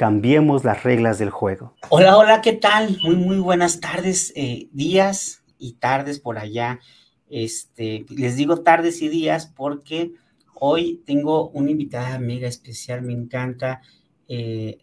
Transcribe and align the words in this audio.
Cambiemos 0.00 0.64
las 0.64 0.82
reglas 0.82 1.18
del 1.18 1.28
juego. 1.28 1.76
Hola, 1.90 2.16
hola, 2.16 2.40
¿qué 2.40 2.54
tal? 2.54 2.96
Muy, 3.02 3.16
muy 3.16 3.38
buenas 3.38 3.80
tardes, 3.80 4.32
eh, 4.34 4.70
días 4.72 5.44
y 5.58 5.74
tardes 5.74 6.20
por 6.20 6.38
allá. 6.38 6.80
Este, 7.28 8.06
les 8.08 8.36
digo 8.36 8.62
tardes 8.62 9.02
y 9.02 9.10
días 9.10 9.52
porque 9.54 10.12
hoy 10.54 11.02
tengo 11.04 11.50
una 11.50 11.70
invitada 11.70 12.14
amiga 12.14 12.48
especial, 12.48 13.02
me 13.02 13.12
encanta 13.12 13.82
eh, 14.26 14.78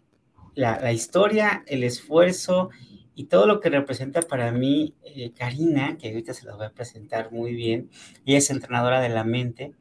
la, 0.54 0.92
historia, 0.92 1.64
el 1.66 1.82
esfuerzo 1.82 2.70
y 3.16 3.24
todo 3.24 3.48
lo 3.48 3.58
que 3.58 3.70
representa 3.70 4.22
para 4.22 4.52
mí 4.52 4.94
eh, 5.02 5.32
Karina, 5.32 5.98
que 5.98 6.10
ahorita 6.10 6.32
se 6.32 6.46
la 6.46 6.54
voy 6.54 6.66
a 6.66 6.72
presentar 6.72 7.32
muy 7.32 7.54
bien. 7.54 7.90
Ella 8.24 8.38
es 8.38 8.50
entrenadora 8.50 9.00
de 9.00 9.08
la 9.08 9.24
mente. 9.24 9.72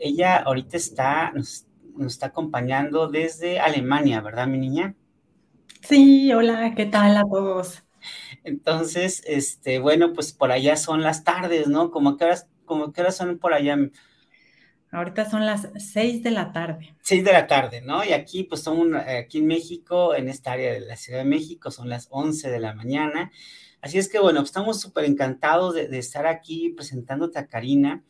Ella 0.00 0.38
ahorita 0.38 0.78
está, 0.78 1.30
nos 1.32 1.67
está 2.06 2.26
acompañando 2.26 3.08
desde 3.08 3.60
Alemania, 3.60 4.20
¿verdad, 4.20 4.46
mi 4.46 4.58
niña? 4.58 4.94
Sí, 5.82 6.32
hola, 6.32 6.74
¿qué 6.74 6.86
tal 6.86 7.16
a 7.16 7.22
todos? 7.22 7.82
Entonces, 8.44 9.22
este, 9.26 9.78
bueno, 9.78 10.12
pues 10.12 10.32
por 10.32 10.52
allá 10.52 10.76
son 10.76 11.02
las 11.02 11.24
tardes, 11.24 11.68
¿no? 11.68 11.90
Como 11.90 12.16
que 12.16 12.24
horas, 12.24 12.48
como 12.64 12.92
que 12.92 13.00
horas 13.00 13.16
son 13.16 13.38
por 13.38 13.52
allá. 13.52 13.76
Ahorita 14.90 15.28
son 15.28 15.44
las 15.44 15.68
seis 15.76 16.22
de 16.22 16.30
la 16.30 16.52
tarde. 16.52 16.96
Seis 17.02 17.24
de 17.24 17.32
la 17.32 17.46
tarde, 17.46 17.82
¿no? 17.82 18.04
Y 18.04 18.12
aquí, 18.12 18.44
pues 18.44 18.62
son, 18.62 18.96
aquí 18.96 19.38
en 19.38 19.46
México, 19.46 20.14
en 20.14 20.28
esta 20.28 20.52
área 20.52 20.72
de 20.72 20.80
la 20.80 20.96
Ciudad 20.96 21.18
de 21.18 21.26
México, 21.26 21.70
son 21.70 21.88
las 21.88 22.08
once 22.10 22.50
de 22.50 22.58
la 22.58 22.74
mañana. 22.74 23.30
Así 23.80 23.98
es 23.98 24.08
que, 24.08 24.18
bueno, 24.18 24.40
estamos 24.40 24.80
súper 24.80 25.04
encantados 25.04 25.74
de, 25.74 25.88
de, 25.88 25.98
estar 25.98 26.26
aquí 26.26 26.70
presentándote 26.70 27.38
a 27.38 27.46
Karina. 27.46 28.02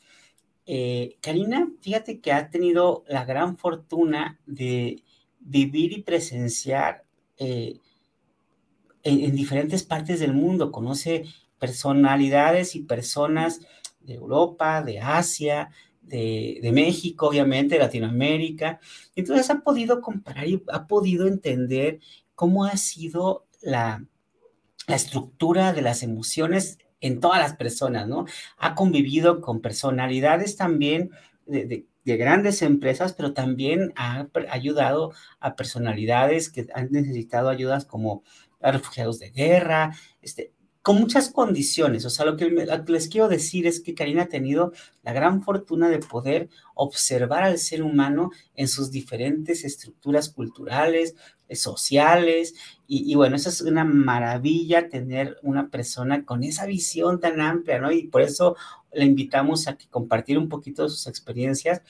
Eh, 0.70 1.16
Karina, 1.22 1.72
fíjate 1.80 2.20
que 2.20 2.30
ha 2.30 2.50
tenido 2.50 3.02
la 3.08 3.24
gran 3.24 3.56
fortuna 3.56 4.38
de 4.44 5.02
vivir 5.40 5.94
y 5.94 6.02
presenciar 6.02 7.06
eh, 7.38 7.78
en, 9.02 9.34
diferentes 9.34 9.82
partes 9.82 10.20
del 10.20 10.34
mundo. 10.34 10.70
Conoce 10.70 11.24
personalidades 11.58 12.76
y 12.76 12.80
personas 12.80 13.60
de 14.00 14.16
Europa, 14.16 14.82
de 14.82 15.00
Asia, 15.00 15.70
de, 16.02 16.70
México, 16.74 17.28
obviamente, 17.28 17.76
de 17.76 17.80
Latinoamérica. 17.84 18.78
Entonces 19.16 19.48
ha 19.48 19.60
podido 19.60 20.02
comparar 20.02 20.46
y 20.48 20.62
ha 20.70 20.86
podido 20.86 21.26
entender 21.26 22.00
cómo 22.34 22.66
ha 22.66 22.76
sido 22.76 23.46
la, 23.62 24.04
la 24.86 24.96
estructura 24.96 25.72
de 25.72 25.80
las 25.80 26.02
emociones 26.02 26.78
en 27.00 27.20
todas 27.20 27.38
las 27.38 27.56
personas, 27.56 28.08
¿no? 28.08 28.26
Ha 28.56 28.74
convivido 28.74 29.40
con 29.40 29.60
personalidades 29.60 30.56
también 30.56 31.10
de, 31.46 31.86
grandes 32.04 32.62
empresas, 32.62 33.12
pero 33.12 33.34
también 33.34 33.92
ha 33.94 34.28
ayudado 34.50 35.12
a 35.40 35.56
personalidades 35.56 36.48
que 36.48 36.66
han 36.72 36.88
necesitado 36.90 37.50
ayudas 37.50 37.84
como 37.84 38.22
a 38.62 38.72
refugiados 38.72 39.18
de 39.18 39.30
guerra, 39.30 39.94
este, 40.22 40.54
con 40.88 40.96
muchas 40.96 41.28
condiciones. 41.28 42.06
O 42.06 42.10
sea, 42.10 42.24
lo 42.24 42.38
que, 42.38 42.48
les 42.86 43.08
quiero 43.08 43.28
decir 43.28 43.66
es 43.66 43.80
que 43.80 43.94
Karina 43.94 44.22
ha 44.22 44.28
tenido 44.28 44.72
la 45.02 45.12
gran 45.12 45.42
fortuna 45.42 45.90
de 45.90 45.98
poder 45.98 46.48
observar 46.74 47.42
al 47.42 47.58
ser 47.58 47.82
humano 47.82 48.30
en 48.54 48.68
sus 48.68 48.90
diferentes 48.90 49.64
estructuras 49.64 50.30
culturales, 50.30 51.14
sociales, 51.52 52.54
y, 52.90 53.14
bueno, 53.16 53.36
eso 53.36 53.50
es 53.50 53.60
una 53.60 53.84
maravilla 53.84 54.88
tener 54.88 55.36
una 55.42 55.68
persona 55.68 56.24
con 56.24 56.42
esa 56.42 56.64
visión 56.64 57.20
tan 57.20 57.40
amplia, 57.40 57.78
¿no? 57.78 57.92
Y 57.92 58.06
por 58.06 58.22
eso 58.22 58.56
le 58.92 59.04
invitamos 59.04 59.68
a 59.68 59.76
que 59.76 59.86
compartir 59.88 60.38
un 60.38 60.48
poquito 60.48 60.84
de 60.84 60.88
sus 60.88 61.06
experiencias 61.06 61.82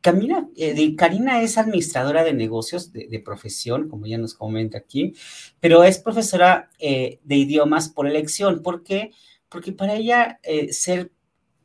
Camila, 0.00 0.48
eh, 0.56 0.94
Karina 0.96 1.42
es 1.42 1.58
administradora 1.58 2.22
de 2.22 2.32
negocios 2.32 2.92
de, 2.92 3.22
profesión, 3.24 3.88
como 3.88 4.06
ya 4.06 4.16
nos 4.16 4.34
comenta 4.34 4.78
aquí, 4.78 5.14
pero 5.60 5.82
es 5.82 5.98
profesora 5.98 6.70
eh, 6.78 7.18
de 7.24 7.36
idiomas 7.36 7.88
por 7.88 8.06
elección. 8.06 8.62
¿Por 8.62 8.84
qué? 8.84 9.10
Porque 9.48 9.72
para 9.72 9.94
ella 9.94 10.38
eh, 10.44 10.72
ser 10.72 11.10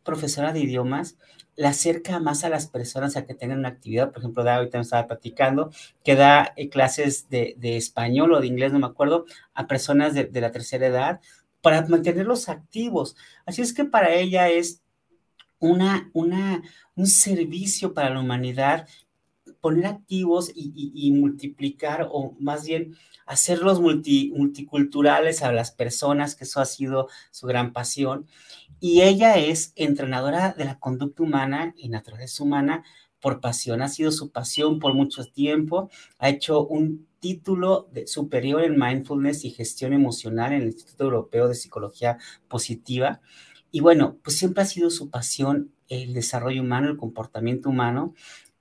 profesora 0.03 0.51
de 0.51 0.61
idiomas 0.61 1.17
la 1.55 1.69
acerca 1.69 2.19
más 2.19 2.43
a 2.43 2.49
las 2.49 2.67
personas 2.67 3.15
a 3.15 3.25
que 3.25 3.35
tengan 3.35 3.59
una 3.59 3.69
actividad. 3.69 4.11
Por 4.11 4.19
ejemplo, 4.19 4.43
da, 4.43 4.55
ahorita 4.55 4.77
me 4.77 4.83
estaba 4.83 5.07
platicando 5.07 5.71
que 6.03 6.15
da 6.15 6.53
clases 6.71 7.29
de, 7.29 7.55
español 7.61 8.33
o 8.33 8.41
de 8.41 8.47
inglés, 8.47 8.73
no 8.73 8.79
me 8.79 8.87
acuerdo, 8.87 9.25
a 9.53 9.67
personas 9.67 10.13
de 10.13 10.41
la 10.41 10.51
tercera 10.51 10.87
edad 10.87 11.21
para 11.63 11.81
mantenerlos 11.87 12.49
activos. 12.49 13.15
Así 13.45 13.61
es 13.61 13.73
que 13.73 13.85
para 13.85 14.13
ella 14.13 14.49
es 14.49 14.81
una, 15.59 16.11
una, 16.11 16.61
un 16.95 17.07
servicio 17.07 17.93
para 17.93 18.09
la 18.09 18.19
humanidad, 18.19 18.85
poner 19.61 19.85
activos 19.85 20.51
y, 20.53 21.11
multiplicar, 21.13 22.09
o 22.11 22.35
más 22.37 22.65
bien 22.65 22.97
hacerlos 23.25 23.79
multiculturales 23.79 25.41
a 25.41 25.53
las 25.53 25.71
personas, 25.71 26.35
que 26.35 26.43
eso 26.43 26.59
ha 26.59 26.65
sido 26.65 27.07
su 27.31 27.47
gran 27.47 27.71
pasión. 27.71 28.27
Y 28.85 29.03
ella 29.03 29.37
es 29.37 29.71
entrenadora 29.77 30.51
de 30.57 30.65
la 30.65 30.77
conducta 30.77 31.23
humana 31.23 31.73
y 31.77 31.87
naturaleza 31.87 32.43
humana 32.43 32.83
por 33.21 33.39
pasión, 33.39 33.81
ha 33.81 33.87
sido 33.87 34.11
su 34.11 34.29
pasión 34.33 34.79
por 34.79 34.93
mucho 34.93 35.23
tiempo, 35.23 35.89
ha 36.17 36.27
hecho 36.27 36.67
un 36.67 37.07
título 37.21 37.87
de 37.93 38.07
superior 38.07 38.61
en 38.61 38.77
mindfulness 38.77 39.45
y 39.45 39.51
gestión 39.51 39.93
emocional 39.93 40.51
en 40.51 40.63
el 40.63 40.67
Instituto 40.67 41.05
Europeo 41.05 41.47
de 41.47 41.55
Psicología 41.55 42.17
Positiva. 42.49 43.21
Y 43.71 43.79
bueno, 43.79 44.17
pues 44.21 44.37
siempre 44.37 44.63
ha 44.63 44.65
sido 44.65 44.89
su 44.89 45.09
pasión 45.09 45.71
el 45.87 46.13
desarrollo 46.13 46.61
humano, 46.61 46.89
el 46.89 46.97
comportamiento 46.97 47.69
humano 47.69 48.13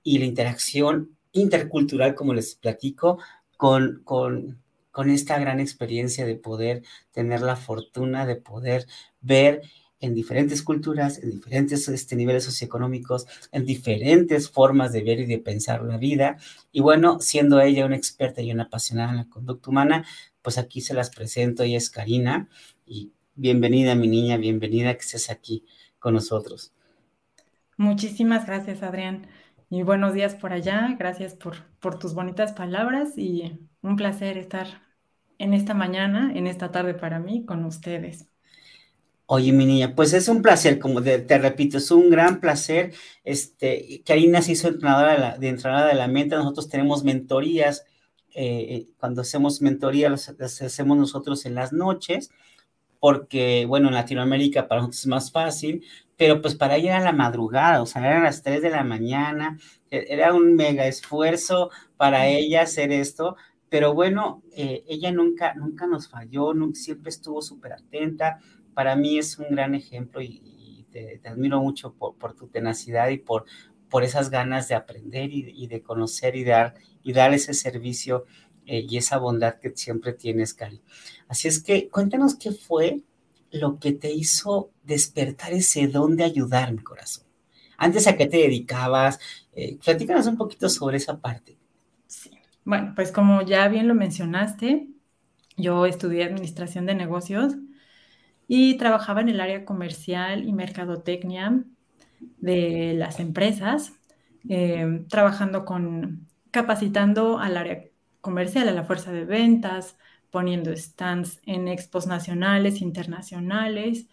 y 0.03 0.19
la 0.19 0.25
interacción 0.25 1.17
intercultural, 1.33 2.15
como 2.15 2.33
les 2.33 2.55
platico, 2.55 3.19
con, 3.57 4.03
con, 4.05 4.63
con 4.89 5.09
esta 5.09 5.37
gran 5.37 5.59
experiencia 5.59 6.25
de 6.25 6.37
poder 6.37 6.81
tener 7.11 7.41
la 7.41 7.57
fortuna 7.57 8.25
de 8.25 8.37
poder 8.37 8.87
ver 9.19 9.63
en 10.05 10.13
diferentes 10.13 10.63
culturas, 10.63 11.17
en 11.23 11.31
diferentes 11.31 11.87
este, 11.87 12.15
niveles 12.15 12.43
socioeconómicos, 12.43 13.25
en 13.51 13.65
diferentes 13.65 14.49
formas 14.49 14.91
de 14.93 15.03
ver 15.03 15.19
y 15.19 15.25
de 15.25 15.39
pensar 15.39 15.83
la 15.83 15.97
vida. 15.97 16.37
Y 16.71 16.81
bueno, 16.81 17.19
siendo 17.19 17.59
ella 17.61 17.85
una 17.85 17.95
experta 17.95 18.41
y 18.41 18.51
una 18.51 18.63
apasionada 18.63 19.11
en 19.11 19.17
la 19.17 19.29
conducta 19.29 19.69
humana, 19.69 20.05
pues 20.41 20.57
aquí 20.57 20.81
se 20.81 20.93
las 20.93 21.09
presento, 21.09 21.63
ella 21.63 21.77
es 21.77 21.89
Karina, 21.89 22.49
y 22.85 23.11
Bienvenida, 23.35 23.95
mi 23.95 24.07
niña, 24.07 24.37
bienvenida 24.37 24.93
que 24.93 24.99
estés 24.99 25.31
aquí 25.31 25.65
con 25.97 26.13
nosotros. 26.13 26.71
Muchísimas 27.77 28.45
gracias, 28.45 28.83
Adrián. 28.83 29.25
Y 29.71 29.81
buenos 29.81 30.13
días 30.13 30.35
por 30.35 30.53
allá. 30.53 30.95
Gracias 30.99 31.33
por, 31.33 31.55
por 31.79 31.97
tus 31.97 32.13
bonitas 32.13 32.53
palabras 32.53 33.17
y 33.17 33.59
un 33.81 33.95
placer 33.95 34.37
estar 34.37 34.67
en 35.39 35.55
esta 35.55 35.73
mañana, 35.73 36.31
en 36.35 36.45
esta 36.45 36.71
tarde 36.71 36.93
para 36.93 37.17
mí, 37.17 37.43
con 37.43 37.65
ustedes. 37.65 38.32
Oye, 39.25 39.53
mi 39.53 39.65
niña, 39.65 39.95
pues 39.95 40.13
es 40.13 40.27
un 40.27 40.41
placer, 40.41 40.79
como 40.79 41.01
te 41.01 41.37
repito, 41.37 41.77
es 41.77 41.91
un 41.91 42.09
gran 42.09 42.41
placer. 42.41 42.93
Este, 43.23 44.03
Karina 44.05 44.41
se 44.41 44.51
hizo 44.51 44.67
entrenadora 44.67 45.13
de, 45.13 45.19
la, 45.19 45.37
de 45.37 45.47
entrenadora 45.47 45.87
de 45.89 45.95
la 45.95 46.07
mente. 46.07 46.35
Nosotros 46.35 46.67
tenemos 46.69 47.03
mentorías. 47.03 47.85
Eh, 48.35 48.87
cuando 48.97 49.21
hacemos 49.21 49.61
mentorías, 49.61 50.33
las, 50.37 50.61
hacemos 50.61 50.97
nosotros 50.97 51.45
en 51.45 51.55
las 51.55 51.71
noches, 51.71 52.31
porque, 52.99 53.65
bueno, 53.67 53.89
en 53.89 53.95
Latinoamérica 53.95 54.67
para 54.67 54.81
nosotros 54.81 55.01
es 55.01 55.07
más 55.07 55.31
fácil, 55.31 55.85
pero 56.17 56.41
pues 56.41 56.55
para 56.55 56.77
ella 56.77 56.95
era 56.95 57.05
la 57.05 57.11
madrugada, 57.13 57.81
o 57.81 57.85
sea, 57.85 58.05
eran 58.05 58.23
las 58.23 58.43
3 58.43 58.61
de 58.61 58.69
la 58.71 58.83
mañana, 58.83 59.59
e, 59.91 60.05
era 60.09 60.33
un 60.33 60.55
mega 60.55 60.87
esfuerzo 60.87 61.69
para 61.97 62.27
ella 62.27 62.63
hacer 62.63 62.91
esto, 62.91 63.35
pero 63.69 63.93
bueno, 63.93 64.43
eh, 64.55 64.83
ella 64.87 65.11
nunca, 65.11 65.53
nunca 65.55 65.87
nos 65.87 66.07
falló, 66.09 66.53
nunca, 66.53 66.79
siempre 66.79 67.09
estuvo 67.09 67.41
súper 67.41 67.73
atenta, 67.73 68.39
para 68.73 68.95
mí 68.95 69.17
es 69.17 69.37
un 69.37 69.47
gran 69.49 69.75
ejemplo 69.75 70.21
y, 70.21 70.85
te, 70.91 71.21
admiro 71.27 71.59
mucho 71.59 71.93
por, 71.93 72.35
tu 72.35 72.47
tenacidad 72.47 73.09
y 73.09 73.17
por, 73.17 73.45
por 73.89 74.03
esas 74.03 74.29
ganas 74.29 74.67
de 74.67 74.75
aprender 74.75 75.31
y, 75.31 75.67
de 75.67 75.81
conocer 75.81 76.35
y 76.35 76.43
dar, 76.43 76.75
y 77.01 77.13
dar 77.13 77.33
ese 77.33 77.53
servicio 77.53 78.25
eh, 78.65 78.85
y 78.87 78.97
esa 78.97 79.17
bondad 79.17 79.59
que 79.59 79.71
siempre 79.75 80.13
tienes, 80.13 80.53
Cari. 80.53 80.81
Así 81.27 81.47
es 81.47 81.61
que 81.61 81.89
cuéntanos 81.89 82.35
qué 82.35 82.51
fue 82.51 83.01
lo 83.51 83.79
que 83.79 83.91
te 83.91 84.11
hizo 84.11 84.71
despertar 84.83 85.53
ese 85.53 85.87
don 85.87 86.15
de 86.15 86.23
ayudar, 86.23 86.71
mi 86.73 86.83
corazón. 86.83 87.25
Antes 87.77 88.07
a 88.07 88.15
qué 88.15 88.27
te 88.27 88.37
dedicabas, 88.37 89.19
eh, 89.53 89.77
platícanos 89.83 90.27
un 90.27 90.37
poquito 90.37 90.69
sobre 90.69 90.97
esa 90.97 91.19
parte. 91.19 91.57
Sí. 92.07 92.31
Bueno, 92.65 92.93
pues 92.95 93.11
como 93.11 93.41
ya 93.41 93.67
bien 93.67 93.87
lo 93.87 93.95
mencionaste, 93.95 94.87
yo 95.57 95.85
estudié 95.85 96.23
administración 96.23 96.85
de 96.85 96.95
negocios 96.95 97.55
y 98.47 98.77
trabajaba 98.77 99.21
en 99.21 99.29
el 99.29 99.41
área 99.41 99.65
comercial 99.65 100.47
y 100.47 100.53
mercadotecnia 100.53 101.63
de 102.37 102.93
las 102.95 103.19
empresas, 103.19 103.93
eh, 104.49 105.05
trabajando 105.09 105.65
con, 105.65 106.27
capacitando 106.51 107.39
al 107.39 107.57
área 107.57 107.83
comercial, 108.21 108.69
a 108.69 108.73
la 108.73 108.83
fuerza 108.83 109.11
de 109.11 109.25
ventas, 109.25 109.97
poniendo 110.29 110.75
stands 110.75 111.41
en 111.45 111.67
expos 111.67 112.07
nacionales, 112.07 112.81
internacionales, 112.81 114.07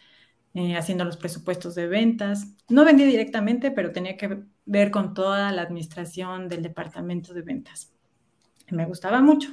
eh, 0.55 0.77
haciendo 0.77 1.05
los 1.05 1.17
presupuestos 1.17 1.75
de 1.75 1.87
ventas. 1.87 2.47
No 2.69 2.85
vendía 2.85 3.07
directamente, 3.07 3.71
pero 3.71 3.93
tenía 3.93 4.17
que 4.17 4.43
ver 4.67 4.91
con 4.91 5.15
toda 5.15 5.53
la 5.53 5.63
administración 5.63 6.49
del 6.49 6.63
departamento 6.63 7.33
de 7.35 7.43
ventas. 7.43 7.93
Me 8.71 8.85
gustaba 8.87 9.21
mucho, 9.21 9.51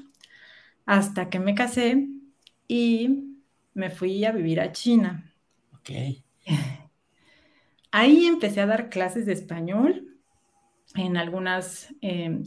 hasta 0.86 1.30
que 1.30 1.40
me 1.40 1.56
casé 1.56 2.08
y 2.68 3.37
me 3.78 3.92
fui 3.92 4.26
a 4.26 4.32
vivir 4.32 4.60
a 4.60 4.72
China. 4.72 5.32
Ok. 5.74 5.92
Ahí 7.92 8.26
empecé 8.26 8.62
a 8.62 8.66
dar 8.66 8.90
clases 8.90 9.28
de 9.28 9.34
español 9.34 10.18
en 10.96 11.16
algunas 11.16 11.94
em, 12.02 12.44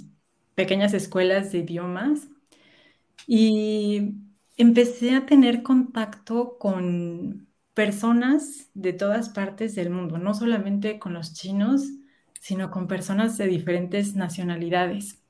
pequeñas 0.56 0.92
escuelas 0.92 1.52
de 1.52 1.58
idiomas 1.58 2.28
y 3.28 4.14
empecé 4.56 5.14
a 5.14 5.24
tener 5.24 5.62
contacto 5.62 6.58
con 6.58 7.48
personas 7.74 8.68
de 8.74 8.92
todas 8.92 9.28
partes 9.28 9.76
del 9.76 9.90
mundo, 9.90 10.18
no 10.18 10.34
solamente 10.34 10.98
con 10.98 11.14
los 11.14 11.32
chinos, 11.32 11.84
sino 12.40 12.72
con 12.72 12.88
personas 12.88 13.38
de 13.38 13.46
diferentes 13.46 14.16
nacionalidades. 14.16 15.22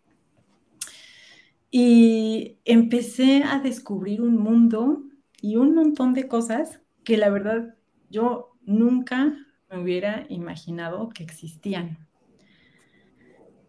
Y 1.71 2.57
empecé 2.65 3.45
a 3.45 3.59
descubrir 3.61 4.23
un 4.23 4.39
mundo 4.39 5.05
y 5.41 5.57
un 5.57 5.75
montón 5.75 6.15
de 6.15 6.29
cosas 6.29 6.81
que 7.05 7.17
la 7.17 7.31
verdad 7.31 7.75
yo 8.11 8.57
nunca 8.63 9.35
me 9.71 9.83
hubiera 9.83 10.27
imaginado 10.29 11.09
que 11.11 11.23
existían. 11.23 12.07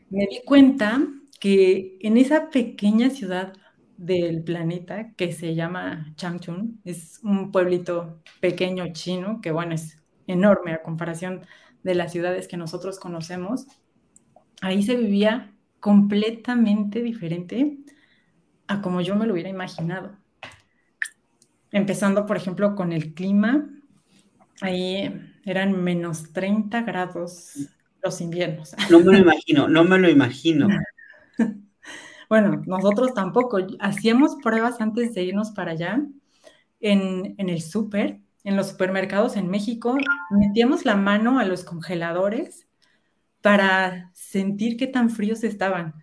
Me 0.10 0.28
di 0.28 0.42
cuenta 0.46 1.08
que 1.40 1.98
en 2.02 2.18
esa 2.18 2.50
pequeña 2.50 3.10
ciudad 3.10 3.54
del 3.98 4.44
planeta 4.44 5.14
que 5.14 5.32
se 5.32 5.54
llama 5.56 6.14
Changchun, 6.16 6.82
es 6.84 7.20
un 7.24 7.52
pueblito 7.52 8.22
pequeño 8.40 8.92
chino 8.94 9.42
que 9.42 9.52
bueno, 9.52 9.76
es 9.76 10.04
enorme 10.28 10.74
a 10.74 10.82
comparación 10.82 11.46
de 11.84 11.96
las 11.96 12.12
ciudades 12.12 12.48
que 12.48 12.58
nosotros 12.58 13.00
conocemos. 13.00 13.68
Ahí 14.62 14.84
se 14.84 14.96
vivía 14.96 15.54
completamente 15.80 17.02
diferente 17.02 17.78
a 18.68 18.82
como 18.82 19.02
yo 19.02 19.16
me 19.16 19.28
lo 19.28 19.34
hubiera 19.34 19.50
imaginado 19.50 20.21
empezando, 21.72 22.26
por 22.26 22.38
ejemplo, 22.38 22.76
con 22.76 22.92
el 22.92 23.14
clima. 23.14 23.70
Ahí 24.62 25.12
eran 25.46 25.84
menos 25.84 26.32
30 26.34 26.82
grados 26.82 27.70
los 28.04 28.22
inviernos. 28.22 28.76
No 28.90 29.00
me 29.00 29.14
lo 29.14 29.18
imagino, 29.18 29.68
no 29.68 29.84
me 29.84 30.00
lo 30.00 30.10
imagino. 30.10 30.68
bueno, 32.30 32.62
nosotros 32.66 33.14
tampoco. 33.14 33.60
Hacíamos 33.80 34.36
pruebas 34.42 34.82
antes 34.82 35.14
de 35.14 35.24
irnos 35.24 35.52
para 35.52 35.72
allá 35.72 36.02
en, 36.80 37.36
en 37.38 37.50
el 37.50 37.62
súper, 37.62 38.20
en 38.44 38.56
los 38.56 38.70
supermercados 38.70 39.36
en 39.38 39.50
México. 39.50 39.98
Metíamos 40.32 40.86
la 40.86 40.96
mano 40.96 41.40
a 41.40 41.46
los 41.46 41.64
congeladores 41.64 42.68
para 43.42 44.12
sentir 44.14 44.78
qué 44.78 44.88
tan 44.88 45.10
fríos 45.10 45.44
estaban. 45.44 45.96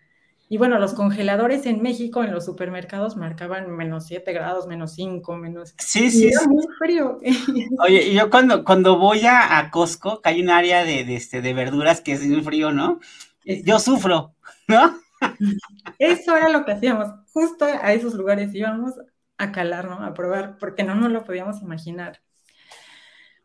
Y 0.50 0.56
bueno, 0.56 0.78
los 0.78 0.94
congeladores 0.94 1.66
en 1.66 1.82
México, 1.82 2.24
en 2.24 2.32
los 2.32 2.46
supermercados, 2.46 3.16
marcaban 3.16 3.70
menos 3.70 4.06
7 4.06 4.32
grados, 4.32 4.66
menos 4.66 4.94
5, 4.94 5.36
menos... 5.36 5.74
Sí, 5.78 6.10
sí. 6.10 6.28
Era 6.28 6.46
muy 6.46 6.64
frío. 6.78 7.18
Oye, 7.86 8.08
y 8.08 8.14
yo 8.14 8.30
cuando, 8.30 8.64
cuando 8.64 8.98
voy 8.98 9.22
a, 9.26 9.68
Costco, 9.70 10.22
que 10.22 10.30
hay 10.30 10.40
un 10.40 10.48
área 10.48 10.84
de, 10.84 11.04
de, 11.04 11.16
este, 11.16 11.42
de 11.42 11.52
verduras 11.52 12.00
que 12.00 12.12
es 12.12 12.26
muy 12.26 12.40
frío, 12.40 12.72
¿no? 12.72 12.98
Yo 13.44 13.78
sufro, 13.78 14.34
¿no? 14.68 14.98
Eso 15.98 16.36
era 16.36 16.48
lo 16.48 16.64
que 16.64 16.72
hacíamos. 16.72 17.08
Justo 17.32 17.66
a 17.66 17.92
esos 17.92 18.14
lugares 18.14 18.54
íbamos 18.54 18.94
a 19.36 19.52
calar, 19.52 19.86
¿no? 19.86 20.02
A 20.02 20.14
probar, 20.14 20.56
porque 20.58 20.82
no 20.82 20.94
nos 20.94 21.10
lo 21.10 21.24
podíamos 21.24 21.60
imaginar. 21.60 22.20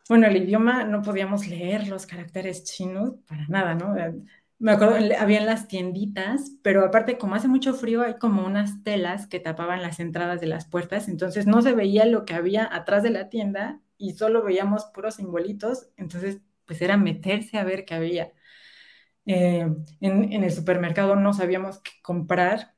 Bueno, 0.09 0.27
el 0.27 0.37
idioma 0.37 0.83
no 0.83 1.01
podíamos 1.01 1.47
leer 1.47 1.87
los 1.87 2.05
caracteres 2.05 2.63
chinos 2.63 3.13
para 3.27 3.47
nada, 3.47 3.73
¿no? 3.73 3.95
Me 4.63 4.71
acuerdo, 4.71 4.95
habían 5.19 5.45
las 5.45 5.67
tienditas, 5.67 6.53
pero 6.61 6.85
aparte, 6.85 7.17
como 7.17 7.35
hace 7.35 7.49
mucho 7.49 7.73
frío, 7.73 8.01
hay 8.01 8.13
como 8.15 8.45
unas 8.45 8.81
telas 8.81 9.27
que 9.27 9.41
tapaban 9.41 9.81
las 9.81 9.99
entradas 9.99 10.39
de 10.39 10.47
las 10.47 10.65
puertas, 10.65 11.09
entonces 11.09 11.45
no 11.45 11.61
se 11.61 11.73
veía 11.73 12.05
lo 12.05 12.23
que 12.23 12.33
había 12.33 12.73
atrás 12.73 13.03
de 13.03 13.09
la 13.09 13.27
tienda 13.27 13.81
y 13.97 14.13
solo 14.13 14.41
veíamos 14.41 14.85
puros 14.85 15.15
simbolitos, 15.15 15.89
entonces 15.97 16.39
pues 16.63 16.81
era 16.81 16.95
meterse 16.95 17.57
a 17.57 17.65
ver 17.65 17.83
qué 17.83 17.95
había. 17.95 18.31
Eh, 19.25 19.67
en, 19.99 20.43
el 20.43 20.51
supermercado 20.51 21.17
no 21.17 21.33
sabíamos 21.33 21.79
qué 21.79 21.91
comprar. 22.01 22.73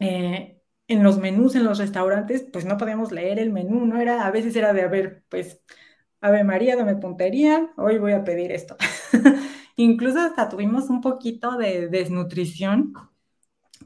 Eh, 0.00 0.60
en 0.88 1.02
los 1.04 1.18
menús, 1.18 1.54
en 1.54 1.64
los 1.64 1.78
restaurantes, 1.78 2.44
pues 2.52 2.64
no 2.64 2.76
podíamos 2.76 3.12
leer 3.12 3.38
el 3.38 3.52
menú, 3.52 3.86
¿no? 3.86 4.00
Era, 4.00 4.26
a 4.26 4.30
veces 4.32 4.56
era 4.56 4.72
de, 4.72 4.82
a 4.82 4.88
ver, 4.88 5.24
pues, 5.28 5.62
Ave 6.20 6.44
María, 6.44 6.76
dame 6.76 6.96
puntería, 6.96 7.72
hoy 7.76 7.98
voy 7.98 8.12
a 8.12 8.24
pedir 8.24 8.52
esto. 8.52 8.76
Incluso 9.76 10.20
hasta 10.20 10.48
tuvimos 10.48 10.88
un 10.90 11.00
poquito 11.00 11.56
de 11.56 11.88
desnutrición 11.88 12.92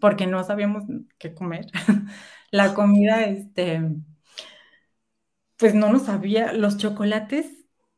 porque 0.00 0.26
no 0.26 0.42
sabíamos 0.44 0.84
qué 1.18 1.34
comer. 1.34 1.66
La 2.50 2.74
comida, 2.74 3.24
este, 3.24 3.82
pues 5.56 5.74
no 5.74 5.92
nos 5.92 6.02
sabía, 6.04 6.52
los 6.52 6.76
chocolates 6.78 7.46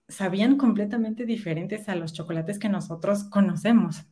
sabían 0.09 0.56
completamente 0.56 1.25
diferentes 1.26 1.88
a 1.88 1.94
los 1.94 2.12
chocolates 2.12 2.59
que 2.59 2.68
nosotros 2.68 3.25
conocemos. 3.25 4.02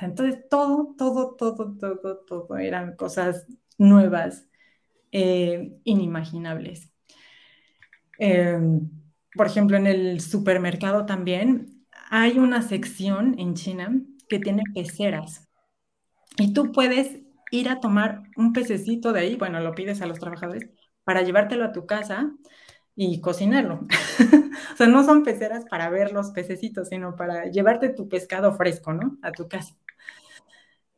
Entonces, 0.00 0.48
todo, 0.48 0.94
todo, 0.96 1.36
todo, 1.36 1.76
todo, 1.78 2.18
todo 2.26 2.56
eran 2.58 2.96
cosas 2.96 3.46
nuevas, 3.78 4.48
eh, 5.12 5.78
inimaginables. 5.84 6.92
Em, 8.18 8.90
por 9.34 9.46
ejemplo, 9.46 9.76
en 9.76 9.86
el 9.86 10.20
supermercado 10.20 11.06
también 11.06 11.79
hay 12.10 12.38
una 12.38 12.60
sección 12.60 13.36
en 13.38 13.54
China 13.54 14.02
que 14.28 14.40
tiene 14.40 14.64
peceras 14.74 15.48
y 16.36 16.52
tú 16.52 16.72
puedes 16.72 17.20
ir 17.52 17.68
a 17.68 17.80
tomar 17.80 18.24
un 18.36 18.52
pececito 18.52 19.12
de 19.12 19.20
ahí, 19.20 19.36
bueno, 19.36 19.60
lo 19.60 19.74
pides 19.74 20.02
a 20.02 20.06
los 20.06 20.18
trabajadores 20.18 20.68
para 21.04 21.22
llevártelo 21.22 21.64
a 21.64 21.72
tu 21.72 21.86
casa 21.86 22.32
y 22.96 23.20
cocinarlo. 23.20 23.86
o 24.74 24.76
sea, 24.76 24.88
no 24.88 25.04
son 25.04 25.22
peceras 25.22 25.64
para 25.66 25.88
ver 25.88 26.12
los 26.12 26.32
pececitos, 26.32 26.88
sino 26.88 27.14
para 27.16 27.46
llevarte 27.46 27.90
tu 27.90 28.08
pescado 28.08 28.56
fresco, 28.56 28.92
¿no? 28.92 29.18
A 29.22 29.30
tu 29.32 29.48
casa. 29.48 29.76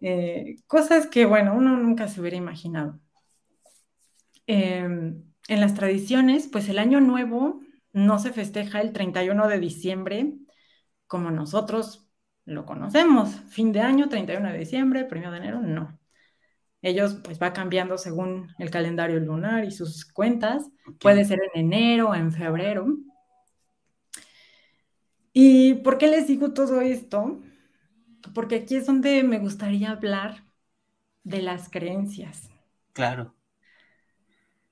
Eh, 0.00 0.56
cosas 0.66 1.06
que, 1.06 1.26
bueno, 1.26 1.54
uno 1.54 1.76
nunca 1.76 2.08
se 2.08 2.20
hubiera 2.20 2.36
imaginado. 2.36 2.98
Em, 4.46 5.22
en 5.48 5.60
las 5.60 5.74
tradiciones, 5.74 6.48
pues 6.48 6.68
el 6.68 6.78
año 6.78 7.00
nuevo 7.00 7.60
no 7.92 8.18
se 8.18 8.32
festeja 8.32 8.80
el 8.80 8.92
31 8.92 9.48
de 9.48 9.58
diciembre, 9.60 10.34
como 11.12 11.30
nosotros 11.30 12.08
lo 12.46 12.64
conocemos. 12.64 13.28
Fin 13.50 13.70
de 13.70 13.80
año, 13.80 14.08
31 14.08 14.50
de 14.50 14.58
diciembre, 14.58 15.06
1 15.12 15.30
de 15.30 15.36
enero, 15.36 15.60
no. 15.60 16.00
Ellos 16.80 17.18
pues 17.22 17.38
va 17.38 17.52
cambiando 17.52 17.98
según 17.98 18.48
el 18.58 18.70
calendario 18.70 19.20
lunar 19.20 19.62
y 19.66 19.72
sus 19.72 20.06
cuentas. 20.06 20.70
Puede 20.98 21.26
ser 21.26 21.38
en 21.52 21.66
enero, 21.66 22.14
en 22.14 22.32
febrero. 22.32 22.86
¿Y 25.34 25.74
por 25.84 25.98
qué 25.98 26.08
les 26.08 26.28
digo 26.28 26.54
todo 26.54 26.80
esto? 26.80 27.42
Porque 28.32 28.54
aquí 28.54 28.76
es 28.76 28.86
donde 28.86 29.22
me 29.22 29.38
gustaría 29.38 29.90
hablar 29.90 30.46
de 31.24 31.42
las 31.42 31.68
creencias. 31.68 32.48
Claro. 32.94 33.34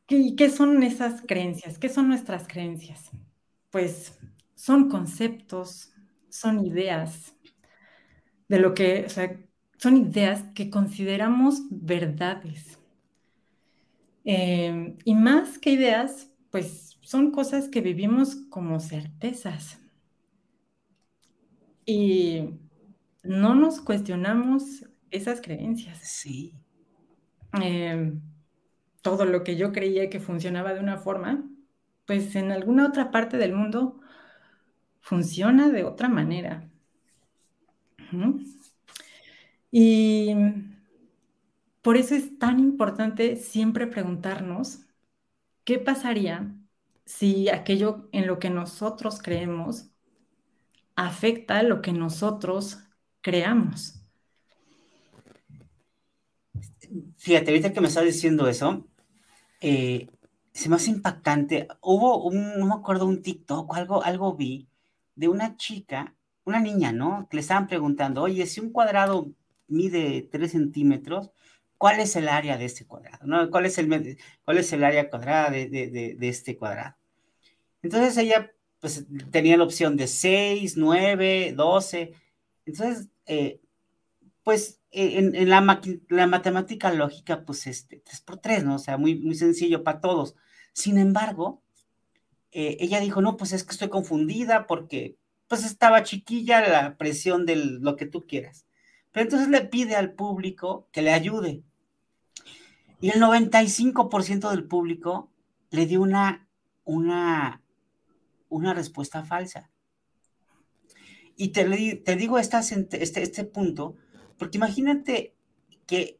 ¿Y 0.08 0.36
qué 0.36 0.48
son 0.48 0.82
esas 0.84 1.20
creencias? 1.20 1.78
¿Qué 1.78 1.90
son 1.90 2.08
nuestras 2.08 2.48
creencias? 2.48 3.10
Pues 3.68 4.18
son 4.54 4.88
conceptos, 4.88 5.90
son 6.30 6.64
ideas 6.64 7.34
de 8.48 8.58
lo 8.58 8.74
que, 8.74 9.04
o 9.06 9.08
sea, 9.08 9.38
son 9.78 9.96
ideas 9.96 10.44
que 10.54 10.70
consideramos 10.70 11.62
verdades. 11.70 12.78
Eh, 14.24 14.96
y 15.04 15.14
más 15.14 15.58
que 15.58 15.70
ideas, 15.70 16.30
pues 16.50 16.98
son 17.02 17.30
cosas 17.30 17.68
que 17.68 17.80
vivimos 17.80 18.36
como 18.50 18.80
certezas. 18.80 19.80
Y 21.86 22.50
no 23.22 23.54
nos 23.54 23.80
cuestionamos 23.80 24.84
esas 25.10 25.40
creencias. 25.40 25.98
Sí. 25.98 26.54
Eh, 27.62 28.12
todo 29.02 29.24
lo 29.24 29.44
que 29.44 29.56
yo 29.56 29.72
creía 29.72 30.10
que 30.10 30.20
funcionaba 30.20 30.74
de 30.74 30.80
una 30.80 30.98
forma, 30.98 31.48
pues 32.06 32.34
en 32.36 32.52
alguna 32.52 32.86
otra 32.86 33.10
parte 33.10 33.38
del 33.38 33.54
mundo 33.54 33.99
funciona 35.00 35.68
de 35.68 35.84
otra 35.84 36.08
manera. 36.08 36.68
Y 39.70 40.34
por 41.82 41.96
eso 41.96 42.14
es 42.14 42.38
tan 42.38 42.58
importante 42.58 43.36
siempre 43.36 43.86
preguntarnos 43.86 44.80
qué 45.64 45.78
pasaría 45.78 46.54
si 47.04 47.48
aquello 47.48 48.08
en 48.12 48.26
lo 48.26 48.38
que 48.38 48.50
nosotros 48.50 49.20
creemos 49.22 49.90
afecta 50.96 51.62
lo 51.62 51.80
que 51.80 51.92
nosotros 51.92 52.78
creamos. 53.20 54.00
Fíjate, 57.16 57.50
ahorita 57.50 57.72
que 57.72 57.80
me 57.80 57.88
estás 57.88 58.04
diciendo 58.04 58.48
eso, 58.48 58.86
eh, 59.60 60.08
se 60.52 60.68
me 60.68 60.76
hace 60.76 60.90
impactante. 60.90 61.68
Hubo 61.80 62.24
un, 62.24 62.58
no 62.58 62.66
me 62.66 62.74
acuerdo, 62.74 63.06
un 63.06 63.22
TikTok, 63.22 63.74
algo, 63.74 64.02
algo 64.02 64.34
vi 64.34 64.69
de 65.14 65.28
una 65.28 65.56
chica, 65.56 66.14
una 66.44 66.60
niña, 66.60 66.92
¿no? 66.92 67.28
Que 67.30 67.36
le 67.36 67.40
estaban 67.42 67.66
preguntando, 67.66 68.22
oye, 68.22 68.46
si 68.46 68.60
un 68.60 68.70
cuadrado 68.70 69.30
mide 69.68 70.28
3 70.30 70.50
centímetros, 70.50 71.30
¿cuál 71.78 72.00
es 72.00 72.14
el 72.16 72.28
área 72.28 72.58
de 72.58 72.66
este 72.66 72.86
cuadrado? 72.86 73.26
¿no? 73.26 73.50
¿Cuál, 73.50 73.66
es 73.66 73.78
el, 73.78 74.18
¿Cuál 74.44 74.58
es 74.58 74.72
el 74.72 74.84
área 74.84 75.08
cuadrada 75.08 75.50
de, 75.50 75.68
de, 75.68 76.16
de, 76.18 76.28
este 76.28 76.56
cuadrado? 76.56 76.96
Entonces 77.82 78.16
ella 78.18 78.52
pues 78.80 79.06
tenía 79.30 79.56
la 79.56 79.64
opción 79.64 79.96
de 79.96 80.06
6, 80.06 80.76
9, 80.76 81.54
12. 81.56 82.12
Entonces, 82.66 83.08
eh, 83.26 83.60
pues 84.42 84.80
eh, 84.90 85.18
en, 85.18 85.48
la, 85.48 85.80
la, 86.08 86.26
matemática 86.26 86.92
lógica, 86.92 87.44
pues 87.44 87.66
este, 87.66 88.02
3 88.04 88.20
por 88.22 88.38
3, 88.38 88.64
¿no? 88.64 88.76
O 88.76 88.78
sea, 88.78 88.96
muy, 88.96 89.14
muy 89.16 89.34
sencillo 89.34 89.84
para 89.84 90.00
todos. 90.00 90.34
Sin 90.72 90.98
embargo, 90.98 91.62
eh, 92.52 92.76
ella 92.80 93.00
dijo, 93.00 93.22
no, 93.22 93.36
pues 93.36 93.52
es 93.52 93.64
que 93.64 93.72
estoy 93.72 93.88
confundida 93.88 94.66
porque 94.66 95.16
pues 95.48 95.64
estaba 95.64 96.02
chiquilla 96.02 96.66
la 96.66 96.96
presión 96.96 97.46
de 97.46 97.56
lo 97.56 97.96
que 97.96 98.06
tú 98.06 98.26
quieras. 98.26 98.66
Pero 99.12 99.24
entonces 99.24 99.48
le 99.48 99.62
pide 99.62 99.96
al 99.96 100.12
público 100.12 100.88
que 100.92 101.02
le 101.02 101.12
ayude. 101.12 101.62
Y 103.00 103.10
el 103.10 103.20
95% 103.20 104.50
del 104.50 104.64
público 104.64 105.30
le 105.70 105.86
dio 105.86 106.02
una, 106.02 106.48
una, 106.84 107.62
una 108.48 108.74
respuesta 108.74 109.24
falsa. 109.24 109.70
Y 111.36 111.48
te, 111.48 111.96
te 111.96 112.16
digo 112.16 112.38
este, 112.38 112.58
este, 112.58 113.22
este 113.22 113.44
punto 113.44 113.96
porque 114.40 114.56
imagínate 114.56 115.36
que 115.86 116.18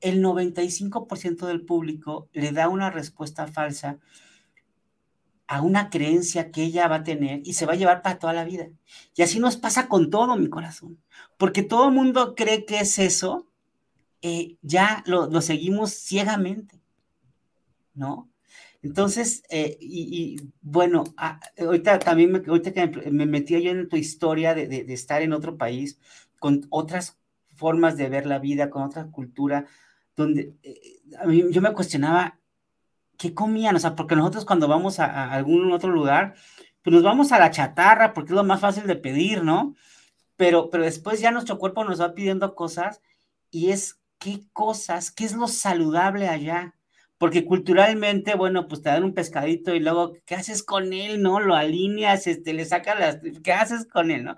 el 0.00 0.22
95% 0.22 1.46
del 1.46 1.62
público 1.62 2.28
le 2.32 2.52
da 2.52 2.68
una 2.68 2.90
respuesta 2.90 3.48
falsa 3.48 3.98
a 5.48 5.62
una 5.62 5.90
creencia 5.90 6.50
que 6.50 6.64
ella 6.64 6.88
va 6.88 6.96
a 6.96 7.04
tener 7.04 7.40
y 7.44 7.52
se 7.54 7.66
va 7.66 7.74
a 7.74 7.76
llevar 7.76 8.02
para 8.02 8.18
toda 8.18 8.32
la 8.32 8.44
vida. 8.44 8.68
Y 9.14 9.22
así 9.22 9.38
nos 9.38 9.56
pasa 9.56 9.88
con 9.88 10.10
todo, 10.10 10.36
mi 10.36 10.48
corazón. 10.48 10.98
Porque 11.36 11.62
todo 11.62 11.88
el 11.88 11.94
mundo 11.94 12.34
cree 12.34 12.64
que 12.64 12.80
es 12.80 12.98
eso, 12.98 13.46
eh, 14.22 14.56
ya 14.62 15.04
lo, 15.06 15.40
seguimos 15.40 15.92
ciegamente, 15.92 16.80
¿no? 17.94 18.28
Entonces, 18.82 19.42
eh, 19.50 19.76
y, 19.80 20.36
bueno, 20.62 21.04
ah, 21.16 21.40
ahorita 21.58 21.98
también, 21.98 22.32
me, 22.32 22.38
ahorita 22.46 22.72
que 22.72 23.10
me, 23.10 23.26
metí 23.26 23.60
yo 23.60 23.70
en 23.70 23.88
tu 23.88 23.96
historia 23.96 24.54
de, 24.54 24.68
de, 24.68 24.92
estar 24.92 25.22
en 25.22 25.32
otro 25.32 25.56
país 25.56 25.98
con 26.38 26.66
otras 26.70 27.18
formas 27.54 27.96
de 27.96 28.08
ver 28.08 28.26
la 28.26 28.38
vida, 28.38 28.70
con 28.70 28.82
otra 28.82 29.06
cultura, 29.10 29.66
donde 30.14 30.54
eh, 30.62 31.00
a 31.18 31.26
mí, 31.26 31.44
yo 31.50 31.60
me 31.60 31.72
cuestionaba 31.72 32.38
qué 33.16 33.34
comían, 33.34 33.76
o 33.76 33.78
sea, 33.78 33.94
porque 33.94 34.16
nosotros 34.16 34.44
cuando 34.44 34.68
vamos 34.68 35.00
a, 35.00 35.32
algún 35.32 35.72
otro 35.72 35.90
lugar, 35.90 36.34
pues 36.82 36.94
nos 36.94 37.02
vamos 37.02 37.32
a 37.32 37.38
la 37.38 37.50
chatarra 37.50 38.12
porque 38.14 38.32
es 38.32 38.36
lo 38.36 38.44
más 38.44 38.60
fácil 38.60 38.86
de 38.86 38.96
pedir, 38.96 39.42
¿no? 39.42 39.74
Pero, 40.36 40.70
pero 40.70 40.84
después 40.84 41.20
ya 41.20 41.30
nuestro 41.30 41.58
cuerpo 41.58 41.84
nos 41.84 42.00
va 42.00 42.14
pidiendo 42.14 42.54
cosas 42.54 43.00
y 43.50 43.70
es 43.70 44.00
qué 44.18 44.42
cosas, 44.52 45.10
qué 45.10 45.24
es 45.24 45.34
lo 45.34 45.48
saludable 45.48 46.28
allá. 46.28 46.74
Porque 47.18 47.46
culturalmente, 47.46 48.34
bueno, 48.34 48.68
pues 48.68 48.82
te 48.82 48.90
dan 48.90 49.04
un 49.04 49.14
pescadito 49.14 49.74
y 49.74 49.80
luego, 49.80 50.14
¿qué 50.26 50.34
haces 50.34 50.62
con 50.62 50.92
él, 50.92 51.22
no? 51.22 51.40
Lo 51.40 51.54
alineas, 51.54 52.26
este, 52.26 52.52
le 52.52 52.66
sacas 52.66 52.98
las, 52.98 53.18
¿qué 53.42 53.52
haces 53.52 53.86
con 53.86 54.10
él, 54.10 54.24
no? 54.24 54.36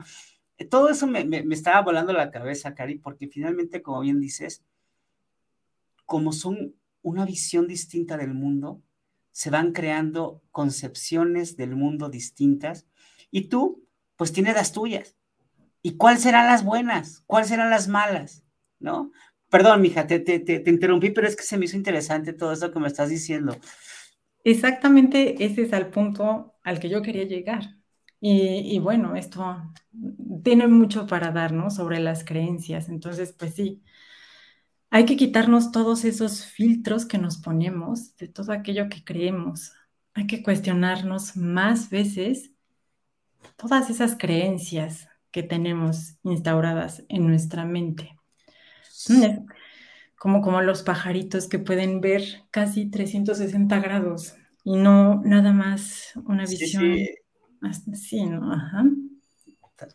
todo 0.67 0.89
eso 0.89 1.07
me, 1.07 1.25
estaba 1.53 1.83
volando 1.83 2.13
la 2.13 2.31
cabeza, 2.31 2.75
Cari, 2.75 2.99
porque 2.99 3.29
finalmente, 3.29 3.81
como 3.83 4.01
bien 4.01 4.21
dices, 4.21 4.65
como 6.05 6.33
son 6.33 6.75
una 7.02 7.25
visión 7.25 7.67
distinta 7.67 8.17
del 8.17 8.35
mundo, 8.35 8.83
se 9.33 9.50
van 9.50 9.73
creando 9.73 10.43
concepciones 10.50 11.57
del 11.57 11.76
mundo 11.76 12.09
distintas 12.09 12.87
y 13.31 13.49
tú, 13.49 13.85
pues 14.17 14.33
tienes 14.33 14.55
las 14.55 14.73
tuyas. 14.73 15.17
¿Y 15.83 15.97
cuáles 15.97 16.23
serán 16.23 16.47
las 16.47 16.64
buenas? 16.64 17.23
¿Cuáles 17.26 17.49
serán 17.49 17.71
las 17.71 17.88
malas? 17.88 18.45
¿No? 18.81 19.12
Perdón, 19.49 19.81
mija, 19.81 20.07
te, 20.07 20.21
te, 20.21 20.40
te, 20.40 20.71
interrumpí, 20.71 21.11
pero 21.11 21.26
es 21.26 21.37
que 21.37 21.43
se 21.43 21.57
me 21.57 21.64
hizo 21.64 21.76
interesante 21.76 22.33
todo 22.33 22.52
eso 22.52 22.71
que 22.71 22.81
me 22.81 22.88
estás 22.88 23.09
diciendo. 23.09 23.57
Exactamente 24.45 25.43
ese 25.45 25.62
es 25.62 25.73
el 25.73 25.87
punto 25.87 26.55
al 26.62 26.81
que 26.81 26.88
yo 26.88 27.02
quería 27.02 27.25
llegar. 27.25 27.78
Y, 28.21 28.78
bueno, 28.81 29.14
esto 29.14 29.73
tiene 30.43 30.67
mucho 30.67 31.07
para 31.07 31.31
darnos 31.31 31.76
sobre 31.76 32.00
las 32.00 32.25
creencias. 32.25 32.88
Entonces, 32.88 33.33
pues 33.33 33.55
sí, 33.55 33.83
hay 34.90 35.04
que 35.04 35.16
quitarnos 35.16 35.71
todos 35.71 36.04
esos 36.04 36.47
filtros 36.47 37.04
que 37.04 37.18
nos 37.18 37.38
ponemos 37.38 38.16
de 38.16 38.28
todo 38.28 38.52
aquello 38.52 38.88
que 38.88 39.04
creemos. 39.04 39.73
Hay 40.14 40.26
que 40.26 40.42
cuestionarnos 40.42 41.37
más 41.37 41.90
veces 41.90 42.52
todas 43.57 43.90
esas 43.90 44.16
creencias 44.16 45.09
que 45.30 45.42
tenemos 45.42 46.16
instauradas 46.23 47.04
en 47.09 47.26
nuestra 47.26 47.64
mente. 47.64 48.16
Como, 50.18 50.40
como 50.40 50.62
los 50.62 50.83
pajaritos 50.83 51.49
que 51.49 51.59
pueden 51.59 52.00
ver 52.00 52.23
casi 52.50 52.90
360 52.90 53.78
grados 53.80 54.35
y 54.64 54.76
no 54.76 55.21
nada 55.23 55.52
más 55.52 56.12
una 56.25 56.45
visión. 56.45 56.97
Sí, 57.95 58.25
¿no? 58.25 58.52
Ajá. 58.52 58.85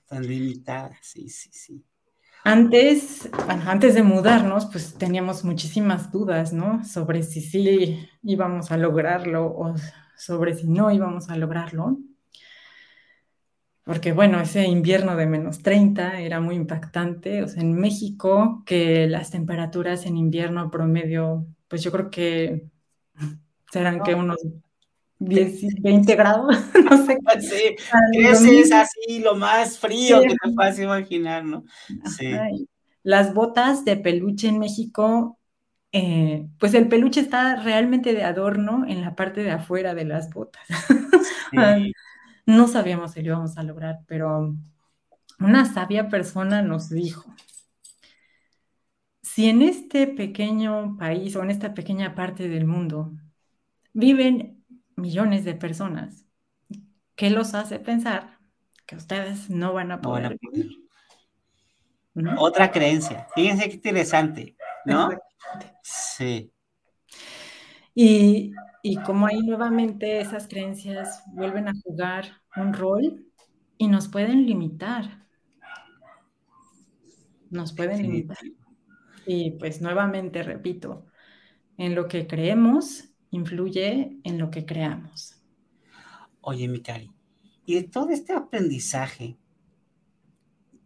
Tan 0.08 0.26
limitada, 0.26 0.98
sí, 1.02 1.28
sí, 1.30 1.50
sí. 1.52 1.84
Antes, 2.46 3.30
bueno, 3.46 3.64
antes 3.68 3.96
de 3.96 4.04
mudarnos, 4.04 4.66
pues 4.66 4.96
teníamos 4.96 5.46
muchísimas 5.46 6.12
dudas, 6.12 6.52
¿no? 6.52 6.84
Sobre 6.84 7.24
si 7.24 7.40
sí 7.40 8.08
íbamos 8.22 8.72
a 8.72 8.78
lograrlo 8.78 9.46
o 9.46 9.74
sobre 10.18 10.54
si 10.54 10.68
no 10.68 10.92
íbamos 10.92 11.30
a 11.30 11.38
lograrlo. 11.38 11.98
Porque 13.84 14.12
bueno, 14.14 14.40
ese 14.42 14.66
invierno 14.68 15.16
de 15.16 15.26
menos 15.26 15.62
30 15.62 16.20
era 16.20 16.42
muy 16.42 16.56
impactante. 16.56 17.44
O 17.44 17.48
sea, 17.48 17.62
en 17.62 17.76
México, 17.76 18.64
que 18.66 19.08
las 19.08 19.32
temperaturas 19.32 20.06
en 20.06 20.18
invierno 20.18 20.70
promedio, 20.70 21.46
pues 21.70 21.82
yo 21.82 21.92
creo 21.92 22.10
que 22.10 22.70
serán 23.72 24.04
que 24.04 24.16
unos 24.16 24.38
10, 25.20 25.82
20 25.82 26.16
grados, 26.16 26.56
no 26.90 27.06
sé. 27.06 27.18
Sí, 27.40 27.76
ese 28.14 28.60
es 28.60 28.72
así 28.72 29.20
lo 29.20 29.36
más 29.36 29.78
frío 29.78 30.22
que 30.22 30.36
te 30.36 30.52
puedas 30.54 30.80
imaginar, 30.80 31.44
¿no? 31.46 31.64
Sí. 32.06 32.32
Las 33.04 33.34
botas 33.34 33.86
de 33.86 33.98
peluche 33.98 34.48
en 34.48 34.60
México, 34.60 35.40
eh, 35.92 36.48
pues 36.60 36.74
el 36.74 36.88
peluche 36.88 37.20
está 37.20 37.58
realmente 37.58 38.14
de 38.14 38.24
adorno 38.24 38.86
en 38.88 39.02
la 39.02 39.16
parte 39.16 39.44
de 39.44 39.52
afuera 39.52 39.94
de 39.94 40.06
las 40.06 40.30
botas. 40.30 40.64
no 42.46 42.68
sabíamos 42.68 43.12
si 43.12 43.22
lo 43.22 43.28
íbamos 43.28 43.58
a 43.58 43.64
lograr, 43.64 44.00
pero 44.08 44.56
una 45.40 45.66
sabia 45.66 46.08
persona 46.08 46.62
nos 46.62 46.90
dijo, 46.90 47.34
si 49.22 49.50
en 49.50 49.62
este 49.62 50.08
pequeño 50.08 50.96
país 50.98 51.36
o 51.36 51.44
en 51.44 51.50
esta 51.50 51.74
pequeña 51.74 52.14
parte 52.14 52.48
del 52.48 52.66
mundo 52.66 53.12
viven 53.92 54.63
millones 54.96 55.46
de 55.46 55.56
personas. 55.56 56.26
¿Qué 57.16 57.30
los 57.30 57.54
hace 57.54 57.80
pensar 57.80 58.34
que 58.86 58.96
ustedes 58.96 59.50
no 59.50 59.74
van 59.74 59.92
a 59.92 60.02
poder. 60.02 60.38
Otra 62.38 62.72
creencia. 62.72 63.28
Fíjense 63.34 63.70
qué 63.70 63.76
interesante, 63.76 64.56
¿no? 64.86 65.10
Sí. 65.82 66.52
Y, 67.96 68.52
y 68.82 68.98
como 68.98 69.28
ahí 69.28 69.40
nuevamente 69.40 70.20
esas 70.20 70.48
creencias 70.48 71.24
vuelven 71.28 71.68
a 71.68 71.74
jugar 71.84 72.42
un 72.56 72.74
rol 72.74 73.26
y 73.78 73.88
nos 73.88 74.08
pueden 74.08 74.46
limitar. 74.46 75.26
Nos 77.50 77.74
pueden 77.74 78.02
limitar. 78.02 78.38
Y 79.26 79.52
pues 79.52 79.82
nuevamente 79.82 80.44
repito, 80.44 81.06
en 81.78 81.96
lo 81.96 82.08
que 82.08 82.28
creemos 82.28 83.13
influye 83.36 84.20
en 84.24 84.38
lo 84.38 84.52
que 84.52 84.66
creamos. 84.66 85.36
Oye, 86.42 86.68
Mikari, 86.68 87.12
y 87.66 87.76
de 87.76 87.84
todo 87.84 88.10
este 88.10 88.34
aprendizaje, 88.34 89.38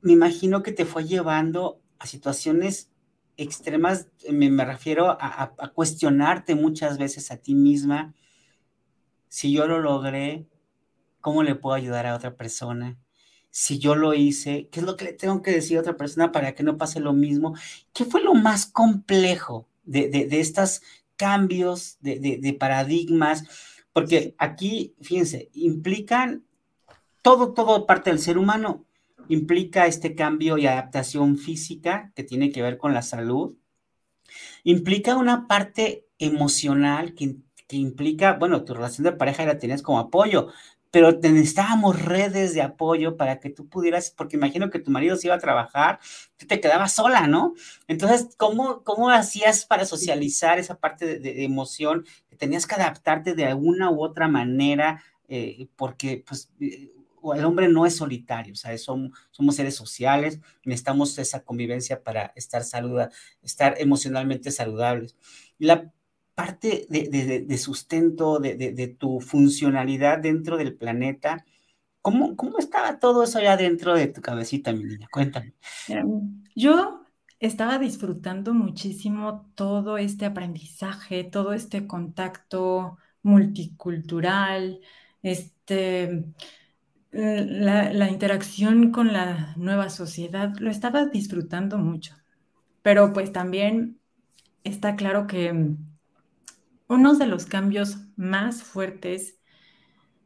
me 0.01 0.13
imagino 0.13 0.63
que 0.63 0.71
te 0.71 0.85
fue 0.85 1.05
llevando 1.05 1.81
a 1.99 2.05
situaciones 2.05 2.89
extremas, 3.35 4.07
me, 4.31 4.63
refiero 4.63 5.17
a, 5.19 5.53
cuestionarte 5.73 6.55
muchas 6.55 6.97
veces 6.97 7.31
a 7.31 7.37
ti 7.37 7.53
misma, 7.53 8.15
si 9.27 9.51
yo 9.51 9.67
lo 9.67 9.79
logré, 9.79 10.47
¿cómo 11.21 11.43
le 11.43 11.55
puedo 11.55 11.75
ayudar 11.75 12.07
a 12.07 12.15
otra 12.15 12.35
persona? 12.35 12.97
Si 13.49 13.79
yo 13.79 13.95
lo 13.95 14.13
hice, 14.13 14.69
¿qué 14.71 14.79
es 14.79 14.85
lo 14.85 14.95
que 14.95 15.05
le 15.05 15.13
tengo 15.13 15.41
que 15.41 15.51
decir 15.51 15.77
a 15.77 15.81
otra 15.81 15.97
persona 15.97 16.31
para 16.31 16.55
que 16.55 16.63
no 16.63 16.77
pase 16.77 16.99
lo 16.99 17.13
mismo? 17.13 17.55
¿Qué 17.93 18.05
fue 18.05 18.21
lo 18.23 18.33
más 18.33 18.65
complejo 18.65 19.67
de, 19.83 20.09
de, 20.09 20.39
estos 20.39 20.81
cambios 21.17 21.97
de, 21.99 22.55
paradigmas? 22.59 23.43
Porque 23.93 24.35
aquí, 24.37 24.95
fíjense, 25.01 25.49
implican 25.53 26.45
todo, 27.21 27.53
todo 27.53 27.85
parte 27.85 28.09
del 28.09 28.19
ser 28.19 28.37
humano, 28.37 28.85
implica 29.27 29.87
este 29.87 30.15
cambio 30.15 30.57
y 30.57 30.67
adaptación 30.67 31.37
física 31.37 32.11
que 32.15 32.23
tiene 32.23 32.51
que 32.51 32.61
ver 32.61 32.77
con 32.77 32.93
la 32.93 33.01
salud, 33.01 33.55
implica 34.63 35.17
una 35.17 35.47
parte 35.47 36.05
emocional 36.19 37.13
que, 37.13 37.37
implica, 37.69 38.33
bueno, 38.33 38.63
tu 38.63 38.73
relación 38.73 39.03
de 39.03 39.11
pareja 39.11 39.45
la 39.45 39.57
tienes 39.57 39.81
como 39.81 39.99
apoyo, 39.99 40.49
pero 40.91 41.11
necesitábamos 41.11 42.01
redes 42.01 42.53
de 42.53 42.61
apoyo 42.61 43.17
para 43.17 43.39
que 43.39 43.49
tú 43.49 43.67
pudieras, 43.67 44.11
porque 44.11 44.37
imagino 44.37 44.69
que 44.69 44.79
tu 44.79 44.91
marido 44.91 45.15
se 45.15 45.27
iba 45.27 45.35
a 45.35 45.39
trabajar, 45.39 45.99
tú 46.37 46.47
te 46.47 46.59
quedabas 46.59 46.93
sola, 46.93 47.27
¿no? 47.27 47.53
Entonces, 47.87 48.29
¿cómo, 48.37 48.83
cómo 48.83 49.09
hacías 49.09 49.65
para 49.65 49.85
socializar 49.85 50.59
esa 50.59 50.79
parte 50.79 51.19
de, 51.19 51.43
emoción? 51.43 52.05
Tenías 52.37 52.67
que 52.67 52.75
adaptarte 52.75 53.33
de 53.33 53.45
alguna 53.45 53.91
u 53.91 54.03
otra 54.03 54.27
manera, 54.27 55.03
eh, 55.27 55.67
porque 55.75 56.23
pues 56.25 56.51
eh, 56.59 56.91
el 57.35 57.45
hombre 57.45 57.67
no 57.67 57.85
es 57.85 57.95
solitario, 57.95 58.55
sea, 58.55 58.77
somos, 58.77 59.11
seres 59.55 59.75
sociales, 59.75 60.39
necesitamos 60.63 61.17
esa 61.17 61.43
convivencia 61.43 62.03
para 62.03 62.31
estar 62.35 62.63
saluda, 62.63 63.09
estar 63.41 63.75
emocionalmente 63.79 64.51
saludables. 64.51 65.15
La 65.57 65.91
parte 66.37 66.85
de, 66.87 67.57
sustento, 67.57 68.37
de, 68.37 68.95
tu 68.99 69.19
funcionalidad 69.21 70.19
dentro 70.19 70.55
del 70.55 70.75
planeta, 70.75 71.43
¿cómo, 72.03 72.35
¿cómo 72.35 72.59
estaba 72.59 72.99
todo 72.99 73.23
eso 73.23 73.39
allá 73.39 73.57
dentro 73.57 73.95
de 73.95 74.05
tu 74.05 74.21
cabecita, 74.21 74.71
mi 74.71 74.83
niña? 74.83 75.07
Cuéntame. 75.11 75.55
Yo 76.55 77.01
estaba 77.39 77.79
disfrutando 77.79 78.53
muchísimo 78.53 79.49
todo 79.55 79.97
este 79.97 80.27
aprendizaje, 80.27 81.23
todo 81.23 81.53
este 81.53 81.87
contacto 81.87 82.99
multicultural, 83.23 84.79
este 85.23 86.23
la, 87.11 88.09
interacción 88.11 88.91
con 88.91 89.11
la 89.11 89.55
nueva 89.55 89.89
sociedad, 89.89 90.53
lo 90.59 90.69
estaba 90.69 91.07
disfrutando 91.07 91.79
mucho. 91.79 92.13
Pero 92.83 93.11
pues 93.11 93.31
también 93.31 93.99
está 94.63 94.95
claro 94.95 95.25
que 95.25 95.75
uno 96.87 97.15
de 97.15 97.27
los 97.27 97.45
cambios 97.45 97.97
más 98.15 98.63
fuertes 98.63 99.37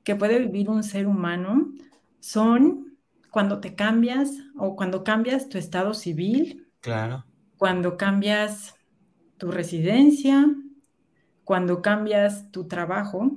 que 0.03 0.15
puede 0.15 0.39
vivir 0.39 0.69
un 0.69 0.83
ser 0.83 1.07
humano 1.07 1.71
son 2.19 2.97
cuando 3.31 3.59
te 3.59 3.75
cambias 3.75 4.31
o 4.57 4.75
cuando 4.75 5.03
cambias 5.03 5.49
tu 5.49 5.57
estado 5.57 5.93
civil. 5.93 6.67
Claro. 6.81 7.25
Cuando 7.57 7.97
cambias 7.97 8.75
tu 9.37 9.51
residencia, 9.51 10.47
cuando 11.43 11.81
cambias 11.81 12.51
tu 12.51 12.67
trabajo. 12.67 13.31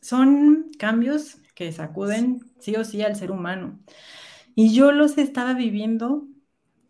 Son 0.00 0.70
cambios 0.78 1.38
que 1.54 1.72
sacuden 1.72 2.40
sí 2.60 2.76
o 2.76 2.84
sí 2.84 3.02
al 3.02 3.16
ser 3.16 3.30
humano. 3.30 3.80
Y 4.54 4.74
yo 4.74 4.92
los 4.92 5.18
estaba 5.18 5.54
viviendo 5.54 6.26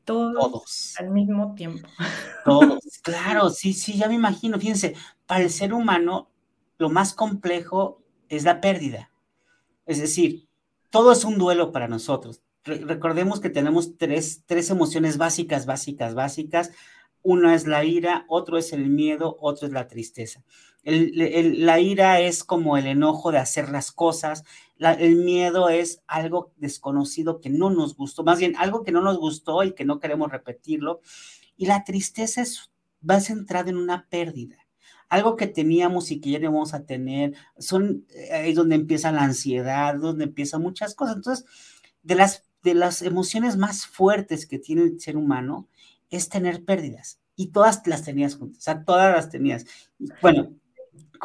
todos, 0.07 0.95
al 0.99 1.11
mismo 1.11 1.55
tiempo. 1.55 1.87
Todos, 2.45 2.81
claro, 3.03 3.51
sí, 3.51 3.73
sí, 3.73 3.99
ya 3.99 4.09
me 4.09 4.15
imagino. 4.15 4.59
Fíjense, 4.59 4.95
para 5.27 5.43
el 5.43 5.51
ser 5.51 5.75
humano 5.75 6.31
lo 6.79 6.89
más 6.89 7.13
complejo 7.13 8.01
es 8.29 8.45
la 8.45 8.61
pérdida. 8.61 9.11
Es 9.85 10.01
decir, 10.01 10.49
todo 10.91 11.13
es 11.13 11.25
un 11.25 11.39
duelo 11.39 11.73
para 11.73 11.89
nosotros. 11.89 12.41
recordemos 12.65 13.41
que 13.41 13.51
tenemos 13.51 13.97
tres, 13.99 14.43
tres 14.47 14.71
emociones 14.71 15.19
básicas, 15.19 15.67
básicas, 15.67 16.15
básicas. 16.15 16.71
Una 17.23 17.55
es 17.55 17.67
la 17.67 17.85
ira, 17.85 18.25
otro 18.29 18.57
es 18.57 18.73
el 18.73 18.89
miedo, 18.89 19.37
otro 19.41 19.67
es 19.67 19.73
la 19.73 19.89
tristeza 19.89 20.45
la 20.87 21.81
ira 21.81 22.21
es 22.21 22.45
como 22.45 22.77
el 22.77 22.87
enojo 22.87 23.33
de 23.33 23.39
hacer 23.39 23.71
las 23.71 23.91
cosas, 23.91 24.45
el 24.79 25.17
miedo 25.17 25.69
es 25.69 26.03
algo 26.07 26.53
desconocido 26.57 27.41
que 27.41 27.51
no 27.51 27.71
nos 27.71 27.97
gustó, 27.97 28.25
más 28.25 28.39
bien 28.39 28.55
algo 28.57 28.83
que 28.83 28.93
no 28.93 29.01
nos 29.01 29.19
gustó 29.19 29.63
y 29.63 29.73
que 29.73 29.85
no 29.85 30.01
queremos 30.01 30.31
repetirlo. 30.31 31.01
Y 31.57 31.67
la 31.67 31.85
tristeza 31.85 32.43
es, 32.43 32.71
va 33.09 33.21
centrada 33.21 33.71
en 33.71 33.79
una 33.79 34.07
pérdida, 34.09 34.57
algo 35.09 35.37
que 35.37 35.47
teníamos 35.47 36.11
y 36.11 36.21
que 36.21 36.31
ya 36.31 36.39
no 36.39 36.53
vamos 36.53 36.75
a 36.75 36.85
tener. 36.85 37.35
Son 37.59 38.05
eh, 38.11 38.33
ahí 38.33 38.53
donde 38.53 38.75
empieza 38.75 39.13
la 39.13 39.23
ansiedad, 39.23 39.95
donde 39.95 40.25
empiezan 40.25 40.63
muchas 40.63 40.95
cosas. 40.95 41.17
Entonces, 41.17 41.47
de 42.03 42.15
las, 42.15 42.45
de 42.63 42.75
las 42.75 43.03
emociones 43.03 43.57
más 43.57 43.87
fuertes 43.87 44.47
que 44.47 44.59
tiene 44.59 44.83
el 44.83 45.01
ser 45.01 45.17
humano 45.17 45.69
es 46.11 46.29
tener 46.29 46.65
pérdidas. 46.65 47.21
Y 47.35 47.49
todas 47.49 47.87
las 47.87 48.03
tenías 48.03 48.37
juntas, 48.37 48.59
o 48.59 48.63
sea, 48.63 48.85
todas 48.85 49.15
las 49.15 49.29
tenías. 49.29 49.67
Bueno, 50.23 50.55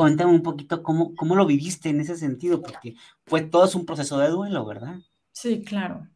Coméntame 0.02 0.32
un 0.32 0.42
poquito 0.42 0.82
cómo, 0.82 1.14
cómo 1.16 1.36
lo 1.36 1.46
viviste 1.46 1.90
en 1.90 2.02
ese 2.02 2.18
sentido, 2.18 2.60
porque 2.60 2.96
fue 3.28 3.42
todo 3.42 3.70
un 3.78 3.86
proceso 3.86 4.18
de 4.18 4.30
duelo, 4.30 4.66
¿verdad? 4.66 4.96
Sí, 5.32 5.64
claro. 5.64 6.08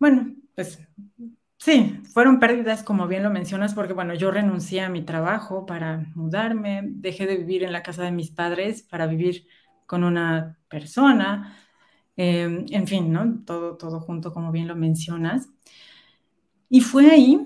Bueno, 0.00 0.34
pues 0.56 0.80
sí, 1.58 2.00
fueron 2.12 2.40
pérdidas, 2.40 2.82
como 2.82 3.06
bien 3.06 3.22
lo 3.22 3.30
mencionas, 3.30 3.72
porque 3.72 3.92
bueno, 3.92 4.14
yo 4.14 4.32
renuncié 4.32 4.80
a 4.80 4.88
mi 4.88 5.02
trabajo 5.02 5.64
para 5.64 6.06
mudarme, 6.16 6.82
dejé 6.84 7.28
de 7.28 7.36
vivir 7.36 7.62
en 7.62 7.72
la 7.72 7.84
casa 7.84 8.02
de 8.02 8.10
mis 8.10 8.32
padres 8.32 8.82
para 8.82 9.06
vivir 9.06 9.46
con 9.86 10.02
una 10.02 10.58
persona, 10.68 11.56
em, 12.16 12.66
en 12.70 12.88
fin, 12.88 13.12
¿no? 13.12 13.44
Todo, 13.44 13.76
todo 13.76 14.00
junto, 14.00 14.32
como 14.32 14.50
bien 14.50 14.66
lo 14.66 14.74
mencionas. 14.74 15.48
Y 16.68 16.80
fue 16.80 17.12
ahí 17.12 17.38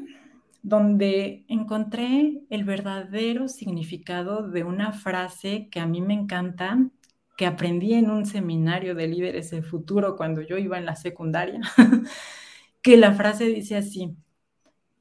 donde 0.63 1.45
encontré 1.49 2.43
el 2.51 2.65
verdadero 2.65 3.49
significado 3.49 4.49
de 4.49 4.65
una 4.65 4.93
frase 4.93 5.69
que 5.71 5.81
a 5.81 5.87
mí 5.87 6.01
me 6.03 6.15
encanta, 6.15 6.91
que 7.37 7.47
aprendí 7.47 7.95
en 7.95 8.11
un 8.11 8.27
seminario 8.27 8.95
de 8.95 9.09
líderes 9.09 9.51
del 9.51 9.65
futuro 9.65 10.17
cuando 10.17 10.43
yo 10.43 10.59
iba 10.59 10.79
en 10.79 10.87
la 10.87 10.97
secundaria, 10.97 11.61
que 12.83 12.97
la 12.97 13.15
frase 13.15 13.47
dice 13.47 13.77
así, 13.77 14.17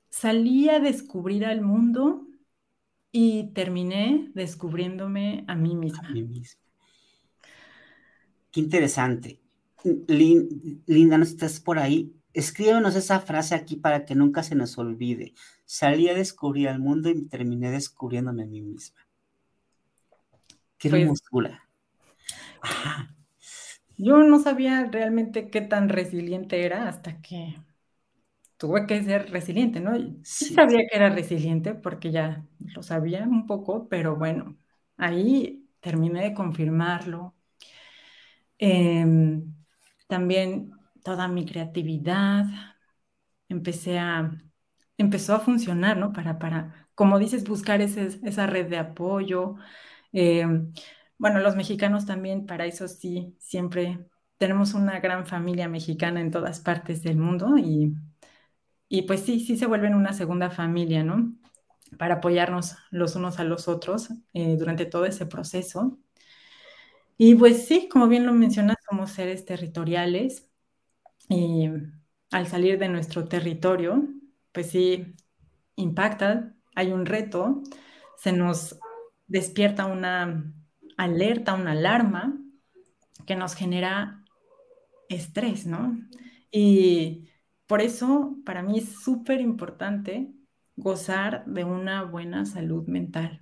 salí 0.10 0.70
a 0.70 0.80
descubrir 0.80 1.46
al 1.46 1.62
mundo 1.62 2.28
y 3.12 3.54
terminé 3.54 4.32
descubriéndome 4.34 5.46
a 5.48 5.56
mí 5.56 5.76
misma. 5.76 6.10
Qué 8.52 8.60
interesante. 8.60 9.40
Linda, 10.08 11.18
¿no 11.18 11.24
estás 11.24 11.60
por 11.60 11.80
ahí? 11.80 12.14
Escríbenos 12.38 12.96
esa 12.96 13.20
frase 13.20 13.56
aquí 13.56 13.78
para 13.78 14.06
que 14.06 14.14
nunca 14.14 14.44
se 14.44 14.54
nos 14.54 14.78
olvide. 14.78 15.34
Salí 15.66 16.08
a 16.08 16.14
descubrir 16.14 16.70
al 16.70 16.78
mundo 16.78 17.10
y 17.10 17.24
terminé 17.24 17.72
descubriéndome 17.72 18.44
a 18.44 18.46
mí 18.46 18.62
misma. 18.62 19.02
Qué 20.78 20.88
pues 20.88 21.02
hermosura. 21.02 21.68
Yo 23.98 24.20
no 24.20 24.38
sabía 24.38 24.88
realmente 24.92 25.50
qué 25.50 25.62
tan 25.62 25.90
resiliente 25.90 26.64
era 26.64 26.88
hasta 26.88 27.20
que 27.24 27.58
tuve 28.58 28.86
que 28.86 29.02
ser 29.04 29.32
resiliente, 29.32 29.80
¿no? 29.80 29.98
Sí, 30.22 30.54
sabía 30.54 30.86
que 30.88 30.96
era 30.96 31.10
resiliente 31.10 31.74
porque 31.74 32.12
ya 32.12 32.46
lo 32.60 32.84
sabía 32.84 33.24
un 33.24 33.48
poco, 33.48 33.90
pero 33.90 34.16
bueno, 34.16 34.56
ahí 34.98 35.66
terminé 35.80 36.22
de 36.22 36.36
confirmarlo. 36.36 37.34
Em, 38.60 39.56
también 40.08 40.77
toda 41.08 41.28
mi 41.30 41.46
creatividad, 41.46 42.46
empecé 43.50 44.00
a, 44.00 44.32
empezó 44.98 45.36
a 45.36 45.40
funcionar, 45.40 45.98
¿no? 45.98 46.14
Para, 46.14 46.40
para 46.40 46.90
como 46.96 47.20
dices, 47.20 47.44
buscar 47.48 47.82
esa 47.82 48.48
red 48.48 48.68
de 48.70 48.78
apoyo. 48.78 49.56
Eh, 50.14 50.46
bueno, 51.18 51.40
los 51.40 51.56
mexicanos 51.56 52.06
también, 52.06 52.46
para 52.46 52.66
eso 52.66 52.88
sí, 52.88 53.36
siempre 53.40 54.08
tenemos 54.38 54.74
una 54.74 55.00
gran 55.00 55.26
familia 55.28 55.68
mexicana 55.70 56.22
en 56.22 56.32
todas 56.32 56.60
partes 56.60 57.04
del 57.04 57.18
mundo 57.18 57.58
y, 57.58 57.96
y 58.90 59.04
pues 59.04 59.22
sí, 59.22 59.40
sí 59.42 59.58
se 59.58 59.68
vuelven 59.68 59.96
una 59.96 60.14
segunda 60.14 60.50
familia, 60.52 61.04
¿no? 61.04 61.36
Para 62.00 62.16
apoyarnos 62.16 62.78
los 62.92 63.16
unos 63.16 63.40
a 63.40 63.46
los 63.46 63.68
otros 63.70 64.10
eh, 64.34 64.58
durante 64.58 64.86
todo 64.88 65.06
ese 65.06 65.26
proceso. 65.28 66.00
Y 67.18 67.36
pues 67.36 67.66
sí, 67.68 67.90
como 67.90 68.08
bien 68.08 68.26
lo 68.26 68.34
mencionas, 68.34 68.78
somos 68.90 69.12
seres 69.12 69.46
territoriales 69.46 70.47
y 71.30 71.70
al 72.32 72.48
salir 72.48 72.80
de 72.80 72.90
nuestro 72.90 73.26
territorio, 73.26 74.08
pues 74.52 74.72
sí, 74.72 75.16
impacta, 75.76 76.54
hay 76.76 76.92
un 76.92 77.06
reto, 77.06 77.62
se 78.18 78.32
nos 78.32 78.80
despierta 79.28 79.86
una 79.86 80.54
alerta, 80.98 81.54
una 81.54 81.72
alarma 81.72 82.38
que 83.26 83.36
nos 83.36 83.56
genera 83.56 84.24
estrés, 85.10 85.66
¿no? 85.66 85.98
Y 86.52 87.30
por 87.68 87.82
eso 87.82 88.38
para 88.46 88.64
mí 88.64 88.80
es 88.80 89.02
súper 89.04 89.42
importante 89.42 90.34
gozar 90.76 91.46
de 91.46 91.64
una 91.64 92.04
buena 92.04 92.46
salud 92.46 92.88
mental 92.88 93.42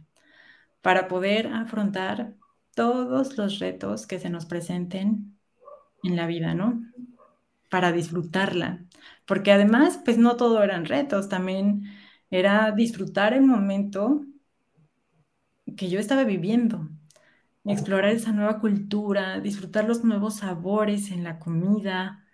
para 0.82 1.08
poder 1.08 1.48
afrontar 1.48 2.36
todos 2.76 3.38
los 3.38 3.60
retos 3.60 4.08
que 4.08 4.20
se 4.20 4.30
nos 4.30 4.46
presenten 4.46 5.38
en 6.04 6.16
la 6.16 6.28
vida, 6.28 6.54
¿no? 6.54 6.82
Para 7.76 7.92
disfrutarla. 7.92 8.70
Porque 9.28 9.52
además, 9.52 10.00
pues 10.06 10.18
no 10.18 10.38
todo 10.38 10.64
eran 10.64 10.86
retos, 10.86 11.30
también 11.30 11.84
era 12.30 12.72
disfrutar 12.72 13.34
el 13.34 13.42
momento 13.44 14.22
que 15.78 15.90
yo 15.90 16.00
estaba 16.00 16.24
viviendo, 16.24 16.88
explorar 17.66 18.12
esa 18.12 18.32
nueva 18.34 18.60
cultura, 18.60 19.40
disfrutar 19.42 19.86
los 19.86 20.04
nuevos 20.04 20.38
sabores 20.38 21.12
en 21.12 21.24
la 21.24 21.40
comida. 21.40 22.26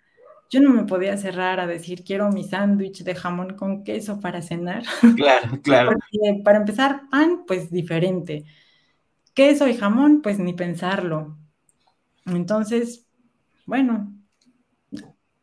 Yo 0.50 0.60
no 0.60 0.70
me 0.70 0.84
podía 0.84 1.16
cerrar 1.18 1.60
a 1.60 1.66
decir, 1.66 2.04
quiero 2.04 2.30
mi 2.30 2.44
sándwich 2.44 3.04
de 3.04 3.14
jamón 3.14 3.56
con 3.56 3.84
queso 3.84 4.20
para 4.20 4.42
cenar. 4.42 4.84
Claro, 5.16 5.60
claro. 5.62 5.92
Porque 5.92 6.42
para 6.44 6.58
empezar, 6.58 7.08
pan, 7.10 7.44
pues 7.46 7.70
diferente. 7.70 8.44
Queso 9.34 9.68
y 9.68 9.76
jamón, 9.76 10.22
pues 10.22 10.38
ni 10.38 10.54
pensarlo. 10.54 11.38
Entonces, 12.26 13.06
bueno, 13.66 14.14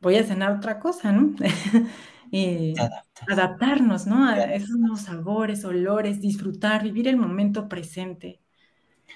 voy 0.02 0.16
a 0.16 0.24
cenar 0.24 0.52
otra 0.52 0.80
cosa, 0.80 1.12
¿no? 1.12 1.36
adaptarnos, 3.28 4.08
¿no? 4.08 4.28
A 4.28 4.44
esos 4.54 4.78
nuevos 4.78 5.02
sabores, 5.02 5.66
olores, 5.66 6.22
disfrutar, 6.22 6.84
vivir 6.84 7.08
el 7.08 7.18
momento 7.18 7.68
presente 7.68 8.40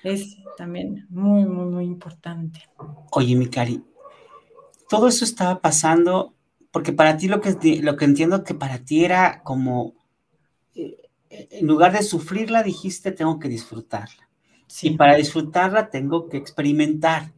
es 0.03 0.37
también 0.57 1.05
muy, 1.09 1.45
muy, 1.45 1.65
muy 1.65 1.85
importante. 1.85 2.61
Oye, 3.11 3.35
mi 3.35 3.47
cari, 3.47 3.83
todo 4.89 5.07
eso 5.07 5.25
estaba 5.25 5.61
pasando 5.61 6.33
porque 6.71 6.91
para 6.91 7.17
ti 7.17 7.27
lo 7.27 7.39
que, 7.39 7.55
lo 7.81 7.95
que 7.97 8.05
entiendo 8.05 8.43
que 8.43 8.55
para 8.55 8.79
ti 8.79 9.05
era 9.05 9.41
como, 9.43 9.93
eh, 10.75 10.97
en 11.29 11.67
lugar 11.67 11.93
de 11.93 12.03
sufrirla, 12.03 12.63
dijiste, 12.63 13.11
tengo 13.11 13.39
que 13.39 13.47
disfrutarla. 13.47 14.29
Y 14.81 14.97
para 14.97 15.15
disfrutarla 15.15 15.89
tengo 15.89 16.29
que 16.29 16.37
experimentar, 16.37 17.31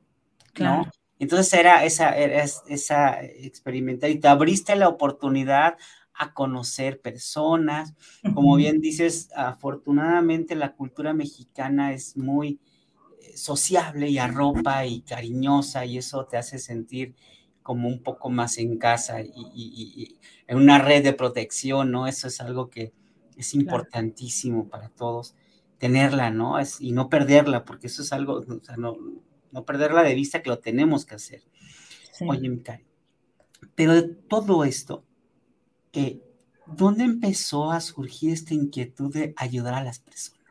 claro. 0.53 0.89
Entonces 1.19 1.53
era 1.53 1.85
esa, 1.85 2.15
era 2.17 2.43
esa 2.43 3.23
experimentar 3.23 4.09
y 4.09 4.19
te 4.19 4.27
abriste 4.27 4.75
la 4.75 4.89
oportunidad 4.89 5.77
a 6.13 6.33
conocer 6.33 7.01
personas. 7.01 7.93
Como 8.33 8.55
bien 8.55 8.79
dices, 8.79 9.29
afortunadamente 9.35 10.55
la 10.55 10.73
cultura 10.73 11.13
mexicana 11.13 11.93
es 11.93 12.17
muy 12.17 12.59
eh, 13.21 13.37
sociable 13.37 14.09
y 14.09 14.17
arropa 14.17 14.85
y 14.85 15.01
cariñosa 15.01 15.85
y 15.85 15.97
eso 15.97 16.25
te 16.25 16.37
hace 16.37 16.59
sentir 16.59 17.15
como 17.61 17.87
un 17.87 18.03
poco 18.03 18.29
más 18.29 18.57
en 18.59 18.77
casa 18.77 19.21
y, 19.21 20.19
en 20.47 20.57
una 20.57 20.77
red 20.77 21.03
de 21.03 21.13
protección, 21.13 21.91
¿no? 21.91 22.05
Eso 22.05 22.27
es 22.27 22.39
algo 22.39 22.69
que 22.69 22.93
es 23.35 23.55
importantísimo 23.55 24.69
para 24.69 24.89
todos, 24.89 25.35
tenerla, 25.79 26.29
¿no? 26.29 26.59
Es, 26.59 26.79
y 26.79 26.91
no 26.91 27.09
perderla, 27.09 27.65
porque 27.65 27.87
eso 27.87 28.03
es 28.03 28.13
algo, 28.13 28.35
o 28.35 28.63
sea, 28.63 28.77
no, 28.77 28.95
no 29.51 29.65
perderla 29.65 30.03
de 30.03 30.15
vista 30.15 30.41
que 30.41 30.49
lo 30.49 30.59
tenemos 30.59 31.05
que 31.05 31.15
hacer. 31.15 31.43
Oye, 32.27 32.49
mi 32.49 32.59
cari, 32.59 32.85
pero 33.75 33.93
de 33.93 34.03
todo 34.03 34.63
esto, 34.63 35.03
¿dónde 36.65 37.03
empezó 37.03 37.71
a 37.71 37.81
surgir 37.81 38.31
esta 38.31 38.53
inquietud 38.53 39.13
de 39.13 39.33
ayudar 39.37 39.73
a 39.73 39.83
las 39.83 39.99
personas? 39.99 40.41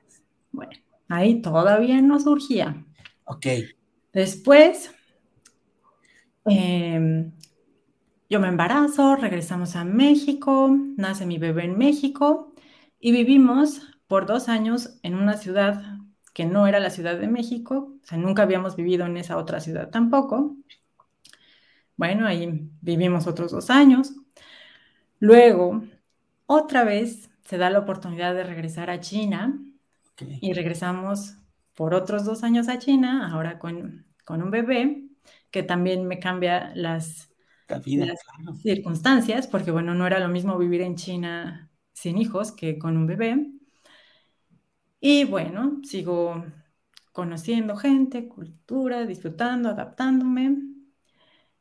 Bueno, 0.52 0.72
ahí 1.08 1.40
todavía 1.40 2.00
no 2.00 2.20
surgía. 2.20 2.84
Ok. 3.24 3.46
Después, 4.12 4.92
em, 6.46 7.32
yo 8.30 8.40
me 8.40 8.48
embarazo, 8.48 9.16
regresamos 9.16 9.76
a 9.76 9.84
México, 9.84 10.76
nace 10.96 11.26
mi 11.26 11.38
bebé 11.38 11.64
en 11.64 11.78
México 11.78 12.54
y 13.00 13.12
vivimos 13.12 13.82
por 14.06 14.26
dos 14.26 14.48
años 14.48 14.98
en 15.02 15.14
una 15.14 15.36
ciudad 15.36 15.93
que 16.34 16.44
no 16.44 16.66
era 16.66 16.80
la 16.80 16.90
Ciudad 16.90 17.18
de 17.18 17.28
México, 17.28 17.96
o 18.02 18.06
sea, 18.06 18.18
nunca 18.18 18.42
habíamos 18.42 18.76
vivido 18.76 19.06
en 19.06 19.16
esa 19.16 19.38
otra 19.38 19.60
ciudad 19.60 19.88
tampoco. 19.88 20.56
Bueno, 21.96 22.26
ahí 22.26 22.68
vivimos 22.82 23.26
otros 23.26 23.52
dos 23.52 23.70
años. 23.70 24.12
Luego, 25.20 25.84
otra 26.46 26.84
vez 26.84 27.30
se 27.44 27.56
da 27.56 27.70
la 27.70 27.78
oportunidad 27.78 28.34
de 28.34 28.44
regresar 28.44 28.90
a 28.90 29.00
China 29.00 29.58
y 30.40 30.52
regresamos 30.52 31.36
por 31.74 31.94
otros 31.94 32.24
dos 32.24 32.42
años 32.42 32.68
a 32.68 32.78
China, 32.78 33.30
ahora 33.32 33.58
con, 33.58 34.04
un 34.28 34.50
bebé, 34.50 35.04
que 35.50 35.62
también 35.62 36.06
me 36.06 36.18
cambia 36.18 36.72
las, 36.74 37.30
circunstancias, 38.62 39.46
porque 39.46 39.70
bueno, 39.70 39.94
no 39.94 40.06
era 40.06 40.18
lo 40.18 40.28
mismo 40.28 40.58
vivir 40.58 40.82
en 40.82 40.96
China 40.96 41.70
sin 41.92 42.18
hijos 42.18 42.52
que 42.52 42.78
con 42.78 42.96
un 42.96 43.06
bebé. 43.06 43.53
Y 45.06 45.24
bueno, 45.24 45.80
sigo 45.84 46.46
conociendo 47.12 47.76
gente, 47.76 48.26
cultura, 48.26 49.04
disfrutando, 49.06 49.68
adaptándome. 49.68 50.56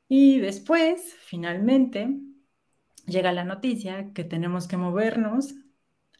Y 0.08 0.40
después, 0.40 1.16
finalmente, 1.26 2.20
llega 3.08 3.34
la 3.34 3.46
noticia 3.46 4.14
que 4.14 4.24
tenemos 4.24 4.68
que 4.68 4.78
movernos 4.78 5.56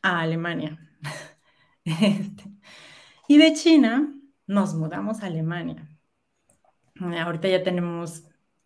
a 0.04 0.22
Alemania. 0.22 0.80
Este, 1.86 2.46
y 3.28 3.38
de 3.38 3.54
China 3.54 4.14
nos 4.48 4.76
mudamos 4.76 5.24
a 5.24 5.28
Alemania. 5.28 5.88
Ahorita 7.00 7.48
ya 7.48 7.64
tenemos 7.64 8.24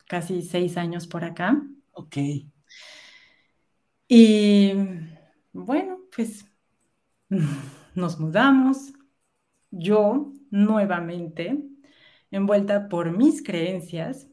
casi 0.07 0.41
seis 0.41 0.77
años 0.77 1.07
por 1.07 1.23
acá. 1.23 1.61
Ok. 1.91 2.17
Y 4.09 4.73
bueno, 5.53 5.99
pues 6.15 6.45
nos 7.97 8.19
mudamos. 8.19 8.93
Yo 9.71 10.33
nuevamente, 10.51 11.63
envuelta 12.31 12.89
por 12.89 13.11
mis 13.17 13.43
creencias, 13.43 14.27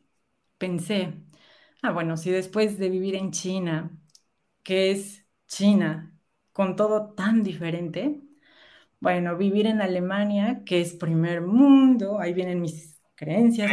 pensé, 0.59 1.15
Ah, 1.83 1.93
bueno, 1.93 2.17
si 2.17 2.31
después 2.31 2.79
de 2.79 2.91
vivir 2.91 3.15
en 3.15 3.31
China, 3.33 3.97
que 4.65 4.91
es 4.93 5.27
China, 5.49 6.19
con 6.53 6.77
todo 6.77 7.15
tan 7.15 7.43
diferente, 7.45 8.23
bueno, 9.01 9.37
vivir 9.37 9.67
en 9.67 9.83
Alemania, 9.83 10.63
que 10.67 10.81
es 10.81 10.95
primer 10.95 11.43
mundo, 11.43 12.21
ahí 12.21 12.35
vienen 12.35 12.61
mis 12.63 13.01
creencias, 13.17 13.71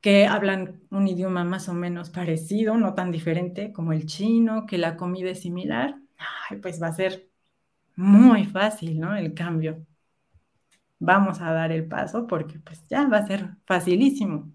que 0.00 0.26
hablan 0.26 0.82
un 0.90 1.06
idioma 1.08 1.44
más 1.44 1.68
o 1.68 1.74
menos 1.74 2.10
parecido, 2.10 2.76
no 2.76 2.94
tan 2.94 3.12
diferente 3.12 3.72
como 3.72 3.92
el 3.92 4.06
chino, 4.06 4.66
que 4.66 4.78
la 4.78 4.96
comida 4.96 5.30
es 5.30 5.40
similar, 5.42 5.96
pues 6.60 6.82
va 6.82 6.88
a 6.88 6.92
ser 6.92 7.31
muy 7.96 8.44
fácil, 8.46 8.98
¿no? 9.00 9.16
El 9.16 9.34
cambio. 9.34 9.86
Vamos 10.98 11.40
a 11.40 11.52
dar 11.52 11.72
el 11.72 11.86
paso 11.88 12.26
porque 12.26 12.58
pues 12.60 12.86
ya 12.88 13.06
va 13.08 13.18
a 13.18 13.26
ser 13.26 13.56
facilísimo. 13.66 14.52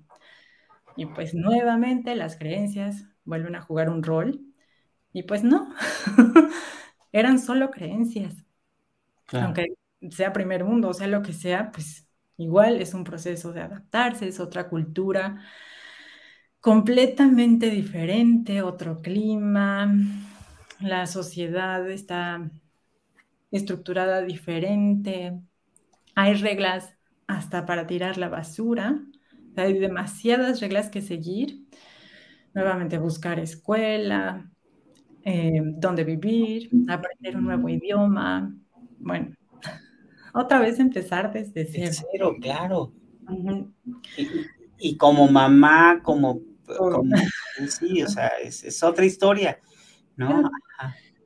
Y 0.96 1.06
pues 1.06 1.34
nuevamente 1.34 2.16
las 2.16 2.38
creencias 2.38 3.06
vuelven 3.24 3.56
a 3.56 3.62
jugar 3.62 3.90
un 3.90 4.04
rol. 4.04 4.42
Y 5.14 5.24
pues 5.24 5.44
no, 5.44 5.74
eran 7.12 7.40
solo 7.40 7.72
creencias. 7.72 8.36
Aunque 9.34 9.68
sea 10.10 10.32
primer 10.32 10.64
mundo, 10.64 10.90
o 10.90 10.94
sea 10.94 11.08
lo 11.08 11.22
que 11.22 11.34
sea, 11.34 11.72
pues 11.72 12.08
igual 12.38 12.82
es 12.82 12.94
un 12.94 13.04
proceso 13.04 13.52
de 13.52 13.62
adaptarse, 13.62 14.28
es 14.28 14.40
otra 14.40 14.70
cultura 14.70 15.42
completamente 16.60 17.70
diferente, 17.70 18.62
otro 18.62 19.02
clima, 19.02 19.90
la 20.80 21.08
sociedad 21.08 21.90
está 21.90 22.50
estructurada 23.52 24.22
diferente, 24.22 25.40
hay 26.16 26.34
reglas 26.34 26.96
hasta 27.28 27.66
para 27.66 27.88
tirar 27.88 28.18
la 28.18 28.30
basura, 28.30 29.00
hay 29.56 29.78
demasiadas 29.78 30.62
reglas 30.62 30.90
que 30.90 31.02
seguir. 31.02 31.66
Nuevamente 32.54 32.98
buscar 32.98 33.40
escuela, 33.40 34.50
eh, 35.24 35.62
dónde 35.64 36.04
vivir, 36.04 36.70
aprender 36.88 37.38
un 37.38 37.44
nuevo 37.44 37.70
idioma. 37.70 38.56
Bueno, 38.98 39.36
otra 40.34 40.60
vez 40.60 40.80
empezar 40.80 41.32
desde 41.32 41.66
cero. 41.66 42.06
cero 42.12 42.36
claro. 42.42 42.94
y, 44.80 44.98
como 44.98 45.28
mamá, 45.28 46.02
como, 46.02 46.42
sí, 47.68 48.02
o 48.02 48.08
sea, 48.08 48.32
es, 48.42 48.82
otra 48.82 49.06
historia, 49.06 49.60
¿no? 50.16 50.50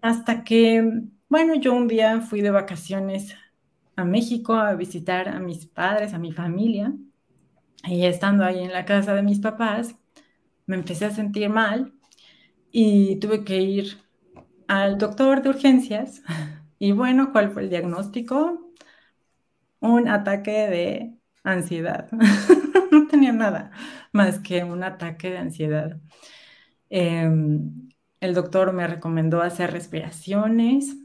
Hasta 0.01 0.43
que, 0.43 1.03
bueno, 1.31 1.55
yo 1.55 1.73
un 1.73 1.87
día 1.87 2.19
fui 2.19 2.41
de 2.41 2.51
vacaciones 2.51 3.33
a 3.95 4.03
México 4.03 4.53
a 4.53 4.75
visitar 4.75 5.29
a 5.29 5.39
mis 5.39 5.65
padres, 5.65 6.13
a 6.13 6.19
mi 6.19 6.33
familia, 6.33 6.93
y 7.85 8.03
estando 8.05 8.43
ahí 8.43 8.59
en 8.59 8.73
la 8.73 8.83
casa 8.83 9.15
de 9.15 9.23
mis 9.23 9.39
papás, 9.39 9.95
me 10.65 10.75
empecé 10.75 11.05
a 11.05 11.11
sentir 11.11 11.49
mal 11.49 11.93
y 12.69 13.15
tuve 13.21 13.45
que 13.45 13.61
ir 13.61 13.97
al 14.67 14.97
doctor 14.97 15.41
de 15.41 15.49
urgencias. 15.49 16.21
Y 16.83 16.93
bueno, 16.93 17.31
¿cuál 17.31 17.51
fue 17.51 17.61
el 17.61 17.69
diagnóstico? 17.69 18.73
Un 19.79 20.07
ataque 20.09 20.51
de 20.67 21.13
ansiedad. 21.43 22.09
no 22.91 23.07
tenía 23.07 23.31
nada 23.31 23.71
más 24.11 24.39
que 24.39 24.63
un 24.63 24.83
ataque 24.83 25.29
de 25.29 25.37
ansiedad. 25.37 26.01
Em, 26.89 27.89
el 28.19 28.33
doctor 28.33 28.73
me 28.73 28.87
recomendó 28.87 29.41
hacer 29.43 29.71
respiraciones, 29.71 30.97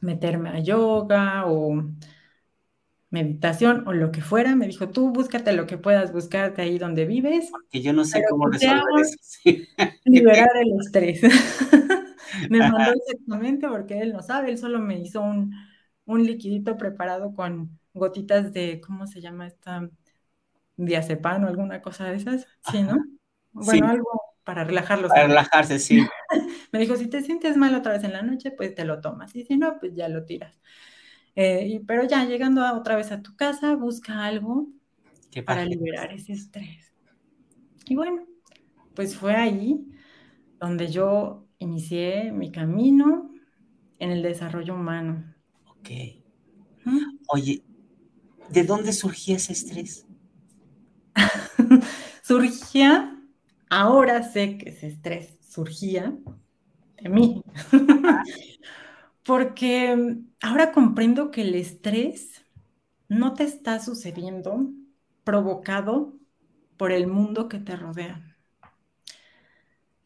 meterme 0.00 0.50
a 0.50 0.60
yoga 0.60 1.44
o 1.46 1.84
meditación 3.10 3.86
o 3.86 3.92
lo 3.92 4.10
que 4.10 4.20
fuera. 4.20 4.54
Me 4.56 4.66
dijo, 4.66 4.88
tú 4.88 5.10
búscate 5.10 5.52
lo 5.52 5.66
que 5.66 5.78
puedas 5.78 6.12
buscarte 6.12 6.62
ahí 6.62 6.78
donde 6.78 7.06
vives. 7.06 7.50
Que 7.70 7.82
yo 7.82 7.92
no 7.92 8.04
sé 8.04 8.22
cómo 8.28 8.48
resolver 8.48 8.82
eso. 9.00 9.16
Liberar 10.04 10.50
el 10.60 10.80
estrés. 10.80 11.22
me 12.50 12.58
mandó 12.58 12.92
exactamente 12.92 13.68
porque 13.68 14.00
él 14.00 14.12
no 14.12 14.22
sabe, 14.22 14.50
él 14.50 14.58
solo 14.58 14.78
me 14.78 14.98
hizo 14.98 15.20
un, 15.20 15.54
un 16.04 16.24
liquidito 16.24 16.76
preparado 16.76 17.34
con 17.34 17.78
gotitas 17.94 18.52
de, 18.52 18.80
¿cómo 18.80 19.06
se 19.06 19.20
llama 19.20 19.46
esta? 19.46 19.88
Diazepam 20.76 21.44
o 21.44 21.48
alguna 21.48 21.82
cosa 21.82 22.04
de 22.04 22.16
esas. 22.16 22.46
Sí, 22.70 22.82
¿no? 22.82 23.04
Bueno, 23.52 23.88
algo 23.88 24.08
para 24.44 24.64
relajarlos. 24.64 25.10
Para 25.10 25.26
relajarse, 25.26 25.78
sí. 25.78 26.06
me 26.72 26.78
dijo, 26.78 26.96
si 26.96 27.06
te 27.08 27.22
sientes 27.22 27.56
mal 27.56 27.74
otra 27.74 27.92
vez 27.92 28.04
en 28.04 28.12
la 28.12 28.22
noche, 28.22 28.50
pues 28.50 28.74
te 28.74 28.84
lo 28.84 29.00
tomas. 29.00 29.34
Y 29.34 29.44
si 29.44 29.56
no, 29.56 29.78
pues 29.78 29.94
ya 29.94 30.08
lo 30.08 30.24
tiras. 30.24 30.60
Eh, 31.34 31.82
pero 31.86 32.04
ya 32.04 32.24
llegando 32.24 32.64
otra 32.74 32.96
vez 32.96 33.12
a 33.12 33.22
tu 33.22 33.36
casa, 33.36 33.76
busca 33.76 34.24
algo 34.24 34.68
para 35.44 35.64
liberar 35.64 36.12
ese 36.12 36.32
estrés. 36.32 36.92
Y 37.86 37.94
bueno, 37.94 38.26
pues 38.94 39.16
fue 39.16 39.34
ahí 39.34 39.86
donde 40.58 40.90
yo 40.90 41.46
inicié 41.58 42.32
mi 42.32 42.50
camino 42.50 43.30
en 43.98 44.10
el 44.10 44.22
desarrollo 44.22 44.74
humano. 44.74 45.34
Ok. 45.66 45.90
Oye, 47.28 47.62
¿de 48.50 48.64
dónde 48.64 48.92
surgía 48.92 49.36
ese 49.36 49.52
estrés? 49.52 50.06
surgía, 52.22 53.16
ahora 53.68 54.22
sé 54.22 54.58
que 54.58 54.70
ese 54.70 54.88
estrés 54.88 55.38
surgía 55.48 56.16
de 57.00 57.08
mí. 57.08 57.42
Porque 59.24 60.16
ahora 60.40 60.72
comprendo 60.72 61.30
que 61.30 61.42
el 61.42 61.54
estrés 61.54 62.44
no 63.08 63.34
te 63.34 63.44
está 63.44 63.80
sucediendo 63.80 64.70
provocado 65.24 66.14
por 66.76 66.92
el 66.92 67.06
mundo 67.06 67.48
que 67.48 67.58
te 67.58 67.76
rodea. 67.76 68.36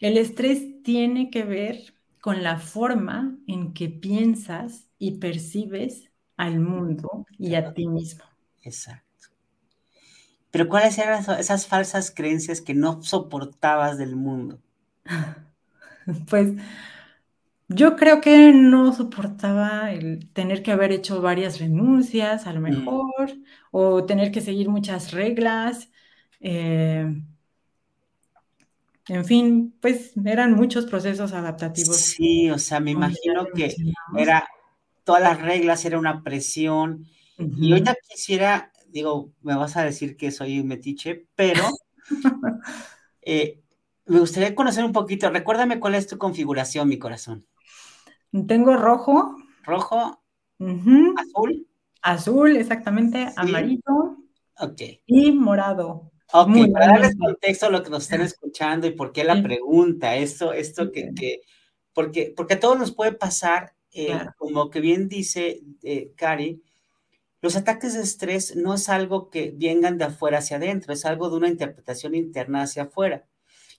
El 0.01 0.19
estrés 0.19 0.83
tiene 0.83 1.31
que 1.31 1.45
ver 1.45 1.95
con 2.21 2.43
la 2.43 2.59
forma 2.59 3.39
en 3.47 3.73
que 3.73 3.89
piensas 3.89 4.89
y 4.99 5.19
percibes 5.19 6.11
al 6.37 6.59
mundo 6.59 7.27
y 7.39 7.55
a 7.55 7.73
ti 7.73 7.87
mismo. 7.87 8.25
Exacto. 8.63 9.29
Pero 10.51 10.69
¿cuáles 10.69 10.99
eran 10.99 11.25
esas 11.39 11.67
falsas 11.67 12.11
creencias 12.11 12.61
que 12.61 12.75
no 12.75 13.03
soportabas 13.03 13.97
del 13.99 14.17
mundo? 14.17 14.61
Pues 16.29 16.55
yo 17.69 17.97
creo 17.97 18.21
que 18.21 18.53
no 18.53 18.93
soportaba 18.93 19.93
el 19.93 20.29
tener 20.33 20.63
que 20.63 20.73
haber 20.73 20.93
hecho 20.93 21.21
varias 21.21 21.59
renuncias, 21.59 22.47
a 22.47 22.53
lo 22.53 22.61
mm. 22.61 22.63
mejor, 22.63 23.33
o 23.71 24.05
tener 24.05 24.31
que 24.31 24.41
seguir 24.41 24.69
muchas 24.69 25.13
reglas. 25.13 25.91
Eh, 26.41 27.07
en 29.09 29.25
fin, 29.25 29.75
pues 29.81 30.13
eran 30.25 30.55
muchos 30.55 30.87
procesos 30.87 31.33
adaptativos. 31.33 31.97
Sí, 31.97 32.51
o 32.51 32.59
sea, 32.59 32.79
me 32.81 32.93
imagino 32.93 33.47
que 33.55 33.75
era 34.17 34.47
todas 35.05 35.23
las 35.23 35.41
reglas, 35.41 35.85
era 35.85 35.99
una 35.99 36.23
presión. 36.23 37.07
Y 37.37 37.73
ahorita 37.73 37.97
quisiera, 38.09 38.73
digo, 38.89 39.33
me 39.43 39.57
vas 39.57 39.77
a 39.77 39.85
decir 39.85 40.17
que 40.17 40.31
soy 40.31 40.61
un 40.61 40.69
metiche, 40.69 41.27
pero 41.35 41.65
eh, 43.23 43.62
me 44.13 44.21
gustaría 44.21 44.55
conocer 44.55 44.85
un 44.85 44.93
poquito. 44.93 45.31
Recuérdame 45.31 45.81
cuál 45.81 45.95
es 45.95 46.07
tu 46.07 46.19
configuración, 46.19 46.89
mi 46.89 46.99
corazón. 46.99 47.47
Tengo 48.47 48.77
rojo. 48.77 49.37
Rojo. 49.65 50.23
Azul. 50.59 51.67
Azul, 52.03 52.57
exactamente. 52.57 53.29
Amarillo. 53.37 54.19
Ok. 54.59 54.83
Y 55.07 55.33
morado. 55.33 56.13
Ok, 56.35 56.73
para 56.73 56.87
darles 56.89 57.17
contexto 57.17 57.67
a 57.67 57.71
lo 57.71 57.83
que 57.83 57.91
nos 57.91 58.05
están 58.05 58.21
escuchando 58.23 58.87
y 58.87 58.93
por 58.93 59.13
qué 59.13 59.25
la 59.25 59.43
pregunta, 59.43 60.17
esto, 60.17 60.53
esto 60.53 60.91
que, 60.91 61.43
porque, 61.93 62.33
porque 62.35 62.55
a 62.55 62.61
todos 62.61 62.79
nos 62.79 62.93
puede 62.93 63.13
pasar, 63.13 63.75
eh, 63.93 64.19
como 64.39 64.71
que 64.71 64.81
bien 64.81 65.09
dice 65.09 65.61
eh, 65.83 66.13
Cari, 66.17 66.63
los 67.43 67.57
ataques 67.57 67.95
de 67.95 68.03
estrés 68.03 68.57
no 68.57 68.75
es 68.75 68.89
algo 68.89 69.29
que 69.29 69.53
vengan 69.55 69.99
de 69.99 70.05
afuera 70.05 70.39
hacia 70.39 70.57
adentro, 70.57 70.93
es 70.93 71.05
algo 71.05 71.29
de 71.29 71.37
una 71.37 71.49
interpretación 71.49 72.15
interna 72.15 72.63
hacia 72.63 72.85
afuera. 72.85 73.27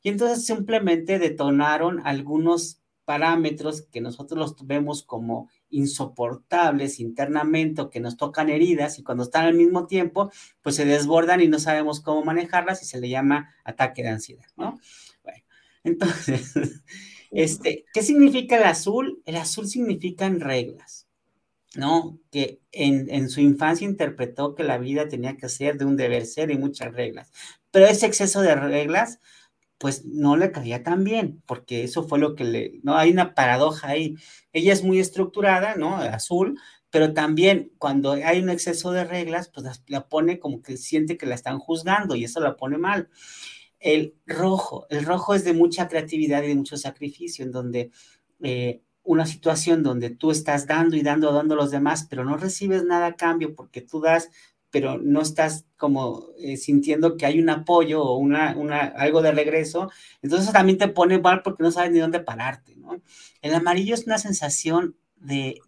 Y 0.03 0.09
entonces 0.09 0.45
simplemente 0.45 1.17
detonaron 1.17 2.05
algunos 2.05 2.83
parámetros 3.05 3.81
que 3.91 4.01
nosotros 4.01 4.39
los 4.39 4.67
vemos 4.67 5.03
como 5.03 5.49
insoportables 5.69 6.99
internamente 6.99 7.81
o 7.81 7.89
que 7.89 7.99
nos 7.99 8.17
tocan 8.17 8.49
heridas 8.49 8.99
y 8.99 9.03
cuando 9.03 9.23
están 9.23 9.45
al 9.45 9.55
mismo 9.55 9.87
tiempo, 9.87 10.31
pues 10.61 10.75
se 10.75 10.85
desbordan 10.85 11.41
y 11.41 11.47
no 11.47 11.59
sabemos 11.59 11.99
cómo 12.01 12.23
manejarlas 12.23 12.81
y 12.81 12.85
se 12.85 12.99
le 12.99 13.09
llama 13.09 13.53
ataque 13.63 14.03
de 14.03 14.09
ansiedad, 14.09 14.45
¿no? 14.55 14.79
Bueno, 15.23 15.43
entonces, 15.83 16.53
este, 17.31 17.85
¿qué 17.93 18.01
significa 18.01 18.57
el 18.57 18.63
azul? 18.63 19.21
El 19.25 19.35
azul 19.35 19.67
significa 19.67 20.29
reglas, 20.29 21.07
¿no? 21.75 22.19
Que 22.31 22.61
en, 22.71 23.09
en 23.09 23.29
su 23.29 23.41
infancia 23.41 23.85
interpretó 23.85 24.55
que 24.55 24.63
la 24.63 24.77
vida 24.77 25.09
tenía 25.09 25.35
que 25.35 25.49
ser 25.49 25.77
de 25.77 25.85
un 25.85 25.97
deber 25.97 26.25
ser 26.25 26.51
y 26.51 26.57
muchas 26.57 26.93
reglas, 26.93 27.31
pero 27.71 27.85
ese 27.85 28.05
exceso 28.05 28.41
de 28.41 28.55
reglas 28.55 29.19
pues 29.83 30.05
no 30.05 30.37
le 30.37 30.53
caía 30.53 30.81
tan 30.81 31.03
bien, 31.03 31.43
porque 31.45 31.83
eso 31.83 32.07
fue 32.07 32.17
lo 32.17 32.35
que 32.35 32.45
le, 32.45 32.79
¿no? 32.83 32.95
Hay 32.95 33.11
una 33.11 33.35
paradoja 33.35 33.89
ahí. 33.89 34.15
Ella 34.53 34.71
es 34.71 34.81
muy 34.81 34.97
estructurada, 34.97 35.75
¿no? 35.75 35.97
Azul, 35.97 36.57
pero 36.89 37.13
también 37.13 37.73
cuando 37.79 38.13
hay 38.13 38.39
un 38.39 38.49
exceso 38.49 38.93
de 38.93 39.03
reglas, 39.03 39.49
pues 39.53 39.83
la, 39.87 40.07
pone 40.07 40.39
como 40.39 40.61
que 40.61 40.77
siente 40.77 41.17
que 41.17 41.25
la 41.25 41.35
están 41.35 41.59
juzgando 41.59 42.15
y 42.15 42.23
eso 42.23 42.39
la 42.39 42.55
pone 42.55 42.77
mal. 42.77 43.09
El 43.77 44.15
rojo, 44.25 44.87
el 44.89 45.03
rojo 45.03 45.35
es 45.35 45.43
de 45.43 45.51
mucha 45.51 45.89
creatividad 45.89 46.43
y 46.43 46.47
de 46.47 46.55
mucho 46.55 46.77
sacrificio, 46.77 47.43
en 47.43 47.51
donde 47.51 47.91
eh, 48.41 48.83
una 49.03 49.25
situación 49.25 49.83
donde 49.83 50.11
tú 50.11 50.31
estás 50.31 50.65
dando 50.65 50.95
y 50.95 51.01
dando, 51.01 51.33
dando 51.33 51.55
a 51.55 51.57
los 51.57 51.71
demás, 51.71 52.07
pero 52.09 52.23
no 52.23 52.37
recibes 52.37 52.85
nada 52.85 53.07
a 53.07 53.15
cambio 53.17 53.53
porque 53.53 53.81
tú 53.81 53.99
das 53.99 54.29
pero 54.73 54.97
no 54.97 55.21
estás 55.21 55.67
como 55.77 56.29
eh, 56.39 56.57
sintiendo 56.57 57.15
que 57.15 57.27
hay 57.27 57.39
un 57.39 57.51
apoyo 57.51 58.01
o 58.01 58.17
una, 58.17 58.49
algo 58.97 59.21
de 59.21 59.31
regreso, 59.31 59.91
entonces 60.23 60.51
también 60.51 60.79
te 60.79 60.87
pone 60.87 61.19
mal 61.19 61.43
porque 61.43 61.61
no 61.61 61.69
sabes 61.69 61.91
ni 61.91 61.99
dónde 61.99 62.19
pararte, 62.19 62.75
¿no? 62.77 62.99
El 63.43 63.53
amarillo 63.53 63.93
es 63.93 64.07
una 64.07 64.17
sensación 64.17 64.97
de, 65.15 65.61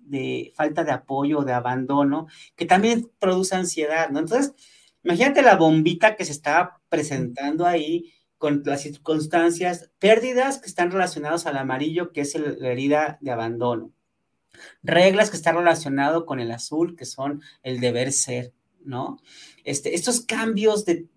falta 0.56 0.84
de 0.84 0.91
apoyo, 0.91 1.44
de 1.44 1.54
abandono, 1.54 2.26
que 2.56 2.65
también 2.65 3.12
produce 3.20 3.54
ansiedad, 3.54 4.10
¿no? 4.10 4.18
Entonces, 4.18 4.56
imagínate 5.04 5.44
la 5.44 5.56
bombita 5.56 6.15
que 6.15 6.26
se 6.26 6.32
estaba 6.32 6.82
presentando 6.89 7.68
ahí 7.68 8.12
con 8.39 8.63
las 8.65 8.82
circunstancias, 8.82 9.91
pérdidas 10.00 10.58
que 10.58 10.68
están 10.68 10.89
relacionadas 10.89 11.46
al 11.46 11.58
amarillo, 11.58 12.12
que 12.12 12.22
es 12.22 12.34
la 12.34 12.70
herida 12.70 13.20
de 13.22 13.30
abandono. 13.30 13.91
Reglas 14.82 15.30
que 15.30 15.38
están 15.38 15.58
relacionadas 15.58 16.24
con 16.24 16.39
el 16.39 16.50
azul, 16.50 16.96
que 16.96 17.06
son 17.06 17.44
el 17.62 17.80
deber 17.80 18.12
ser. 18.12 18.52
¿No? 18.86 19.19
Este, 19.63 19.95
estos 19.95 20.21
cambios 20.21 20.86
de, 20.86 21.08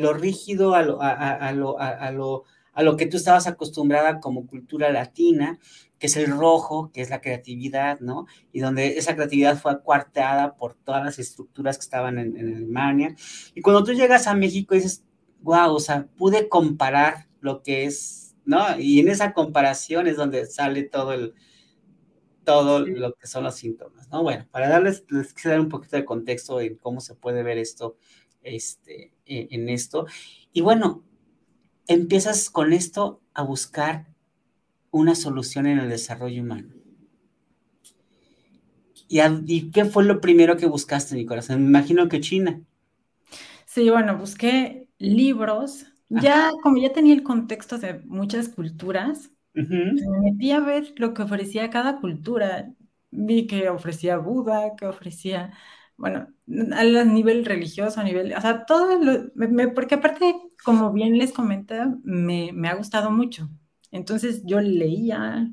lo 0.00 0.12
rígido 0.12 0.74
a 0.74 0.82
lo, 0.82 1.00
a, 1.00 1.52
lo, 1.52 1.78
a, 1.80 2.10
lo, 2.10 2.44
a 2.72 2.82
lo 2.82 2.96
que 2.96 3.06
tú 3.06 3.16
estabas 3.16 3.46
acostumbrada 3.46 4.20
como 4.20 4.46
cultura 4.46 4.90
latina, 4.92 5.58
que 5.98 6.06
es 6.06 6.16
el 6.16 6.30
rojo, 6.30 6.90
que 6.92 7.02
es 7.02 7.10
la 7.10 7.20
creatividad, 7.20 8.00
¿no? 8.00 8.26
Y 8.52 8.60
donde 8.60 8.98
esa 8.98 9.14
creatividad 9.14 9.58
fue 9.58 9.72
acuarteada 9.72 10.56
por 10.56 10.74
todas 10.74 11.04
las 11.04 11.18
estructuras 11.18 11.76
que 11.76 11.82
estaban 11.82 12.18
en, 12.18 12.36
en 12.36 12.56
Alemania. 12.56 13.14
Y 13.54 13.60
cuando 13.60 13.84
tú 13.84 13.92
llegas 13.92 14.26
a 14.26 14.34
México 14.34 14.74
dices, 14.74 15.04
wow, 15.42 15.74
o 15.74 15.80
sea, 15.80 16.06
pude 16.16 16.48
comparar 16.48 17.26
lo 17.40 17.62
que 17.62 17.84
es, 17.84 18.34
¿no? 18.44 18.78
Y 18.78 19.00
en 19.00 19.08
esa 19.08 19.32
comparación 19.32 20.06
es 20.06 20.16
donde 20.16 20.46
sale 20.46 20.82
todo 20.84 21.12
el, 21.12 21.34
todo 22.50 22.80
lo 22.80 23.14
que 23.14 23.28
son 23.28 23.44
los 23.44 23.54
síntomas, 23.54 24.08
¿no? 24.08 24.24
Bueno, 24.24 24.44
para 24.50 24.68
darles, 24.68 25.04
les 25.08 25.32
quisiera 25.32 25.56
dar 25.56 25.64
un 25.64 25.68
poquito 25.68 25.96
de 25.96 26.04
contexto 26.04 26.60
en 26.60 26.74
cómo 26.76 27.00
se 27.00 27.14
puede 27.14 27.44
ver 27.44 27.58
esto 27.58 27.96
este, 28.42 29.12
e, 29.24 29.46
en 29.52 29.68
esto. 29.68 30.06
Y 30.52 30.60
bueno, 30.60 31.04
empiezas 31.86 32.50
con 32.50 32.72
esto 32.72 33.22
a 33.34 33.44
buscar 33.44 34.08
una 34.90 35.14
solución 35.14 35.66
en 35.66 35.78
el 35.78 35.88
desarrollo 35.88 36.42
humano. 36.42 36.74
¿Y, 39.06 39.70
qué 39.70 39.84
fue 39.84 40.04
lo 40.04 40.20
primero 40.20 40.56
que 40.56 40.66
buscaste, 40.66 41.24
corazón? 41.26 41.62
Me 41.62 41.68
imagino 41.68 42.08
que 42.08 42.20
China. 42.20 42.60
Sí, 43.64 43.90
bueno, 43.90 44.18
busqué 44.18 44.88
libros. 44.98 45.86
Ya, 46.08 46.50
como 46.64 46.78
ya 46.78 46.92
tenía 46.92 47.14
el 47.14 47.22
contexto 47.22 47.78
de 47.78 48.00
muchas 48.00 48.48
culturas, 48.48 49.30
me 49.54 50.20
metí 50.30 50.52
a 50.52 50.60
ver 50.60 50.92
lo 50.96 51.14
que 51.14 51.22
ofrecía 51.22 51.70
cada 51.70 52.00
cultura. 52.00 52.72
Vi 53.10 53.46
que 53.46 53.68
ofrecía 53.68 54.18
Buda, 54.18 54.76
que 54.76 54.86
ofrecía, 54.86 55.52
bueno, 55.96 56.28
a 56.72 57.04
nivel 57.04 57.44
religioso, 57.44 58.00
a 58.00 58.04
nivel, 58.04 58.32
o 58.36 58.40
sea, 58.40 58.64
todo 58.66 58.98
lo, 58.98 59.74
porque 59.74 59.96
aparte, 59.96 60.34
como 60.64 60.92
bien 60.92 61.18
les 61.18 61.32
comenté, 61.32 61.80
me, 62.04 62.52
me 62.52 62.68
ha 62.68 62.74
gustado 62.74 63.10
mucho. 63.10 63.48
Entonces 63.90 64.42
yo 64.46 64.60
leía 64.60 65.50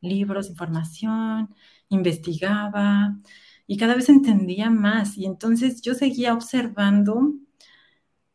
libros, 0.00 0.48
información, 0.48 1.52
investigaba 1.88 3.18
y 3.66 3.76
cada 3.76 3.94
vez 3.96 4.08
entendía 4.08 4.70
más. 4.70 5.18
Y 5.18 5.26
entonces 5.26 5.82
yo 5.82 5.94
seguía 5.94 6.32
observando 6.34 7.32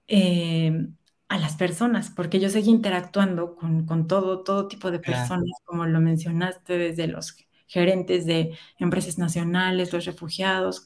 eh, 0.07 0.87
a 1.35 1.39
las 1.39 1.55
personas, 1.55 2.09
porque 2.09 2.39
yo 2.39 2.49
seguía 2.49 2.71
interactuando 2.71 3.55
con, 3.55 4.07
todo, 4.07 4.41
todo 4.43 4.67
tipo 4.67 4.89
de 4.89 4.99
personas, 4.99 5.51
como 5.65 5.85
lo 5.85 5.99
mencionaste, 5.99 6.77
desde 6.77 7.07
los 7.07 7.35
gerentes 7.67 8.25
de 8.25 8.57
empresas 8.79 9.17
nacionales, 9.17 9.91
los 9.91 10.05
refugiados. 10.05 10.85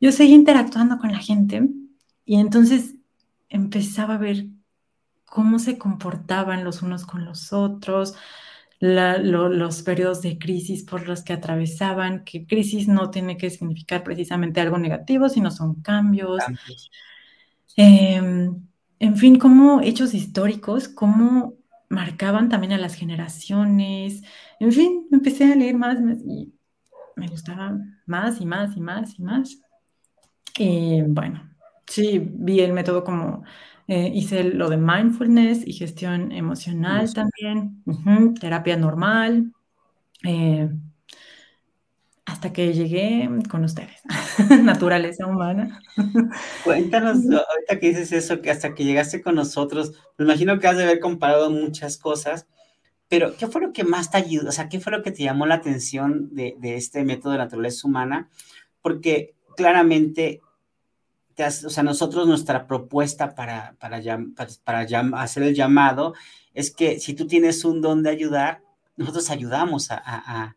Yo 0.00 0.12
seguía 0.12 0.36
interactuando 0.36 0.98
con 0.98 1.10
la 1.10 1.18
gente 1.18 1.68
y 2.24 2.36
entonces 2.36 2.94
empezaba 3.48 4.14
a 4.14 4.18
ver 4.18 4.46
cómo 5.24 5.58
se 5.58 5.78
comportaban 5.78 6.62
los 6.62 6.82
unos 6.82 7.04
con 7.04 7.24
los 7.24 7.52
otros, 7.52 8.14
los 8.78 9.82
periodos 9.82 10.22
de 10.22 10.38
crisis 10.38 10.84
por 10.84 11.08
los 11.08 11.22
que 11.24 11.32
atravesaban, 11.32 12.24
que 12.24 12.46
crisis 12.46 12.86
no 12.86 13.10
tiene 13.10 13.36
que 13.36 13.50
significar 13.50 14.04
precisamente 14.04 14.60
algo 14.60 14.78
negativo, 14.78 15.28
sino 15.28 15.50
son 15.50 15.82
cambios. 15.82 16.40
Em, 17.76 18.62
en 19.02 19.16
fin, 19.16 19.36
como 19.36 19.80
hechos 19.80 20.14
históricos, 20.14 20.86
cómo 20.86 21.54
marcaban 21.88 22.48
también 22.48 22.72
a 22.72 22.78
las 22.78 22.94
generaciones. 22.94 24.22
En 24.60 24.70
fin, 24.70 25.08
empecé 25.10 25.52
a 25.52 25.56
leer 25.56 25.74
más, 25.74 25.98
y 26.24 26.54
me 27.16 27.26
gustaba 27.26 27.76
más 28.06 28.40
y 28.40 28.46
más 28.46 28.76
y 28.76 28.80
más 28.80 29.18
y 29.18 29.22
más. 29.22 29.58
Y 30.56 31.02
bueno, 31.02 31.50
sí, 31.88 32.20
vi 32.24 32.60
el 32.60 32.72
método 32.72 33.02
como 33.02 33.42
eh, 33.88 34.12
hice 34.14 34.44
lo 34.44 34.70
de 34.70 34.76
mindfulness 34.76 35.66
y 35.66 35.72
gestión 35.72 36.30
emocional 36.30 37.12
también, 37.12 37.82
terapia 38.38 38.76
normal, 38.76 39.52
eh, 40.22 40.70
hasta 42.32 42.52
que 42.52 42.72
llegué 42.72 43.28
con 43.50 43.64
ustedes, 43.64 44.02
naturaleza 44.62 45.26
humana. 45.26 45.80
Cuéntanos, 46.64 47.18
ahorita 47.18 47.78
que 47.78 47.88
dices 47.88 48.12
eso, 48.12 48.40
que 48.40 48.50
hasta 48.50 48.74
que 48.74 48.84
llegaste 48.84 49.22
con 49.22 49.34
nosotros, 49.34 49.92
me 50.18 50.24
imagino 50.24 50.58
que 50.58 50.66
has 50.66 50.76
de 50.76 50.84
haber 50.84 51.00
comparado 51.00 51.50
muchas 51.50 51.98
cosas, 51.98 52.46
pero 53.08 53.36
¿qué 53.36 53.46
fue 53.46 53.60
lo 53.60 53.72
que 53.72 53.84
más 53.84 54.10
te 54.10 54.16
ayudó? 54.16 54.48
O 54.48 54.52
sea, 54.52 54.68
¿qué 54.68 54.80
fue 54.80 54.92
lo 54.92 55.02
que 55.02 55.12
te 55.12 55.22
llamó 55.22 55.46
la 55.46 55.56
atención 55.56 56.34
de, 56.34 56.56
de 56.58 56.76
este 56.76 57.04
método 57.04 57.32
de 57.32 57.38
naturaleza 57.38 57.86
humana? 57.86 58.30
Porque 58.80 59.34
claramente 59.56 60.40
o 61.66 61.70
sea, 61.70 61.82
nosotros 61.82 62.26
nuestra 62.26 62.66
propuesta 62.66 63.34
para, 63.34 63.74
para, 63.78 64.00
para, 64.64 64.80
hacer 65.20 65.42
el 65.42 65.54
llamado 65.54 66.14
es 66.54 66.70
que 66.70 67.00
si 67.00 67.14
tú 67.14 67.26
tienes 67.26 67.64
un 67.64 67.80
don 67.80 68.02
de 68.02 68.10
ayudar, 68.10 68.62
nosotros 68.96 69.30
ayudamos 69.30 69.90
a, 69.90 70.56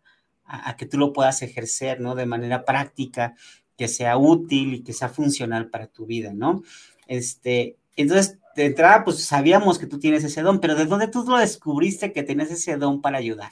que 0.77 0.85
tú 0.85 0.97
lo 0.97 1.13
puedas 1.13 1.41
ejercer, 1.41 1.99
¿no? 1.99 2.15
De 2.15 2.25
manera 2.25 2.65
práctica, 2.65 3.35
que 3.77 3.87
sea 3.87 4.17
útil 4.17 4.75
y 4.75 4.83
que 4.83 4.93
sea 4.93 5.09
funcional 5.09 5.69
para 5.69 5.87
tu 5.87 6.05
vida, 6.05 6.33
¿no? 6.33 6.63
Este, 7.07 7.77
entonces, 7.95 8.39
de 8.55 8.65
entrada, 8.65 9.03
pues 9.03 9.23
sabíamos 9.23 9.79
que 9.79 9.87
tú 9.87 9.99
tienes 9.99 10.23
ese 10.23 10.41
don, 10.41 10.59
pero 10.59 10.75
¿de 10.75 10.85
dónde 10.85 11.07
tú 11.07 11.25
lo 11.27 11.37
descubriste 11.37 12.13
que 12.13 12.23
tienes 12.23 12.51
ese 12.51 12.77
don 12.77 13.01
para 13.01 13.17
ayudar? 13.17 13.51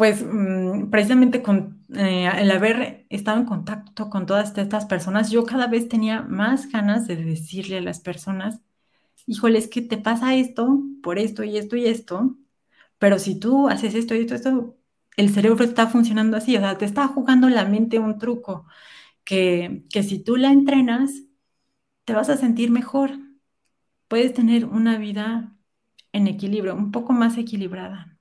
pues 0.00 0.24
mm, 0.24 0.88
precisamente 0.88 1.42
con 1.42 1.84
eh, 1.94 2.26
el 2.38 2.50
haber 2.52 3.04
estado 3.10 3.38
en 3.38 3.44
contacto 3.44 4.08
con 4.08 4.24
todas 4.24 4.56
estas 4.56 4.86
personas, 4.86 5.30
yo 5.30 5.44
cada 5.44 5.66
vez 5.66 5.90
tenía 5.90 6.22
más 6.22 6.70
ganas 6.70 7.06
de 7.06 7.16
decirle 7.16 7.76
a 7.76 7.82
las 7.82 8.00
personas, 8.00 8.62
híjole, 9.26 9.58
es 9.58 9.68
que 9.68 9.82
te 9.82 9.98
pasa 9.98 10.34
esto 10.34 10.80
por 11.02 11.18
esto 11.18 11.44
y 11.44 11.58
esto 11.58 11.76
y 11.76 11.84
esto, 11.84 12.38
pero 12.98 13.18
si 13.18 13.38
tú 13.38 13.68
haces 13.68 13.94
esto 13.94 14.14
y 14.14 14.20
esto, 14.20 14.34
esto, 14.36 14.78
el 15.20 15.30
cerebro 15.30 15.64
está 15.64 15.86
funcionando 15.86 16.36
así, 16.36 16.56
o 16.56 16.60
sea, 16.60 16.78
te 16.78 16.84
está 16.86 17.06
jugando 17.08 17.48
la 17.48 17.64
mente 17.66 17.98
un 17.98 18.18
truco 18.18 18.66
que, 19.24 19.84
que 19.90 20.02
si 20.02 20.18
tú 20.18 20.36
la 20.36 20.50
entrenas, 20.50 21.12
te 22.04 22.14
vas 22.14 22.30
a 22.30 22.36
sentir 22.36 22.70
mejor. 22.70 23.12
Puedes 24.08 24.34
tener 24.34 24.64
una 24.64 24.98
vida 24.98 25.56
en 26.12 26.26
equilibrio, 26.26 26.74
un 26.74 26.90
poco 26.90 27.12
más 27.12 27.38
equilibrada. 27.38 28.18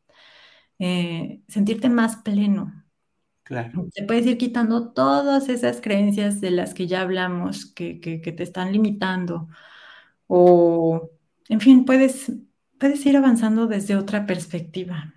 Eh, 0.77 1.41
sentirte 1.47 1.89
más 1.89 2.17
pleno. 2.17 2.85
Claro. 3.43 3.87
Te 3.93 4.03
puedes 4.03 4.25
ir 4.27 4.37
quitando 4.37 4.91
todas 4.91 5.49
esas 5.49 5.81
creencias 5.81 6.39
de 6.39 6.51
las 6.51 6.73
que 6.73 6.85
ya 6.85 7.01
hablamos, 7.01 7.65
que, 7.65 7.95
te 7.99 8.43
están 8.43 8.71
limitando. 8.71 9.47
O, 10.27 11.09
en 11.47 11.59
fin, 11.59 11.85
puedes, 11.85 12.31
puedes 12.77 13.03
ir 13.05 13.17
avanzando 13.17 13.67
desde 13.67 13.95
otra 13.95 14.25
perspectiva. 14.25 15.15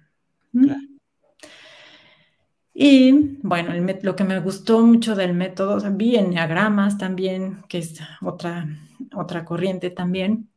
Y 2.75 3.37
bueno, 3.43 3.73
lo 4.03 4.17
que 4.17 4.25
me 4.25 4.41
gustó 4.41 4.81
mucho 4.81 5.15
del 5.15 5.35
método, 5.35 5.79
vi 5.93 6.17
enneagramas 6.17 6.97
también, 6.99 7.63
que 7.69 7.79
es 7.79 8.01
otra, 8.23 8.67
otra 9.15 9.45
corriente 9.45 9.91
también, 9.91 10.49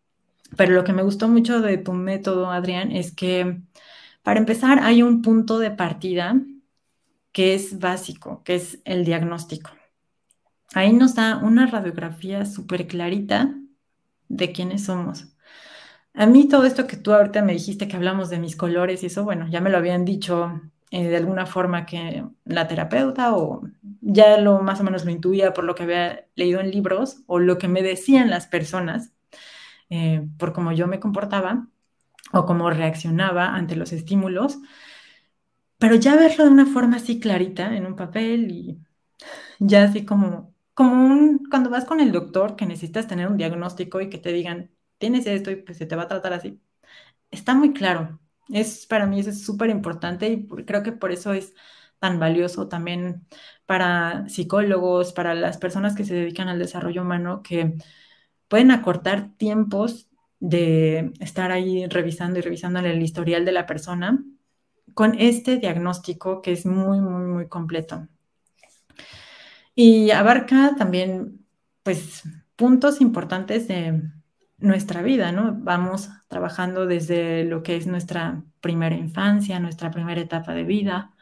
pero 0.57 0.73
lo 0.73 0.83
que 0.83 0.93
me 0.93 1.03
gustó 1.03 1.27
mucho 1.27 1.61
de 1.61 1.77
tu 1.77 1.93
método, 1.93 2.51
Adrián, 2.51 2.91
es 2.91 3.13
que 3.13 3.61
para 4.23 4.39
empezar, 4.39 4.79
hay 4.81 5.03
un 5.03 5.21
punto 5.21 5.59
de 5.59 5.71
partida 5.71 6.41
que 7.31 7.53
es 7.53 7.79
básico, 7.79 8.43
que 8.43 8.55
es 8.55 8.79
el 8.85 9.05
diagnóstico. 9.05 9.71
Ahí 10.73 10.93
nos 10.93 11.15
da 11.15 11.37
una 11.37 11.67
radiografía 11.67 12.45
súper 12.45 12.87
clarita 12.87 13.55
de 14.29 14.51
quiénes 14.51 14.85
somos. 14.85 15.27
A 16.13 16.25
mí 16.25 16.47
todo 16.47 16.65
esto 16.65 16.87
que 16.87 16.97
tú 16.97 17.13
ahorita 17.13 17.41
me 17.43 17.53
dijiste 17.53 17.87
que 17.87 17.97
hablamos 17.97 18.29
de 18.29 18.39
mis 18.39 18.55
colores 18.55 19.03
y 19.03 19.07
eso, 19.07 19.23
bueno, 19.23 19.47
ya 19.47 19.61
me 19.61 19.69
lo 19.69 19.77
habían 19.77 20.05
dicho 20.05 20.61
eh, 20.91 21.07
de 21.09 21.17
alguna 21.17 21.45
forma 21.45 21.85
que 21.85 22.23
la 22.45 22.67
terapeuta 22.67 23.35
o 23.35 23.63
ya 24.01 24.37
lo 24.37 24.59
más 24.61 24.79
o 24.81 24.83
menos 24.83 25.05
lo 25.05 25.11
intuía 25.11 25.53
por 25.53 25.63
lo 25.65 25.75
que 25.75 25.83
había 25.83 26.27
leído 26.35 26.59
en 26.61 26.71
libros 26.71 27.23
o 27.27 27.39
lo 27.39 27.57
que 27.57 27.67
me 27.67 27.83
decían 27.83 28.29
las 28.29 28.47
personas 28.47 29.11
eh, 29.89 30.27
por 30.39 30.53
cómo 30.53 30.71
yo 30.73 30.87
me 30.87 30.99
comportaba 30.99 31.67
o 32.33 32.45
cómo 32.45 32.69
reaccionaba 32.71 33.55
ante 33.55 33.75
los 33.75 33.93
estímulos, 33.93 34.59
pero 35.77 35.95
ya 35.95 36.15
verlo 36.15 36.45
de 36.45 36.51
una 36.51 36.65
forma 36.65 36.97
así 36.97 37.19
clarita 37.19 37.75
en 37.75 37.85
un 37.85 37.95
papel 37.95 38.51
y 38.51 38.79
ya 39.59 39.83
así 39.85 40.05
como, 40.05 40.55
como 40.75 40.93
un, 41.07 41.45
cuando 41.49 41.69
vas 41.69 41.85
con 41.85 42.01
el 42.01 42.11
doctor 42.11 42.55
que 42.55 42.65
necesitas 42.65 43.07
tener 43.07 43.27
un 43.29 43.37
diagnóstico 43.37 44.01
y 44.01 44.09
que 44.09 44.19
te 44.19 44.33
digan, 44.33 44.71
tienes 44.99 45.27
esto 45.27 45.51
y 45.51 45.57
pues 45.57 45.77
se 45.77 45.85
te 45.87 45.95
va 45.97 46.03
a 46.03 46.09
tratar 46.09 46.33
así, 46.33 46.61
está 47.31 47.55
muy 47.55 47.73
claro. 47.73 48.19
Es 48.49 48.85
para 48.85 49.05
mí 49.07 49.19
eso 49.19 49.31
es 49.31 49.43
súper 49.43 49.69
importante 49.69 50.27
y 50.29 50.47
creo 50.47 50.83
que 50.83 50.91
por 50.91 51.11
eso 51.11 51.33
es 51.33 51.53
tan 51.99 52.19
valioso 52.19 52.67
también 52.67 53.25
para 53.65 54.27
psicólogos, 54.29 55.13
para 55.13 55.33
las 55.33 55.57
personas 55.57 55.95
que 55.95 56.05
se 56.05 56.13
dedican 56.13 56.47
al 56.47 56.59
desarrollo 56.59 57.01
humano, 57.01 57.41
que 57.41 57.75
pueden 58.47 58.71
acortar 58.71 59.31
tiempos 59.37 60.09
de 60.39 61.13
estar 61.19 61.51
ahí 61.51 61.87
revisando 61.87 62.39
y 62.39 62.41
revisando 62.41 62.79
el 62.79 63.01
historial 63.01 63.45
de 63.45 63.51
la 63.51 63.65
persona 63.65 64.23
con 64.93 65.15
este 65.19 65.57
diagnóstico 65.57 66.41
que 66.41 66.51
es 66.51 66.65
muy, 66.65 67.01
muy, 67.01 67.23
muy 67.25 67.47
completo. 67.47 68.07
Y 69.75 70.11
abarca 70.11 70.75
también, 70.77 71.45
pues, 71.83 72.23
puntos 72.55 73.01
importantes 73.01 73.67
de 73.67 74.01
nuestra 74.57 75.01
vida, 75.01 75.31
¿no? 75.31 75.55
Vamos 75.57 76.09
trabajando 76.27 76.85
desde 76.85 77.43
lo 77.43 77.63
que 77.63 77.75
es 77.75 77.87
nuestra 77.87 78.43
primera 78.61 78.95
infancia, 78.95 79.59
nuestra 79.59 79.91
primera 79.91 80.21
etapa 80.21 80.53
de 80.53 80.63
vida. 80.63 81.13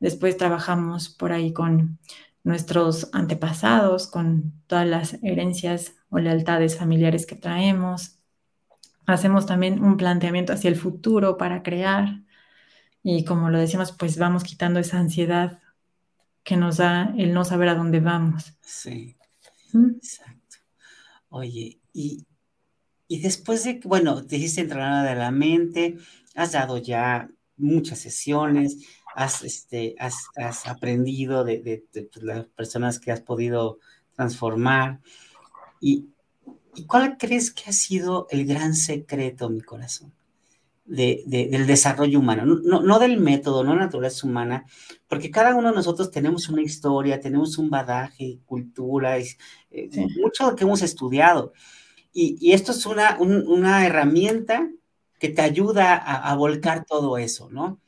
Después 0.00 0.36
trabajamos 0.36 1.08
por 1.08 1.32
ahí 1.32 1.52
con 1.52 1.98
nuestros 2.42 3.08
antepasados, 3.12 4.06
con 4.06 4.52
todas 4.66 4.86
las 4.86 5.18
herencias 5.22 5.96
o 6.10 6.18
lealtades 6.18 6.78
familiares 6.78 7.26
que 7.26 7.36
traemos. 7.36 8.18
Hacemos 9.06 9.46
también 9.46 9.82
un 9.82 9.96
planteamiento 9.96 10.52
hacia 10.52 10.68
el 10.68 10.76
futuro 10.76 11.36
para 11.36 11.62
crear 11.62 12.24
y 13.02 13.24
como 13.24 13.50
lo 13.50 13.58
decimos, 13.58 13.92
pues 13.92 14.18
vamos 14.18 14.44
quitando 14.44 14.80
esa 14.80 14.98
ansiedad 14.98 15.60
que 16.42 16.56
nos 16.56 16.78
da 16.78 17.14
el 17.18 17.34
no 17.34 17.44
saber 17.44 17.68
a 17.68 17.74
dónde 17.74 18.00
vamos. 18.00 18.54
Sí, 18.62 19.16
exacto. 19.74 20.56
Oye, 21.28 21.80
y, 21.92 22.26
y 23.14 23.20
después 23.20 23.62
de, 23.62 23.80
bueno, 23.84 24.26
te 24.26 24.38
hiciste 24.38 24.62
entrenadora 24.62 25.08
de 25.08 25.14
la 25.14 25.30
mente, 25.30 25.98
has 26.34 26.50
dado 26.50 26.78
ya 26.78 27.30
muchas 27.56 28.00
sesiones, 28.00 28.78
has, 29.14 29.44
este, 29.44 29.94
has, 30.00 30.66
aprendido 30.66 31.44
de, 31.44 31.84
pues, 31.92 32.24
las 32.24 32.46
personas 32.46 32.98
que 32.98 33.12
has 33.12 33.20
podido 33.20 33.78
transformar. 34.16 34.98
Y, 35.80 36.08
cuál 36.88 37.16
crees 37.16 37.52
que 37.52 37.70
ha 37.70 37.72
sido 37.72 38.26
el 38.30 38.46
gran 38.46 38.74
secreto, 38.74 39.48
mi 39.48 39.60
corazón, 39.60 40.12
del 40.84 41.68
desarrollo 41.68 42.18
humano? 42.18 42.44
No, 42.46 42.98
del 42.98 43.20
método, 43.20 43.62
no 43.62 43.76
la 43.76 43.84
naturaleza 43.84 44.26
humana, 44.26 44.66
porque 45.06 45.30
cada 45.30 45.54
uno 45.54 45.68
de 45.68 45.76
nosotros 45.76 46.10
tenemos 46.10 46.48
una 46.48 46.62
historia, 46.62 47.20
tenemos 47.20 47.58
un 47.58 47.70
badaje, 47.70 48.40
cultura, 48.44 49.18
eh, 49.18 49.28
mucho 50.20 50.50
lo 50.50 50.56
que 50.56 50.64
hemos 50.64 50.82
estudiado. 50.82 51.52
Y, 52.14 52.52
esto 52.52 52.72
es 52.72 52.86
una, 52.86 53.18
una 53.18 53.86
herramienta 53.86 54.70
que 55.18 55.28
te 55.28 55.42
ayuda 55.42 55.94
a, 55.96 56.34
volcar 56.36 56.84
todo 56.84 57.18
eso, 57.18 57.50
¿no? 57.50 57.80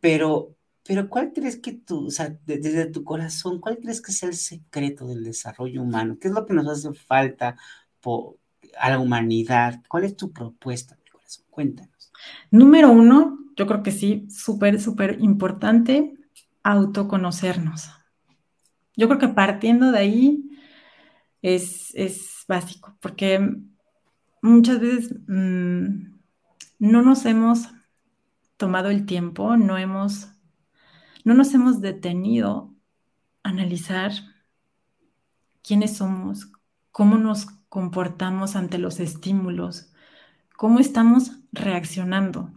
Pero, 0.00 0.54
pero 0.86 1.08
¿cuál 1.08 1.32
crees 1.32 1.56
que 1.56 1.72
tú, 1.72 2.06
o 2.06 2.10
sea, 2.10 2.36
desde 2.44 2.86
tu 2.86 3.04
corazón, 3.04 3.60
cuál 3.60 3.78
crees 3.78 4.02
que 4.02 4.12
es 4.12 4.22
el 4.22 4.34
secreto 4.34 5.06
del 5.06 5.24
desarrollo 5.24 5.82
humano? 5.82 6.18
¿Qué 6.20 6.28
es 6.28 6.34
lo 6.34 6.44
que 6.44 6.52
nos 6.52 6.68
hace 6.68 6.92
falta 6.92 7.56
a 8.78 8.90
la 8.90 8.98
humanidad? 8.98 9.82
¿Cuál 9.88 10.04
es 10.04 10.16
tu 10.16 10.30
propuesta, 10.30 10.96
mi 11.02 11.10
corazón? 11.10 11.44
Cuéntanos. 11.48 12.12
Número 12.50 12.90
uno, 12.90 13.38
yo 13.56 13.66
creo 13.66 13.82
que 13.82 13.92
sí, 13.92 14.26
súper, 14.30 14.80
súper 14.80 15.18
importante, 15.20 16.14
autoconocernos. 16.62 17.90
Yo 18.96 19.08
creo 19.08 19.18
que 19.18 19.28
partiendo 19.28 19.90
de 19.90 19.98
ahí 19.98 20.50
es, 21.42 21.94
básico, 22.46 22.96
porque 23.00 23.56
muchas 24.42 24.80
veces 24.80 25.14
mm, 25.26 26.14
no 26.78 27.02
nos 27.02 27.24
hemos 27.26 27.68
tomado 28.56 28.90
el 28.90 29.06
tiempo, 29.06 29.56
no 29.56 29.78
hemos, 29.78 30.28
no 31.24 31.34
nos 31.34 31.54
hemos 31.54 31.80
detenido 31.80 32.74
a 33.42 33.50
analizar 33.50 34.12
quiénes 35.62 35.96
somos, 35.96 36.52
cómo 36.90 37.18
nos 37.18 37.46
comportamos 37.68 38.54
ante 38.54 38.78
los 38.78 39.00
estímulos, 39.00 39.92
cómo 40.56 40.78
estamos 40.78 41.32
reaccionando, 41.52 42.52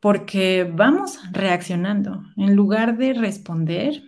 porque 0.00 0.70
vamos 0.72 1.18
reaccionando. 1.32 2.22
En 2.36 2.56
lugar 2.56 2.96
de 2.96 3.12
responder, 3.12 4.02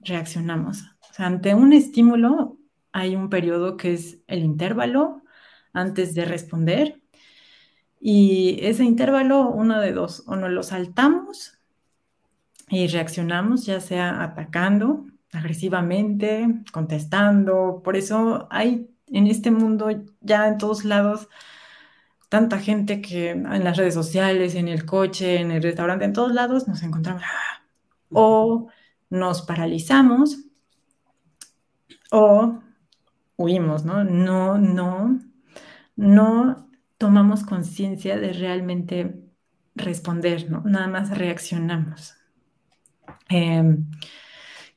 reaccionamos. 0.00 0.84
ante 1.18 1.54
un 1.54 1.72
estímulo 1.72 2.57
hay 2.98 3.14
un 3.14 3.30
periodo 3.30 3.76
que 3.76 3.94
es 3.94 4.18
el 4.26 4.40
intervalo 4.40 5.22
antes 5.72 6.14
de 6.14 6.24
responder 6.24 7.00
y 8.00 8.58
ese 8.62 8.84
intervalo, 8.84 9.48
uno 9.48 9.80
de 9.80 9.92
dos, 9.92 10.24
o 10.26 10.36
nos 10.36 10.50
lo 10.50 10.62
saltamos 10.62 11.58
y 12.68 12.86
reaccionamos, 12.88 13.66
ya 13.66 13.80
sea 13.80 14.22
atacando 14.22 15.06
agresivamente, 15.32 16.46
contestando. 16.72 17.82
Por 17.84 17.96
eso 17.96 18.48
hay 18.50 18.90
en 19.06 19.26
este 19.26 19.50
mundo 19.50 19.88
ya 20.20 20.48
en 20.48 20.58
todos 20.58 20.84
lados 20.84 21.28
tanta 22.28 22.58
gente 22.58 23.00
que 23.00 23.30
en 23.30 23.64
las 23.64 23.76
redes 23.76 23.94
sociales, 23.94 24.54
en 24.54 24.68
el 24.68 24.84
coche, 24.84 25.40
en 25.40 25.50
el 25.50 25.62
restaurante, 25.62 26.04
en 26.04 26.12
todos 26.12 26.32
lados 26.32 26.68
nos 26.68 26.82
encontramos 26.82 27.22
o 28.10 28.68
nos 29.08 29.42
paralizamos 29.42 30.44
o 32.10 32.60
huimos, 33.38 33.84
¿no? 33.84 34.04
No, 34.04 34.58
no, 35.96 36.68
tomamos 36.98 37.44
conciencia 37.44 38.18
de 38.18 38.32
realmente 38.34 39.14
responder, 39.74 40.50
¿no? 40.50 40.62
Nada 40.64 40.88
más 40.88 41.16
reaccionamos. 41.16 42.14
Em, 43.28 43.86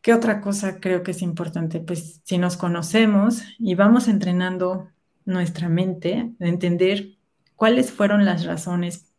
¿Qué 0.01 0.13
otra 0.13 0.41
cosa 0.41 0.79
creo 0.79 1.03
que 1.03 1.11
es 1.11 1.21
importante? 1.21 1.79
Pues 1.79 2.21
si 2.23 2.37
nos 2.37 2.55
conocemos 2.55 3.43
y 3.59 3.75
vamos 3.75 4.07
entrenando 4.07 4.89
nuestra 5.25 5.69
mente 5.69 6.33
de 6.39 6.47
entender 6.47 7.17
cuáles 7.55 7.91
fueron 7.91 8.25
las 8.25 8.45
razones 8.45 9.11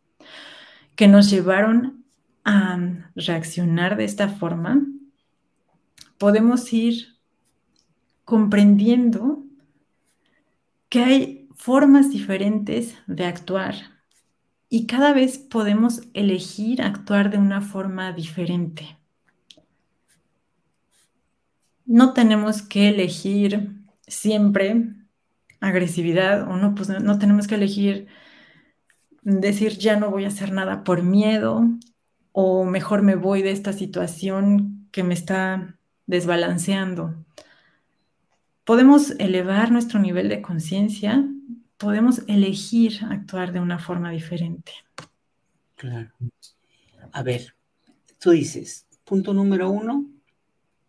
que 0.95 1.07
nos 1.07 1.29
llevaron 1.29 2.05
a 2.43 3.09
reaccionar 3.15 3.95
de 3.95 4.03
esta 4.03 4.27
forma, 4.27 4.85
podemos 6.17 6.71
ir 6.73 7.12
comprendiendo 8.33 9.43
que 10.89 11.03
hay 11.03 11.49
formas 11.53 12.09
diferentes 12.09 12.97
de 13.05 13.25
actuar 13.25 13.75
y 14.69 14.87
cada 14.87 15.13
vez 15.13 15.37
podemos 15.37 16.01
elegir 16.15 16.81
actuar 16.81 17.29
de 17.29 17.37
una 17.37 17.61
forma 17.61 18.11
diferente. 18.11 18.97
No 21.85 22.13
tenemos 22.13 22.63
que 22.63 22.89
elegir 22.89 23.69
siempre 24.07 24.95
agresividad 25.59 26.49
o 26.49 26.57
no, 26.57 26.73
pues 26.73 26.89
no 26.89 27.19
tenemos 27.19 27.45
que 27.45 27.53
elegir 27.53 28.07
decir 29.21 29.77
ya 29.77 29.95
no 29.95 30.09
voy 30.09 30.25
a 30.25 30.29
hacer 30.29 30.51
nada 30.51 30.83
por 30.83 31.03
miedo 31.03 31.69
o 32.31 32.65
mejor 32.65 33.03
me 33.03 33.13
voy 33.13 33.43
de 33.43 33.51
esta 33.51 33.73
situación 33.73 34.87
que 34.91 35.03
me 35.03 35.13
está 35.13 35.77
desbalanceando. 36.07 37.13
Podemos 38.63 39.11
elevar 39.19 39.71
nuestro 39.71 39.99
nivel 39.99 40.29
de 40.29 40.41
conciencia 40.41 41.23
podemos 41.83 42.21
elegir 42.27 42.99
actuar 43.09 43.51
de 43.51 43.59
una 43.59 43.77
forma 43.77 44.09
diferente. 44.11 44.71
Claro. 45.75 46.11
A 47.11 47.23
ver, 47.23 47.55
tú 48.19 48.31
dices, 48.31 48.87
punto 49.03 49.33
número 49.33 49.69
uno, 49.69 50.09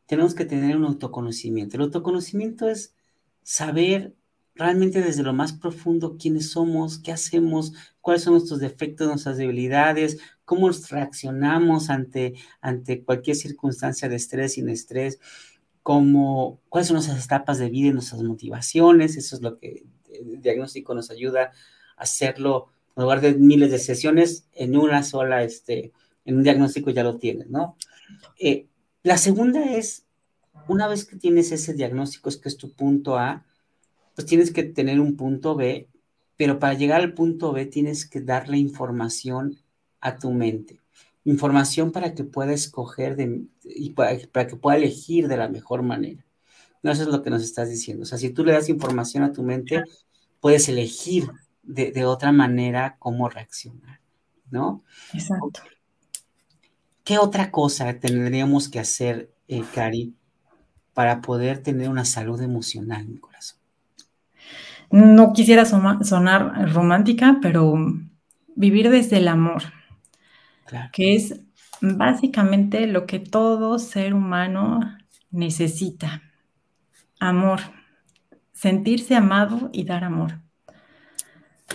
tenemos 0.06 0.36
que 0.36 0.44
tener 0.44 0.76
un 0.76 0.84
autoconocimiento. 0.84 1.76
El 1.76 1.82
autoconocimiento 1.82 2.68
es 2.68 2.94
saber 3.42 4.14
realmente 4.54 5.02
desde 5.02 5.24
lo 5.24 5.32
más 5.32 5.52
profundo 5.52 6.16
quiénes 6.16 6.52
somos, 6.52 6.98
qué 6.98 7.10
hacemos, 7.10 7.72
cuáles 8.00 8.22
son 8.22 8.34
nuestros 8.34 8.60
defectos, 8.60 9.08
nuestras 9.08 9.36
debilidades, 9.36 10.18
cómo 10.44 10.70
reaccionamos 10.90 11.90
ante, 11.90 12.34
ante 12.60 13.02
cualquier 13.02 13.34
circunstancia 13.34 14.08
de 14.08 14.14
estrés, 14.14 14.52
sin 14.52 14.68
estrés, 14.68 15.18
cómo, 15.84 16.62
cuáles 16.70 16.88
son 16.88 16.94
nuestras 16.94 17.22
etapas 17.22 17.58
de 17.58 17.68
vida 17.68 17.88
y 17.88 17.92
nuestras 17.92 18.22
motivaciones. 18.22 19.16
Eso 19.16 19.36
es 19.36 19.42
lo 19.42 19.58
que 19.58 19.84
el 20.10 20.40
diagnóstico 20.40 20.94
nos 20.94 21.10
ayuda 21.10 21.52
a 21.96 22.02
hacerlo, 22.02 22.68
en 22.96 23.02
lugar 23.02 23.20
de 23.20 23.34
miles 23.34 23.70
de 23.70 23.78
sesiones, 23.78 24.48
en 24.54 24.78
una 24.78 25.02
sola, 25.02 25.44
este, 25.44 25.92
en 26.24 26.38
un 26.38 26.42
diagnóstico 26.42 26.90
ya 26.90 27.04
lo 27.04 27.18
tienes, 27.18 27.50
¿no? 27.50 27.76
Eh, 28.40 28.66
la 29.02 29.18
segunda 29.18 29.62
es, 29.76 30.06
una 30.68 30.88
vez 30.88 31.04
que 31.04 31.16
tienes 31.16 31.52
ese 31.52 31.74
diagnóstico, 31.74 32.30
es 32.30 32.38
que 32.38 32.48
es 32.48 32.56
tu 32.56 32.72
punto 32.72 33.18
A, 33.18 33.44
pues 34.14 34.26
tienes 34.26 34.52
que 34.52 34.62
tener 34.62 35.00
un 35.00 35.16
punto 35.16 35.54
B, 35.54 35.88
pero 36.38 36.58
para 36.58 36.72
llegar 36.72 37.02
al 37.02 37.12
punto 37.12 37.52
B 37.52 37.66
tienes 37.66 38.08
que 38.08 38.22
darle 38.22 38.56
información 38.56 39.58
a 40.00 40.16
tu 40.16 40.32
mente. 40.32 40.80
Información 41.24 41.90
para 41.90 42.14
que 42.14 42.24
pueda 42.24 42.52
escoger 42.52 43.16
y 43.64 43.90
para, 43.90 44.16
para, 44.30 44.46
que 44.46 44.56
pueda 44.56 44.76
elegir 44.76 45.28
de 45.28 45.36
la 45.36 45.48
mejor 45.48 45.82
manera. 45.82 46.24
No, 46.82 46.90
eso 46.92 47.02
es 47.02 47.08
lo 47.08 47.22
que 47.22 47.30
nos 47.30 47.42
estás 47.42 47.70
diciendo. 47.70 48.02
O 48.02 48.06
sea, 48.06 48.18
si 48.18 48.30
tú 48.30 48.44
le 48.44 48.52
das 48.52 48.68
información 48.68 49.24
a 49.24 49.32
tu 49.32 49.42
mente, 49.42 49.82
puedes 50.40 50.68
elegir 50.68 51.30
de, 51.62 52.04
otra 52.04 52.32
manera 52.32 52.96
cómo 52.98 53.28
reaccionar, 53.28 54.00
¿no? 54.50 54.82
Exacto. 55.14 55.62
¿Qué 57.02 57.18
otra 57.18 57.50
cosa 57.50 57.98
tendríamos 57.98 58.68
que 58.68 58.80
hacer, 58.80 59.30
eh, 59.48 59.62
Cari, 59.74 60.14
para 60.92 61.20
poder 61.20 61.62
tener 61.62 61.88
una 61.88 62.04
salud 62.04 62.40
emocional, 62.40 63.06
mi 63.06 63.18
corazón? 63.18 63.58
No 64.90 65.32
quisiera 65.32 65.64
sonar 65.64 66.72
romántica, 66.72 67.38
pero 67.42 67.74
vivir 68.54 68.90
desde 68.90 69.18
el 69.18 69.28
amor, 69.28 69.62
que 70.92 71.14
es 71.14 71.40
básicamente 71.80 72.86
lo 72.86 73.06
que 73.06 73.18
todo 73.18 73.78
ser 73.78 74.14
humano 74.14 74.80
necesita. 75.30 76.22
Amor 77.20 77.60
sentirse 78.54 79.14
amado 79.14 79.68
y 79.72 79.84
dar 79.84 80.04
amor. 80.04 80.40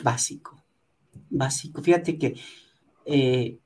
Básico, 0.01 0.63
básico. 1.29 1.83
Fíjate 1.83 2.17
que 2.17 2.35
eh, 3.05 3.59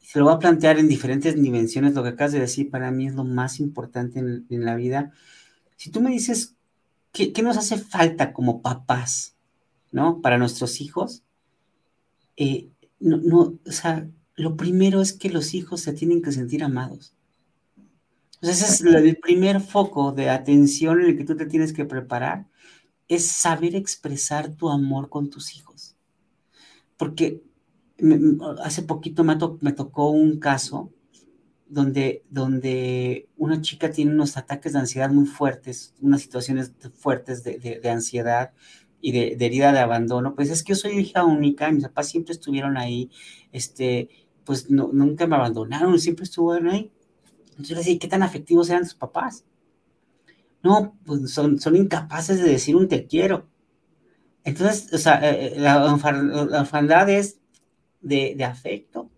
se 0.00 0.18
lo 0.18 0.26
voy 0.26 0.34
a 0.34 0.38
plantear 0.38 0.78
en 0.78 0.88
diferentes 0.88 1.34
dimensiones. 1.40 1.94
Lo 1.94 2.02
que 2.02 2.10
acabas 2.10 2.32
de 2.32 2.40
decir 2.40 2.70
para 2.70 2.90
mí 2.90 3.06
es 3.06 3.14
lo 3.14 3.24
más 3.24 3.60
importante 3.60 4.18
en, 4.20 4.64
la 4.64 4.76
vida. 4.76 5.12
Si 5.76 5.90
tú 5.90 6.00
me 6.00 6.10
dices, 6.10 6.54
¿qué, 7.12 7.32
nos 7.42 7.58
hace 7.58 7.76
falta 7.76 8.32
como 8.32 8.62
papás, 8.62 9.36
¿no? 9.90 10.22
Para 10.22 10.38
nuestros 10.38 10.80
hijos. 10.80 11.22
Eh, 12.36 12.70
no, 13.00 13.18
no, 13.18 13.58
o 13.66 13.72
sea, 13.72 14.08
lo 14.36 14.56
primero 14.56 15.00
es 15.00 15.12
que 15.12 15.30
los 15.30 15.54
hijos 15.54 15.80
se 15.80 15.92
tienen 15.92 16.22
que 16.22 16.32
sentir 16.32 16.64
amados. 16.64 17.14
ese 18.40 18.64
es 18.64 18.80
el 18.80 19.16
primer 19.16 19.60
foco 19.60 20.12
de 20.12 20.30
atención 20.30 21.00
en 21.00 21.06
el 21.06 21.16
que 21.16 21.24
tú 21.24 21.36
te 21.36 21.46
tienes 21.46 21.72
que 21.72 21.84
preparar 21.84 22.46
es 23.08 23.26
saber 23.26 23.74
expresar 23.76 24.54
tu 24.54 24.70
amor 24.70 25.08
con 25.08 25.30
tus 25.30 25.56
hijos. 25.56 25.96
Porque 26.96 27.42
hace 28.62 28.82
poquito 28.82 29.24
me, 29.24 29.36
me, 29.60 29.72
tocó 29.72 30.10
un 30.10 30.38
caso 30.38 30.92
donde, 31.68 32.24
donde 32.30 33.28
una 33.36 33.60
chica 33.60 33.90
tiene 33.90 34.12
unos 34.12 34.36
ataques 34.36 34.72
de 34.72 34.80
ansiedad 34.80 35.10
muy 35.10 35.26
fuertes, 35.26 35.94
unas 36.00 36.22
situaciones 36.22 36.72
fuertes 36.94 37.44
de, 37.44 37.58
de, 37.58 37.90
ansiedad 37.90 38.52
y 39.00 39.12
de, 39.12 39.36
de, 39.36 39.46
herida 39.46 39.72
de 39.72 39.80
abandono. 39.80 40.34
Pues 40.34 40.50
es 40.50 40.62
que 40.62 40.72
yo 40.72 40.76
soy 40.76 40.98
hija 40.98 41.24
única, 41.24 41.70
mis 41.70 41.84
papás 41.84 42.08
siempre 42.08 42.32
estuvieron 42.32 42.76
ahí, 42.76 43.10
este, 43.52 44.08
pues 44.44 44.70
no, 44.70 44.90
nunca 44.92 45.26
me 45.26 45.36
abandonaron, 45.36 45.98
siempre 45.98 46.24
estuvieron 46.24 46.68
ahí. 46.68 46.90
Entonces 47.50 47.68
yo 47.68 47.74
le 47.74 47.80
decía, 47.80 47.98
¿qué 47.98 48.08
tan 48.08 48.22
afectivos 48.22 48.68
eran 48.70 48.82
tus 48.82 48.94
papás? 48.94 49.44
No, 50.62 50.96
pues 51.04 51.30
son, 51.30 51.60
son 51.60 51.76
incapaces 51.76 52.38
de 52.38 52.48
decir 52.48 52.74
un 52.76 52.88
te 52.88 53.06
quiero. 53.06 53.46
Entonces, 54.44 54.92
o 54.92 54.98
sea, 54.98 55.20
eh, 55.22 55.56
eh, 55.56 55.60
la, 55.60 55.92
orfandad 55.92 57.08
es 57.08 57.38
de, 58.00 58.34
de, 58.36 58.44
afecto. 58.44 59.10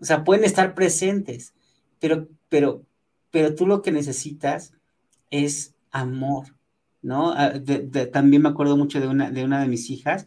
O 0.00 0.04
sea, 0.04 0.24
pueden 0.24 0.44
estar 0.44 0.74
presentes, 0.74 1.54
pero, 1.98 2.28
pero, 2.48 2.84
pero 3.30 3.54
tú 3.54 3.66
lo 3.66 3.82
que 3.82 3.92
necesitas 3.92 4.74
es 5.30 5.74
amor, 5.90 6.56
¿no? 7.00 7.32
Ah, 7.32 7.54
también 8.12 8.42
me 8.42 8.48
acuerdo 8.50 8.76
mucho 8.76 9.00
de 9.00 9.08
una 9.08 9.30
de, 9.30 9.44
una 9.44 9.60
de 9.60 9.68
mis 9.68 9.88
hijas 9.90 10.26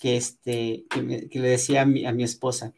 que, 0.00 0.16
este, 0.16 0.86
que, 0.88 1.28
le 1.32 1.48
decía 1.48 1.82
a 1.82 1.86
mi, 1.86 2.06
a 2.06 2.12
mi 2.12 2.22
esposa, 2.22 2.72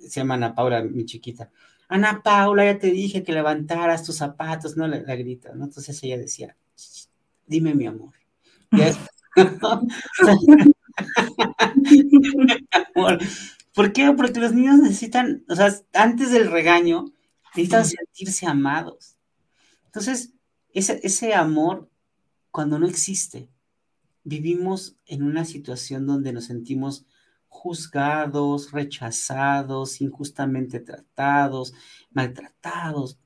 se 0.00 0.20
llama 0.20 0.34
Ana 0.34 0.54
Paula, 0.54 0.82
mi 0.82 1.04
chiquita, 1.04 1.50
Ana 1.88 2.22
Paula, 2.22 2.64
ya 2.64 2.78
te 2.78 2.90
dije 2.90 3.24
que 3.24 3.32
levantaras 3.32 4.04
tus 4.04 4.16
zapatos, 4.16 4.76
¿no? 4.76 4.86
La, 4.86 5.16
grita, 5.16 5.52
¿no? 5.54 5.64
Entonces 5.64 6.00
ella 6.04 6.18
decía, 6.18 6.56
dime 7.46 7.74
mi 7.74 7.86
amor. 7.86 8.14
¿Por 13.74 13.92
qué? 13.92 14.12
Porque 14.16 14.40
los 14.40 14.52
niños 14.52 14.78
necesitan, 14.78 15.44
o 15.48 15.56
sea, 15.56 15.74
antes 15.92 16.30
del 16.30 16.50
regaño, 16.50 17.06
necesitan 17.56 17.84
sentirse 17.84 18.46
amados. 18.46 19.16
Entonces, 19.86 20.32
ese, 20.72 21.00
ese 21.02 21.34
amor, 21.34 21.90
cuando 22.52 22.78
no 22.78 22.86
existe, 22.86 23.48
vivimos 24.22 24.96
en 25.06 25.24
una 25.24 25.44
situación 25.44 26.06
donde 26.06 26.32
nos 26.32 26.44
sentimos 26.44 27.06
juzgados, 27.50 28.70
rechazados, 28.72 30.00
injustamente 30.00 30.80
tratados, 30.80 31.74
maltratados, 32.10 33.18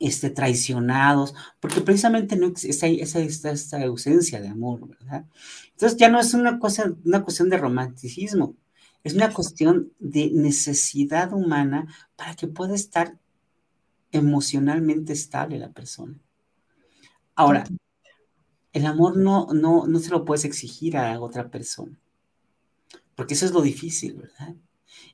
este, 0.00 0.30
traicionados, 0.30 1.34
porque 1.60 1.80
precisamente 1.80 2.34
no 2.36 2.48
esa, 2.48 2.86
esa, 2.88 3.20
esta, 3.20 3.82
ausencia 3.84 4.40
de 4.40 4.48
amor, 4.48 4.88
¿verdad? 4.88 5.26
Entonces 5.70 5.98
ya 5.98 6.08
no 6.08 6.18
es 6.18 6.34
una, 6.34 6.58
cosa, 6.58 6.92
una 7.04 7.22
cuestión 7.22 7.50
de 7.50 7.58
romanticismo, 7.58 8.56
es 9.04 9.14
una 9.14 9.32
cuestión 9.32 9.92
de 10.00 10.30
necesidad 10.32 11.32
humana 11.32 11.86
para 12.16 12.34
que 12.34 12.48
pueda 12.48 12.74
estar 12.74 13.16
emocionalmente 14.10 15.12
estable 15.12 15.58
la 15.58 15.72
persona. 15.72 16.18
Ahora, 17.34 17.64
el 18.72 18.86
amor 18.86 19.16
no, 19.16 19.48
no, 19.52 19.86
no 19.86 19.98
se 20.00 20.10
lo 20.10 20.24
puedes 20.24 20.44
exigir 20.44 20.96
a 20.96 21.20
otra 21.20 21.50
persona 21.50 21.98
porque 23.18 23.34
eso 23.34 23.46
es 23.46 23.50
lo 23.50 23.62
difícil, 23.62 24.14
¿verdad? 24.14 24.54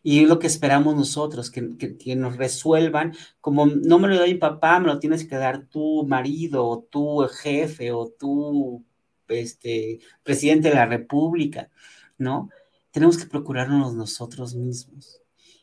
Y 0.02 0.20
es 0.20 0.28
lo 0.28 0.38
que 0.38 0.46
esperamos 0.46 0.94
nosotros, 0.94 1.50
que, 1.50 1.96
que, 1.96 2.16
nos 2.16 2.36
resuelvan, 2.36 3.14
como 3.40 3.64
no 3.64 3.98
me 3.98 4.08
lo 4.08 4.18
doy 4.18 4.34
mi 4.34 4.38
papá, 4.38 4.78
me 4.78 4.88
lo 4.88 4.98
tienes 4.98 5.26
que 5.26 5.36
dar 5.36 5.68
tu 5.68 6.04
marido, 6.06 6.66
o 6.66 6.82
tu 6.82 7.26
jefe, 7.28 7.92
o 7.92 8.08
tu 8.08 8.84
este, 9.28 10.00
presidente 10.22 10.68
de 10.68 10.74
la 10.74 10.84
República, 10.84 11.70
¿no? 12.18 12.50
Tenemos 12.90 13.16
que 13.16 13.24
procurarnos 13.24 13.94
nosotros 13.94 14.54
mismos. 14.54 15.22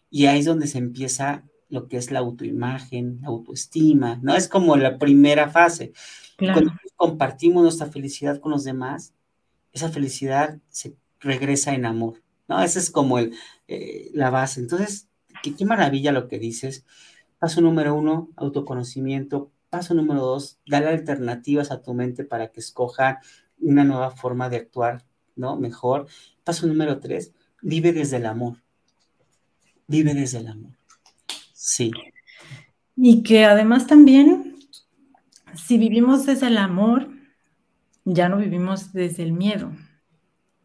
Y 0.09 0.25
ahí 0.25 0.39
es 0.39 0.45
donde 0.45 0.65
se 0.65 0.79
empieza 0.79 1.47
lo 1.69 1.87
que 1.87 1.97
es 1.97 2.09
la 2.09 2.21
autoimagen, 2.21 3.19
la 3.21 3.27
autoestima, 3.27 4.19
¿no? 4.23 4.35
Es 4.35 4.47
como 4.47 4.75
la 4.77 4.97
primera 4.97 5.47
fase. 5.51 5.93
Cuando 6.39 6.71
compartimos 6.95 7.61
nuestra 7.61 7.85
felicidad 7.85 8.39
con 8.39 8.51
los 8.51 8.63
demás, 8.63 9.13
esa 9.73 9.89
felicidad 9.89 10.57
se 10.69 10.95
regresa 11.19 11.75
en 11.75 11.85
amor. 11.85 12.20
¿No? 12.51 12.61
Esa 12.61 12.79
es 12.79 12.91
como 12.91 13.17
el, 13.17 13.33
eh, 13.69 14.11
la 14.13 14.29
base. 14.29 14.59
Entonces, 14.59 15.07
qué, 15.41 15.65
maravilla 15.65 16.11
lo 16.11 16.27
que 16.27 16.37
dices. 16.37 16.85
Paso 17.39 17.61
número 17.61 17.95
uno, 17.95 18.29
autoconocimiento. 18.35 19.51
Paso 19.69 19.93
número 19.93 20.19
dos, 20.19 20.59
darle 20.67 20.89
alternativas 20.89 21.71
a 21.71 21.81
tu 21.81 21.93
mente 21.93 22.25
para 22.25 22.51
que 22.51 22.59
escoja 22.59 23.21
una 23.57 23.85
nueva 23.85 24.11
forma 24.11 24.49
de 24.49 24.57
actuar, 24.57 25.05
¿no? 25.37 25.55
Mejor. 25.55 26.07
Paso 26.43 26.67
número 26.67 26.99
tres, 26.99 27.31
vive 27.61 27.93
desde 27.93 28.17
el 28.17 28.25
amor. 28.25 28.57
Vive 29.87 30.13
desde 30.13 30.39
el 30.39 30.47
amor. 30.47 30.73
Sí. 31.53 31.91
Y 32.97 33.23
que 33.23 33.45
además 33.45 33.87
también, 33.87 34.57
si 35.55 35.77
vivimos 35.77 36.25
desde 36.25 36.47
el 36.47 36.57
amor, 36.57 37.09
ya 38.03 38.27
no 38.27 38.37
vivimos 38.37 38.91
desde 38.91 39.23
el 39.23 39.31
miedo. 39.31 39.71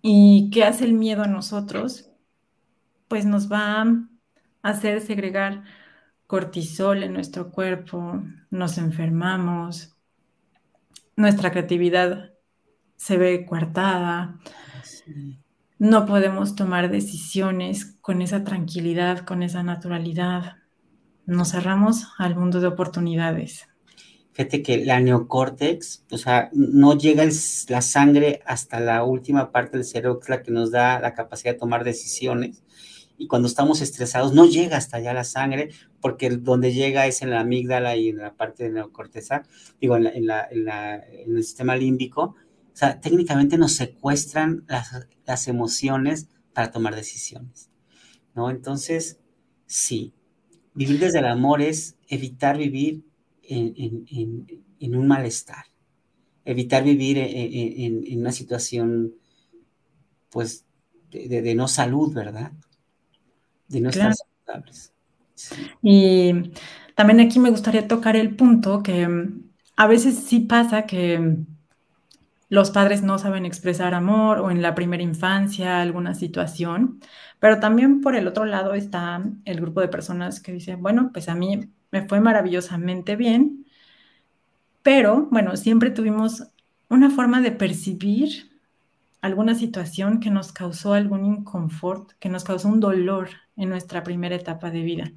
¿Y 0.09 0.51
qué 0.51 0.63
hace 0.63 0.85
el 0.85 0.93
miedo 0.93 1.25
a 1.25 1.27
nosotros? 1.27 2.09
Pues 3.09 3.27
nos 3.27 3.51
va 3.51 3.83
a 3.83 4.07
hacer 4.63 5.01
segregar 5.01 5.65
cortisol 6.29 7.03
en 7.03 7.13
nuestro 7.13 7.51
cuerpo, 7.51 8.23
nos 8.51 8.79
enfermamos, 8.79 9.97
nuestra 11.17 11.51
creatividad 11.51 12.31
se 12.95 13.17
ve 13.17 13.45
coartada, 13.47 14.39
no 15.81 16.07
podemos 16.07 16.55
tomar 16.55 16.89
decisiones 16.89 17.97
con 18.01 18.23
esa 18.23 18.45
tranquilidad, 18.45 19.25
con 19.25 19.43
esa 19.43 19.65
naturalidad, 19.65 20.59
nos 21.27 21.51
cerramos 21.51 22.07
al 22.17 22.37
mundo 22.37 22.61
de 22.61 22.69
oportunidades. 22.69 23.67
Fíjate 24.37 24.62
que 24.62 24.84
la 24.84 25.01
neocórtex, 25.01 26.05
o 26.11 26.18
sea, 26.18 26.51
no 26.53 26.99
llega 26.99 27.24
la 27.68 27.80
sangre 27.80 28.43
hasta 28.45 28.80
la 28.80 29.03
última 29.03 29.51
parte 29.51 29.78
del 29.78 29.87
cerebro, 29.87 30.20
que 30.20 30.24
es 30.24 30.28
la 30.28 30.43
que 30.43 30.51
nos 30.51 30.70
da 30.70 31.01
la 31.01 31.14
capacidad 31.14 31.55
de 31.55 31.59
tomar 31.59 31.84
decisiones. 31.84 32.62
Y 33.16 33.28
cuando 33.28 33.49
estamos 33.49 33.80
estresados, 33.80 34.34
no 34.34 34.45
llega 34.45 34.76
hasta 34.76 34.99
allá 34.99 35.14
la 35.14 35.24
sangre, 35.24 35.70
porque 36.03 36.28
donde 36.28 36.74
llega 36.74 37.07
es 37.07 37.22
en 37.22 37.30
la 37.30 37.41
amígdala 37.41 37.97
y 37.97 38.11
en 38.11 38.18
la 38.18 38.34
parte 38.34 38.64
de 38.64 38.68
la 38.68 38.80
neocorteza, 38.80 39.45
digo, 39.80 39.97
en, 39.97 40.05
el 40.05 41.43
sistema 41.43 41.74
límbico. 41.74 42.22
O 42.74 42.76
sea, 42.76 43.01
técnicamente 43.01 43.57
nos 43.57 43.72
secuestran 43.72 44.66
las, 44.68 45.07
las 45.24 45.49
emociones 45.49 46.28
para 46.53 46.72
tomar 46.72 46.95
decisiones, 46.95 47.70
¿no? 48.34 48.51
Entonces, 48.51 49.18
sí, 49.64 50.12
vivir 50.74 50.99
desde 50.99 51.20
el 51.20 51.26
amor 51.26 51.62
es 51.62 51.97
evitar 52.07 52.59
vivir 52.59 53.03
en, 53.49 54.97
un 54.97 55.07
malestar, 55.07 55.65
evitar 56.45 56.85
vivir 56.85 57.19
en, 57.19 58.19
una 58.21 58.33
situación, 58.33 59.15
pues, 60.31 60.65
de, 61.11 61.55
no 61.55 61.69
salud, 61.69 62.13
¿verdad? 62.15 62.53
De 63.69 63.81
no 63.81 63.91
estar 63.91 64.13
saludables. 64.15 64.93
Y 65.83 66.33
también 66.95 67.21
aquí 67.21 67.39
me 67.39 67.51
gustaría 67.51 67.87
tocar 67.87 68.17
el 68.17 68.35
punto 68.37 68.83
que 68.83 69.07
mm, 69.07 69.51
a 69.77 69.87
veces 69.87 70.17
sí 70.17 70.41
pasa 70.41 70.87
que 70.87 71.19
mm, 71.19 71.47
los 72.49 72.71
padres 72.71 73.03
no 73.03 73.19
saben 73.19 73.45
expresar 73.45 73.95
amor 73.95 74.39
o 74.39 74.51
en 74.51 74.63
la 74.63 74.75
primera 74.75 75.03
infancia 75.03 75.81
alguna 75.81 76.15
situación, 76.15 77.01
pero 77.39 77.61
también 77.61 78.01
por 78.01 78.16
el 78.16 78.26
otro 78.26 78.45
lado 78.45 78.74
está 78.74 79.22
el 79.45 79.61
grupo 79.61 79.80
de 79.80 79.89
personas 79.89 80.41
que 80.41 80.53
dicen, 80.53 80.82
bueno, 80.82 81.11
pues 81.12 81.28
a 81.28 81.34
mí 81.34 81.70
me 81.91 82.07
fue 82.09 82.20
maravillosamente 82.20 83.16
bien, 83.16 83.66
pero 84.82 85.28
bueno, 85.30 85.57
siempre 85.57 85.91
tuvimos 85.91 86.49
una 86.89 87.11
forma 87.11 87.41
de 87.41 87.53
percibir 87.53 88.51
alguna 89.20 89.55
situación 89.55 90.20
que 90.20 90.30
nos 90.30 90.53
causó 90.53 90.95
algún 90.95 91.24
inconfort, 91.24 92.12
que 92.20 92.28
nos 92.28 92.45
causó 92.45 92.68
un 92.68 92.80
dolor 92.80 93.30
en 93.57 93.68
nuestra 93.70 94.03
primera 94.05 94.37
etapa 94.37 94.70
de 94.70 94.82
vida. 94.82 95.12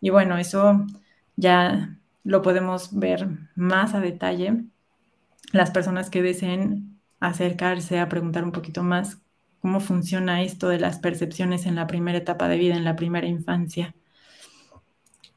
Y 0.00 0.10
bueno, 0.10 0.36
eso 0.36 0.86
ya 1.36 1.98
lo 2.24 2.42
podemos 2.42 2.98
ver 2.98 3.28
más 3.54 3.94
a 3.94 4.00
detalle. 4.00 4.64
Las 5.52 5.70
personas 5.70 6.10
que 6.10 6.22
deseen 6.22 6.98
acercarse 7.20 7.98
a 7.98 8.08
preguntar 8.08 8.44
un 8.44 8.52
poquito 8.52 8.82
más 8.82 9.18
cómo 9.60 9.80
funciona 9.80 10.42
esto 10.42 10.68
de 10.68 10.78
las 10.78 10.98
percepciones 10.98 11.66
en 11.66 11.74
la 11.74 11.86
primera 11.86 12.18
etapa 12.18 12.48
de 12.48 12.58
vida, 12.58 12.76
en 12.76 12.84
la 12.84 12.96
primera 12.96 13.26
infancia. 13.26 13.94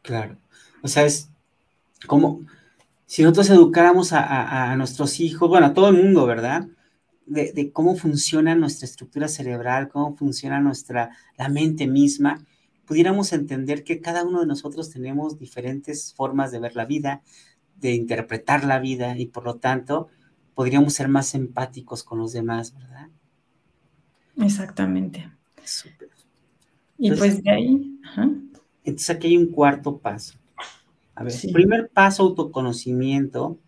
Claro. 0.02 0.38
O 0.82 0.88
sea, 0.88 1.06
es 1.06 1.30
como 2.08 2.42
si 3.06 3.24
nosotros 3.24 3.50
educáramos 3.50 4.14
a, 4.14 4.74
nuestros 4.78 5.20
hijos, 5.20 5.50
bueno, 5.50 5.68
a 5.68 5.74
todo 5.74 5.90
el 5.90 5.98
mundo, 6.02 6.26
¿verdad? 6.26 6.68
De, 7.26 7.72
cómo 7.74 7.96
funciona 7.96 8.56
nuestra 8.56 8.86
estructura 8.86 9.28
cerebral, 9.28 9.90
cómo 9.90 10.16
funciona 10.16 10.60
nuestra, 10.60 11.12
la 11.38 11.50
mente 11.50 11.88
misma, 11.88 12.46
pudiéramos 12.86 13.34
entender 13.34 13.84
que 13.84 14.02
cada 14.02 14.24
uno 14.24 14.40
de 14.40 14.46
nosotros 14.46 14.90
tenemos 14.90 15.38
diferentes 15.38 16.14
formas 16.14 16.52
de 16.52 16.60
ver 16.60 16.76
la 16.76 16.86
vida, 16.86 17.22
de 17.76 17.94
interpretar 17.94 18.64
la 18.64 18.80
vida 18.80 19.18
y 19.18 19.28
por 19.28 19.44
lo 19.44 19.56
tanto 19.58 20.08
podríamos 20.56 20.94
ser 20.94 21.08
más 21.08 21.36
empáticos 21.36 22.04
con 22.04 22.20
los 22.20 22.34
demás, 22.34 22.74
¿verdad? 22.74 22.91
Exactamente. 24.42 25.32
Súper. 25.64 26.10
Y 26.98 27.12
pues 27.12 27.42
de 27.42 27.52
ahí. 27.52 28.00
Entonces 28.84 29.10
aquí 29.10 29.28
hay 29.28 29.38
un 29.38 29.52
cuarto 29.52 29.98
paso. 29.98 30.38
A 31.16 31.24
ver, 31.24 31.34
primer 31.52 31.90
paso, 31.90 32.24
autoconocimiento. 32.24 33.60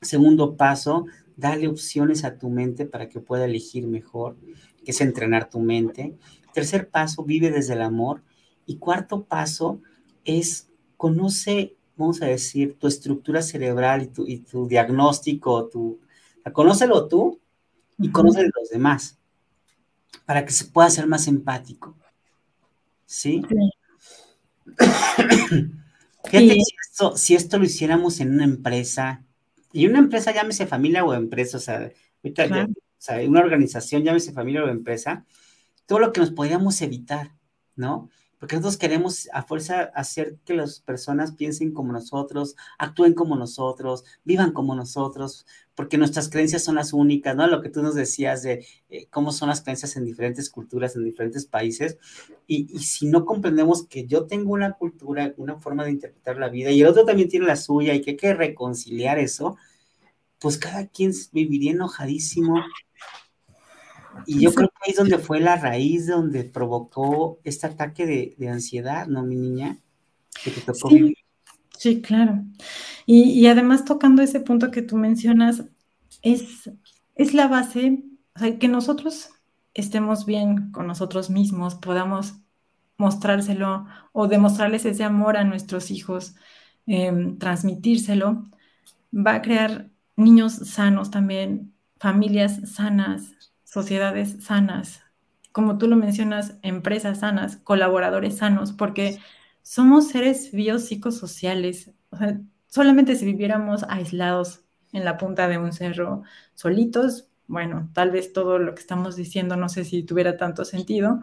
Segundo 0.00 0.56
paso, 0.56 1.06
dale 1.36 1.68
opciones 1.68 2.24
a 2.24 2.38
tu 2.38 2.50
mente 2.50 2.86
para 2.86 3.08
que 3.08 3.20
pueda 3.20 3.44
elegir 3.44 3.86
mejor, 3.86 4.36
que 4.84 4.90
es 4.92 5.00
entrenar 5.00 5.50
tu 5.50 5.60
mente. 5.60 6.16
Tercer 6.52 6.88
paso, 6.88 7.24
vive 7.24 7.50
desde 7.50 7.74
el 7.74 7.82
amor. 7.82 8.22
Y 8.66 8.76
cuarto 8.76 9.24
paso 9.24 9.80
es 10.24 10.68
conoce, 10.96 11.76
vamos 11.96 12.22
a 12.22 12.26
decir, 12.26 12.76
tu 12.78 12.86
estructura 12.86 13.40
cerebral 13.42 14.02
y 14.02 14.06
tu, 14.08 14.26
y 14.26 14.38
tu 14.38 14.66
diagnóstico, 14.66 15.68
tu, 15.68 16.00
conócelo 16.52 17.08
tú 17.08 17.40
y 17.98 18.10
conoce 18.10 18.40
a 18.40 18.42
los 18.44 18.70
demás 18.70 19.17
para 20.24 20.44
que 20.44 20.52
se 20.52 20.66
pueda 20.66 20.90
ser 20.90 21.06
más 21.06 21.26
empático. 21.26 21.96
¿Sí? 23.06 23.42
Fíjate 26.24 26.56
si 27.16 27.34
esto, 27.34 27.58
lo 27.58 27.64
hiciéramos 27.64 28.20
en 28.20 28.34
una 28.34 28.44
empresa, 28.44 29.24
y 29.72 29.86
una 29.86 29.98
empresa 29.98 30.32
llámese 30.32 30.66
familia 30.66 31.04
o 31.04 31.14
empresa, 31.14 31.56
o 31.56 31.60
sea, 31.60 31.90
una 33.26 33.40
organización 33.40 34.02
llámese 34.02 34.32
familia 34.32 34.64
o 34.64 34.68
empresa, 34.68 35.24
todo 35.86 36.00
lo 36.00 36.12
que 36.12 36.20
nos 36.20 36.30
podríamos 36.32 36.82
evitar, 36.82 37.32
¿no? 37.76 38.10
Porque 38.38 38.56
nosotros 38.56 38.76
queremos 38.76 39.28
a 39.32 39.42
fuerza 39.42 39.90
hacer 39.94 40.36
que 40.44 40.54
las 40.54 40.80
personas 40.80 41.32
piensen 41.32 41.72
como 41.72 41.92
nosotros, 41.92 42.54
actúen 42.78 43.14
como 43.14 43.36
nosotros, 43.36 44.04
vivan 44.24 44.52
como 44.52 44.74
nosotros, 44.74 45.44
porque 45.74 45.98
nuestras 45.98 46.28
creencias 46.28 46.62
son 46.62 46.76
las 46.76 46.92
únicas, 46.92 47.34
¿no? 47.34 47.46
Lo 47.46 47.60
que 47.62 47.68
tú 47.68 47.82
nos 47.82 47.94
decías 47.94 48.42
de 48.42 48.64
eh, 48.90 49.06
cómo 49.10 49.32
son 49.32 49.48
las 49.48 49.62
creencias 49.62 49.96
en 49.96 50.04
diferentes 50.04 50.50
culturas, 50.50 50.94
en 50.96 51.04
diferentes 51.04 51.46
países. 51.46 51.98
Y, 52.46 52.68
y, 52.74 52.80
si 52.80 53.06
no 53.06 53.24
comprendemos 53.24 53.86
que 53.86 54.06
yo 54.06 54.26
tengo 54.26 54.52
una 54.52 54.72
cultura, 54.72 55.34
una 55.36 55.56
forma 55.60 55.84
de 55.84 55.92
interpretar 55.92 56.36
la 56.38 56.48
vida 56.48 56.70
y 56.70 56.80
el 56.80 56.86
otro 56.86 57.04
también 57.04 57.28
tiene 57.28 57.46
la 57.46 57.56
suya 57.56 57.94
y 57.94 58.00
que 58.00 58.12
hay 58.12 58.16
que 58.16 58.34
reconciliar 58.34 59.18
eso, 59.18 59.56
pues 60.38 60.58
cada 60.58 60.86
quien 60.86 61.12
viviría 61.32 61.72
enojadísimo 61.72 62.62
y 64.26 64.40
yo 64.40 64.52
creo 64.52 64.68
que 64.68 64.76
ahí 64.82 64.90
es 64.92 64.96
donde 64.96 65.18
fue 65.18 65.40
la 65.40 65.56
raíz 65.56 66.06
donde 66.06 66.44
provocó 66.44 67.40
este 67.44 67.66
ataque 67.66 68.34
de, 68.36 68.48
ansiedad, 68.48 69.06
¿no, 69.06 69.22
mi 69.22 69.36
niña? 69.36 69.78
Que 70.42 70.50
te 70.50 70.60
tocó 70.60 70.88
sí, 70.88 70.94
vivir. 70.94 71.18
Sí, 71.76 72.02
claro. 72.02 72.42
Y, 73.06 73.46
además 73.46 73.84
tocando 73.84 74.22
ese 74.22 74.40
punto 74.40 74.70
que 74.70 74.82
tú 74.82 74.96
mencionas, 74.96 75.64
es, 76.22 76.70
es 77.14 77.34
la 77.34 77.48
base, 77.48 78.02
o 78.34 78.38
sea, 78.38 78.58
que 78.58 78.68
nosotros 78.68 79.30
estemos 79.74 80.26
bien 80.26 80.72
con 80.72 80.86
nosotros 80.86 81.30
mismos, 81.30 81.76
podamos 81.76 82.34
mostrárselo 82.96 83.86
o 84.12 84.26
demostrarles 84.26 84.84
ese 84.84 85.04
amor 85.04 85.36
a 85.36 85.44
nuestros 85.44 85.90
hijos, 85.90 86.34
em, 86.86 87.38
transmitírselo, 87.38 88.44
va 89.14 89.36
a 89.36 89.42
crear 89.42 89.88
niños 90.16 90.54
sanos 90.54 91.10
también, 91.10 91.72
familias 91.98 92.60
sanas, 92.72 93.34
sociedades 93.68 94.42
sanas, 94.42 95.02
como 95.52 95.76
tú 95.76 95.88
lo 95.88 95.96
mencionas, 95.96 96.58
empresas 96.62 97.20
sanas, 97.20 97.58
colaboradores 97.58 98.38
sanos, 98.38 98.72
porque 98.72 99.18
somos 99.62 100.08
seres 100.08 100.52
biopsicosociales. 100.52 101.92
O 102.10 102.16
sea, 102.16 102.40
solamente 102.66 103.14
si 103.16 103.26
viviéramos 103.26 103.84
aislados 103.88 104.64
en 104.92 105.04
la 105.04 105.18
punta 105.18 105.48
de 105.48 105.58
un 105.58 105.72
cerro, 105.72 106.22
solitos, 106.54 107.28
bueno, 107.46 107.90
tal 107.92 108.10
vez 108.10 108.32
todo 108.32 108.58
lo 108.58 108.74
que 108.74 108.80
estamos 108.80 109.16
diciendo 109.16 109.56
no 109.56 109.68
sé 109.68 109.84
si 109.84 110.02
tuviera 110.02 110.36
tanto 110.38 110.64
sentido, 110.64 111.20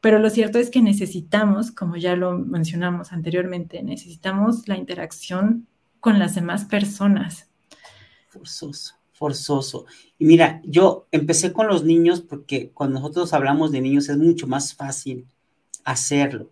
pero 0.00 0.18
lo 0.20 0.30
cierto 0.30 0.58
es 0.58 0.70
que 0.70 0.82
necesitamos, 0.82 1.72
como 1.72 1.96
ya 1.96 2.14
lo 2.16 2.38
mencionamos 2.38 3.12
anteriormente, 3.12 3.82
necesitamos 3.82 4.68
la 4.68 4.76
interacción 4.76 5.66
con 5.98 6.18
las 6.18 6.34
demás 6.36 6.64
personas. 6.66 7.50
Forzoso 8.28 8.99
forzoso. 9.20 9.84
Y 10.18 10.24
mira, 10.24 10.62
yo 10.64 11.06
empecé 11.12 11.52
con 11.52 11.68
los 11.68 11.84
niños 11.84 12.22
porque 12.22 12.70
cuando 12.72 12.98
nosotros 12.98 13.34
hablamos 13.34 13.70
de 13.70 13.82
niños 13.82 14.08
es 14.08 14.16
mucho 14.16 14.46
más 14.46 14.74
fácil 14.74 15.26
hacerlo. 15.84 16.50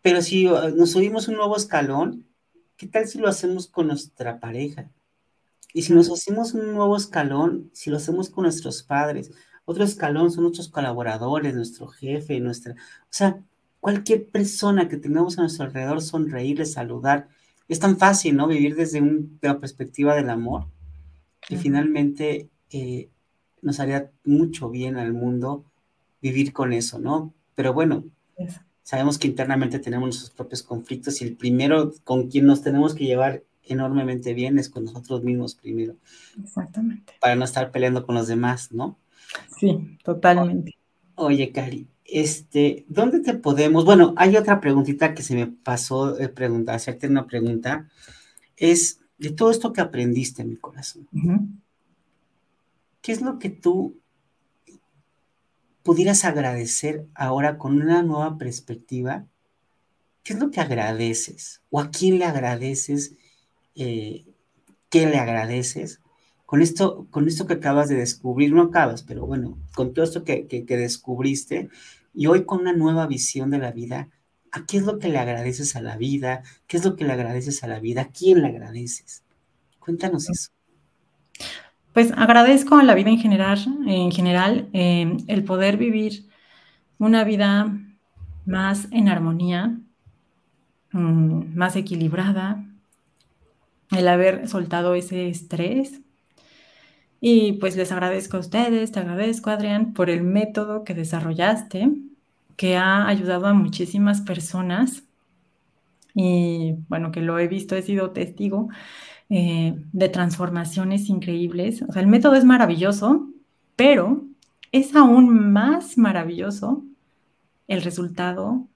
Pero 0.00 0.22
si 0.22 0.46
uh, 0.46 0.74
nos 0.74 0.92
subimos 0.92 1.28
un 1.28 1.36
nuevo 1.36 1.54
escalón, 1.54 2.26
¿qué 2.78 2.86
tal 2.86 3.06
si 3.06 3.18
lo 3.18 3.28
hacemos 3.28 3.68
con 3.68 3.88
nuestra 3.88 4.40
pareja? 4.40 4.90
Y 5.74 5.82
si 5.82 5.92
nos 5.92 6.10
hacemos 6.10 6.54
un 6.54 6.72
nuevo 6.72 6.96
escalón, 6.96 7.68
si 7.74 7.90
lo 7.90 7.98
hacemos 7.98 8.30
con 8.30 8.44
nuestros 8.44 8.82
padres, 8.82 9.32
otro 9.66 9.84
escalón 9.84 10.30
son 10.32 10.44
nuestros 10.44 10.70
colaboradores, 10.70 11.54
nuestro 11.54 11.88
jefe, 11.88 12.40
nuestra... 12.40 12.72
O 12.72 13.10
sea, 13.10 13.38
cualquier 13.80 14.30
persona 14.30 14.88
que 14.88 14.96
tengamos 14.96 15.36
a 15.36 15.42
nuestro 15.42 15.66
alrededor, 15.66 16.00
sonreírle, 16.00 16.64
saludar. 16.64 17.28
Es 17.68 17.80
tan 17.80 17.98
fácil, 17.98 18.34
¿no? 18.34 18.46
Vivir 18.46 18.76
desde 18.76 19.02
una 19.02 19.60
perspectiva 19.60 20.14
del 20.14 20.30
amor 20.30 20.68
que 21.46 21.56
finalmente 21.56 22.48
eh, 22.70 23.08
nos 23.62 23.80
haría 23.80 24.10
mucho 24.24 24.70
bien 24.70 24.96
al 24.96 25.12
mundo 25.12 25.64
vivir 26.20 26.52
con 26.52 26.72
eso, 26.72 26.98
¿no? 26.98 27.32
Pero 27.54 27.72
bueno, 27.72 28.04
sabemos 28.82 29.18
que 29.18 29.28
internamente 29.28 29.78
tenemos 29.78 30.06
nuestros 30.06 30.30
propios 30.30 30.62
conflictos 30.62 31.20
y 31.20 31.24
el 31.24 31.36
primero 31.36 31.92
con 32.04 32.28
quien 32.28 32.46
nos 32.46 32.62
tenemos 32.62 32.94
que 32.94 33.04
llevar 33.04 33.44
enormemente 33.64 34.34
bien 34.34 34.58
es 34.58 34.68
con 34.68 34.84
nosotros 34.84 35.22
mismos 35.22 35.54
primero. 35.54 35.96
Exactamente. 36.42 37.14
Para 37.20 37.34
no 37.34 37.44
estar 37.44 37.70
peleando 37.70 38.06
con 38.06 38.14
los 38.14 38.28
demás, 38.28 38.72
¿no? 38.72 38.98
Sí, 39.58 39.98
totalmente. 40.04 40.76
oye, 41.16 41.50
Cari, 41.50 41.88
este, 42.04 42.84
¿dónde 42.88 43.20
te 43.20 43.34
podemos? 43.34 43.84
Bueno, 43.84 44.14
hay 44.16 44.36
otra 44.36 44.60
preguntita 44.60 45.14
que 45.14 45.22
se 45.22 45.34
me 45.34 45.46
pasó 45.46 46.18
eh, 46.18 46.32
hacerte 46.68 47.08
una 47.08 47.26
pregunta. 47.26 47.88
Es, 48.56 49.00
de 49.18 49.30
todo 49.30 49.50
esto 49.50 49.72
que 49.72 49.80
aprendiste, 49.80 50.44
mi 50.44 50.56
corazón, 50.56 51.08
¿qué 53.02 53.12
es 53.12 53.22
lo 53.22 53.38
que 53.38 53.50
tú 53.50 53.98
pudieras 55.82 56.24
agradecer 56.24 57.06
ahora 57.14 57.58
con 57.58 57.80
una 57.80 58.02
nueva 58.02 58.36
perspectiva? 58.38 59.26
¿Qué 60.22 60.32
es 60.32 60.40
lo 60.40 60.50
que 60.50 60.60
agradeces? 60.60 61.62
¿O 61.70 61.80
a 61.80 61.90
quién 61.90 62.18
le 62.18 62.24
agradeces? 62.24 63.14
Eh, 63.76 64.24
¿Qué 64.90 65.06
le 65.06 65.18
agradeces? 65.18 66.00
Con 66.44 66.62
esto, 66.62 67.06
con 67.10 67.28
esto 67.28 67.46
que 67.46 67.54
acabas 67.54 67.88
de 67.88 67.96
descubrir, 67.96 68.52
no 68.52 68.62
acabas, 68.62 69.02
pero 69.02 69.26
bueno, 69.26 69.58
con 69.74 69.94
todo 69.94 70.04
esto 70.04 70.24
que, 70.24 70.46
que 70.46 70.76
descubriste, 70.76 71.70
y 72.14 72.26
hoy 72.28 72.44
con 72.44 72.60
una 72.60 72.72
nueva 72.72 73.06
visión 73.06 73.50
de 73.50 73.58
la 73.58 73.72
vida, 73.72 74.08
¿A 74.08 74.15
qué 74.64 74.78
es 74.78 74.84
lo 74.84 74.98
que 74.98 75.08
le 75.08 75.18
agradeces 75.18 75.76
a 75.76 75.80
la 75.80 75.96
vida? 75.96 76.42
¿Qué 76.66 76.76
es 76.76 76.84
lo 76.84 76.96
que 76.96 77.04
le 77.04 77.12
agradeces 77.12 77.62
a 77.64 77.66
la 77.66 77.80
vida? 77.80 78.02
¿A 78.02 78.08
quién 78.08 78.42
le 78.42 78.48
agradeces? 78.48 79.22
Cuéntanos 79.78 80.30
eso. 80.30 80.50
Pues 81.92 82.12
agradezco 82.16 82.76
a 82.76 82.82
la 82.82 82.94
vida 82.94 83.10
en 83.10 83.18
general, 83.18 83.58
en 83.86 84.10
general 84.12 84.68
em, 84.72 85.18
el 85.28 85.44
poder 85.44 85.76
vivir 85.76 86.26
una 86.98 87.24
vida 87.24 87.78
más 88.44 88.88
en 88.90 89.08
armonía, 89.08 89.78
mm, 90.92 91.54
más 91.56 91.76
equilibrada, 91.76 92.64
el 93.90 94.08
haber 94.08 94.48
soltado 94.48 94.94
ese 94.94 95.28
estrés. 95.28 96.00
Y 97.20 97.52
pues 97.54 97.76
les 97.76 97.92
agradezco 97.92 98.36
a 98.36 98.40
ustedes, 98.40 98.92
te 98.92 99.00
agradezco 99.00 99.50
Adrián 99.50 99.94
por 99.94 100.10
el 100.10 100.22
método 100.22 100.84
que 100.84 100.94
desarrollaste 100.94 101.90
que 102.56 102.76
ha 102.76 103.06
ayudado 103.06 103.46
a 103.46 103.54
muchísimas 103.54 104.20
personas 104.22 105.04
y 106.14 106.76
bueno, 106.88 107.12
que 107.12 107.20
lo 107.20 107.38
he 107.38 107.46
visto, 107.46 107.76
he 107.76 107.82
sido 107.82 108.12
testigo 108.12 108.70
eh, 109.28 109.74
de 109.92 110.08
transformaciones 110.08 111.10
increíbles. 111.10 111.82
O 111.82 111.92
sea, 111.92 112.00
el 112.00 112.08
método 112.08 112.36
es 112.36 112.44
maravilloso, 112.44 113.28
pero 113.76 114.24
es 114.72 114.96
aún 114.96 115.52
más 115.52 115.98
maravilloso 115.98 116.82
el 117.68 117.82
resultado 117.82 118.66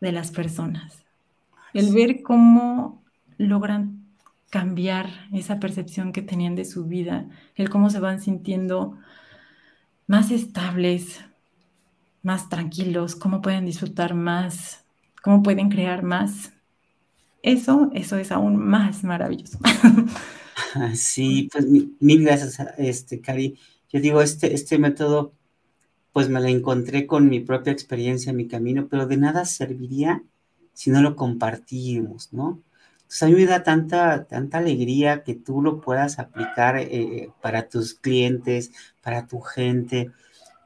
de 0.00 0.10
las 0.10 0.32
personas. 0.32 1.04
El 1.72 1.94
ver 1.94 2.22
cómo 2.22 3.02
logran 3.38 4.02
cambiar 4.50 5.08
esa 5.32 5.60
percepción 5.60 6.12
que 6.12 6.20
tenían 6.20 6.56
de 6.56 6.64
su 6.64 6.86
vida, 6.86 7.26
el 7.54 7.70
cómo 7.70 7.90
se 7.90 8.00
van 8.00 8.20
sintiendo 8.20 8.98
más 10.08 10.30
estables, 10.30 11.24
más 12.22 12.48
tranquilos, 12.48 13.16
cómo 13.16 13.42
pueden 13.42 13.66
disfrutar 13.66 14.14
más, 14.14 14.84
cómo 15.22 15.42
pueden 15.42 15.68
crear 15.68 16.02
más. 16.02 16.52
Eso, 17.42 17.90
eso 17.94 18.16
es 18.16 18.30
aún 18.30 18.56
más 18.56 19.04
maravilloso. 19.04 19.58
Sí, 20.94 21.50
pues 21.52 21.66
mil 21.66 22.24
gracias, 22.24 22.58
este, 22.78 23.20
Cari. 23.20 23.58
Yo 23.90 24.00
digo, 24.00 24.22
este, 24.22 24.54
este 24.54 24.78
método, 24.78 25.34
pues 26.12 26.28
me 26.28 26.40
lo 26.40 26.46
encontré 26.46 27.06
con 27.06 27.28
mi 27.28 27.40
propia 27.40 27.72
experiencia, 27.72 28.32
mi 28.32 28.48
camino, 28.48 28.88
pero 28.88 29.06
de 29.06 29.16
nada 29.18 29.44
serviría 29.44 30.22
si 30.72 30.90
no 30.90 31.02
lo 31.02 31.16
compartimos, 31.16 32.32
¿no? 32.32 32.62
Entonces 33.02 33.22
a 33.22 33.26
mí 33.26 33.34
me 33.34 33.46
da 33.46 33.62
tanta, 33.62 34.24
tanta 34.24 34.58
alegría 34.58 35.22
que 35.22 35.34
tú 35.34 35.60
lo 35.60 35.80
puedas 35.80 36.18
aplicar 36.18 36.78
eh, 36.78 37.30
para 37.42 37.68
tus 37.68 37.94
clientes, 37.94 38.72
para 39.02 39.26
tu 39.26 39.40
gente, 39.40 40.10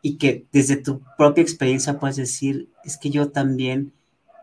y 0.07 0.19
que 0.19 0.47
desde 0.53 0.77
tu 0.77 1.01
propia 1.19 1.43
experiencia 1.43 1.99
puedes 1.99 2.15
decir, 2.15 2.69
es 2.85 2.97
que 2.97 3.11
yo 3.11 3.33
también 3.33 3.93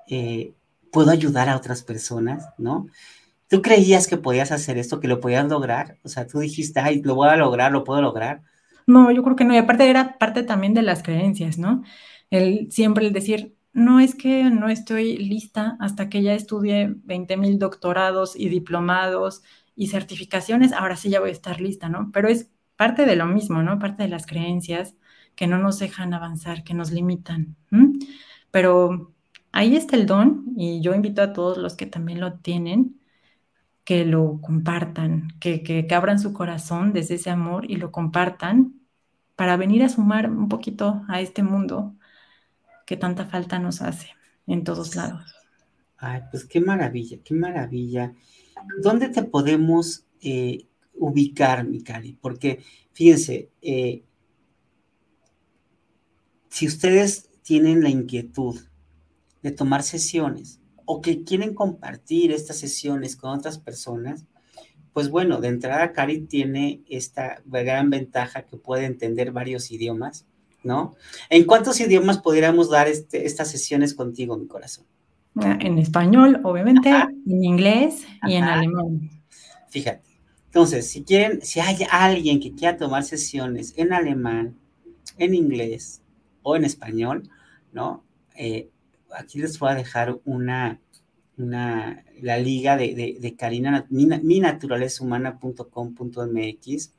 eh, 0.09 0.51
puedo 0.91 1.09
ayudar 1.09 1.47
a 1.47 1.55
otras 1.55 1.84
personas, 1.84 2.49
¿no? 2.57 2.88
¿Tú 3.47 3.61
creías 3.61 4.07
que 4.07 4.18
podías 4.18 4.51
hacer 4.51 4.78
esto, 4.78 4.99
que 4.99 5.07
lo 5.07 5.22
podías 5.22 5.47
lograr? 5.47 5.99
O 6.03 6.09
sea, 6.09 6.28
tú 6.28 6.39
dijiste, 6.39 6.82
ay, 6.82 7.01
lo 7.01 7.16
voy 7.16 7.30
a 7.30 7.38
lograr, 7.38 7.72
lo 7.72 7.86
puedo 7.86 8.01
lograr. 8.01 8.41
No, 8.88 9.09
yo 9.09 9.24
creo 9.24 9.38
que 9.38 9.45
no. 9.45 9.53
Y 9.53 9.57
aparte 9.57 9.89
era 9.89 10.18
parte 10.18 10.43
también 10.43 10.74
de 10.74 10.82
las 10.82 11.01
creencias, 11.01 11.57
¿no? 11.57 11.82
El 12.30 12.70
siempre 12.70 13.07
el 13.07 13.14
decir, 13.14 13.55
no 13.72 14.01
es 14.01 14.16
que 14.16 14.43
no 14.49 14.68
estoy 14.68 15.18
lista 15.18 15.78
hasta 15.80 16.09
que 16.09 16.24
ya 16.24 16.34
estudie 16.34 16.93
20 17.05 17.38
mil 17.38 17.57
doctorados 17.57 18.36
y 18.36 18.49
diplomados 18.49 19.43
y 19.78 19.88
certificaciones, 19.88 20.74
ahora 20.74 20.97
sí 20.97 21.09
ya 21.09 21.22
voy 21.22 21.30
a 21.30 21.32
estar 21.32 21.61
lista, 21.61 21.88
¿no? 21.88 22.09
Pero 22.11 22.28
es 22.28 22.49
parte 22.76 23.05
de 23.05 23.16
lo 23.16 23.28
mismo, 23.28 23.64
¿no? 23.64 23.80
Parte 23.80 24.03
de 24.03 24.09
las 24.09 24.26
creencias 24.26 24.95
que 25.36 25.48
no 25.48 25.58
nos 25.58 25.80
dejan 25.80 26.14
avanzar, 26.14 26.64
que 26.64 26.74
nos 26.74 26.92
limitan. 26.92 27.56
Pero 28.52 29.14
ahí 29.52 29.76
está 29.76 29.96
el 29.96 30.06
don 30.06 30.46
y 30.56 30.82
yo 30.82 30.94
invito 30.94 31.22
a 31.22 31.34
todos 31.34 31.58
los 31.58 31.76
que 31.76 31.86
también 31.86 32.20
lo 32.20 32.34
tienen 32.34 33.00
que 33.84 34.06
lo 34.06 34.40
compartan, 34.42 35.28
que, 35.40 35.62
que, 35.62 35.86
abran 35.94 36.20
su 36.20 36.32
corazón 36.34 36.94
desde 36.94 37.16
ese 37.16 37.30
amor 37.30 37.70
y 37.70 37.76
lo 37.76 37.92
compartan 37.92 38.80
para 39.36 39.58
venir 39.58 39.84
a 39.84 39.90
sumar 39.90 40.30
un 40.30 40.48
poquito 40.48 41.04
a 41.10 41.20
este 41.20 41.44
mundo 41.44 41.94
que 42.86 42.98
tanta 42.98 43.26
falta 43.26 43.60
nos 43.60 43.82
hace 43.82 44.10
en 44.48 44.64
todos 44.64 44.96
lados. 44.96 45.36
Ay, 45.98 46.22
pues 46.32 46.46
qué 46.46 46.62
maravilla, 46.62 47.18
qué 47.24 47.34
maravilla. 47.34 48.14
¿Dónde 48.82 49.10
te 49.10 49.24
podemos 49.24 50.06
eh, 50.22 50.66
ubicar, 50.96 51.66
Mikali? 51.66 52.14
Porque 52.14 52.64
fíjense, 52.94 53.50
eh, 53.62 54.04
si 56.54 56.68
ustedes 56.68 57.32
tienen 57.41 57.82
la 57.82 57.89
inquietud 57.89 58.62
de 59.41 59.49
tomar 59.49 59.82
sesiones 59.82 60.60
o 60.86 61.01
que 61.01 61.24
quieren 61.24 61.56
compartir 61.56 62.32
estas 62.32 62.58
sesiones 62.58 63.16
con 63.16 63.36
otras 63.36 63.58
personas, 63.58 64.26
pues 64.93 65.10
bueno, 65.10 65.41
de 65.41 65.47
entrada 65.47 65.93
Cari 65.93 66.28
tiene 66.28 66.84
esta 66.88 67.41
gran 67.43 67.89
ventaja 67.89 68.43
que 68.43 68.56
puede 68.56 68.86
entender 68.86 69.32
varios 69.32 69.72
idiomas, 69.72 70.28
¿no? 70.64 70.95
¿En 71.32 71.45
cuántos 71.45 71.80
idiomas 71.80 72.20
podríamos 72.20 72.70
dar 72.70 72.88
este, 72.88 73.26
estas 73.26 73.49
sesiones 73.49 73.95
contigo, 73.95 74.38
mi 74.38 74.45
corazón? 74.45 74.86
En 75.41 75.80
español, 75.80 76.39
obviamente, 76.43 76.91
en 76.91 77.43
inglés 77.43 78.06
y 78.28 78.36
en 78.36 78.43
alemán. 78.43 79.10
Fíjate. 79.70 80.08
Entonces, 80.45 80.88
si 80.88 81.04
quieren, 81.04 81.41
si 81.41 81.60
hay 81.60 81.78
alguien 81.89 82.39
que 82.39 82.54
quiera 82.54 82.78
tomar 82.78 83.04
sesiones 83.04 83.74
en 83.76 83.91
alemán, 83.91 84.56
en 85.18 85.34
inglés 85.34 86.03
o 86.44 86.56
en 86.56 86.66
español, 86.66 87.30
¿no? 87.72 88.04
Eh, 88.36 88.70
aquí 89.16 89.39
les 89.39 89.58
voy 89.60 89.72
a 89.72 89.76
dejar 89.76 90.20
una, 90.26 90.82
una 91.38 92.04
la 92.22 92.38
liga 92.38 92.76
de, 92.78 92.96
de, 92.96 93.18
de 93.20 93.36
Karina, 93.36 93.86
mi, 93.89 94.39
naturalezahumana.com.mx, 94.39 96.94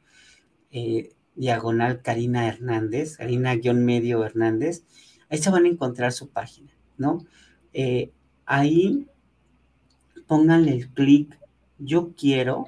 eh, 0.71 1.15
diagonal 1.35 2.03
Karina 2.03 2.47
Hernández, 2.47 3.17
Karina-medio 3.17 4.25
Hernández, 4.25 4.85
ahí 5.29 5.39
se 5.39 5.51
van 5.51 5.65
a 5.65 5.69
encontrar 5.69 6.13
su 6.13 6.31
página, 6.31 6.71
¿no? 6.97 7.27
Eh, 7.73 8.13
ahí 8.47 9.09
pónganle 10.27 10.73
el 10.73 10.89
clic, 10.91 11.39
yo 11.79 12.15
quiero, 12.15 12.67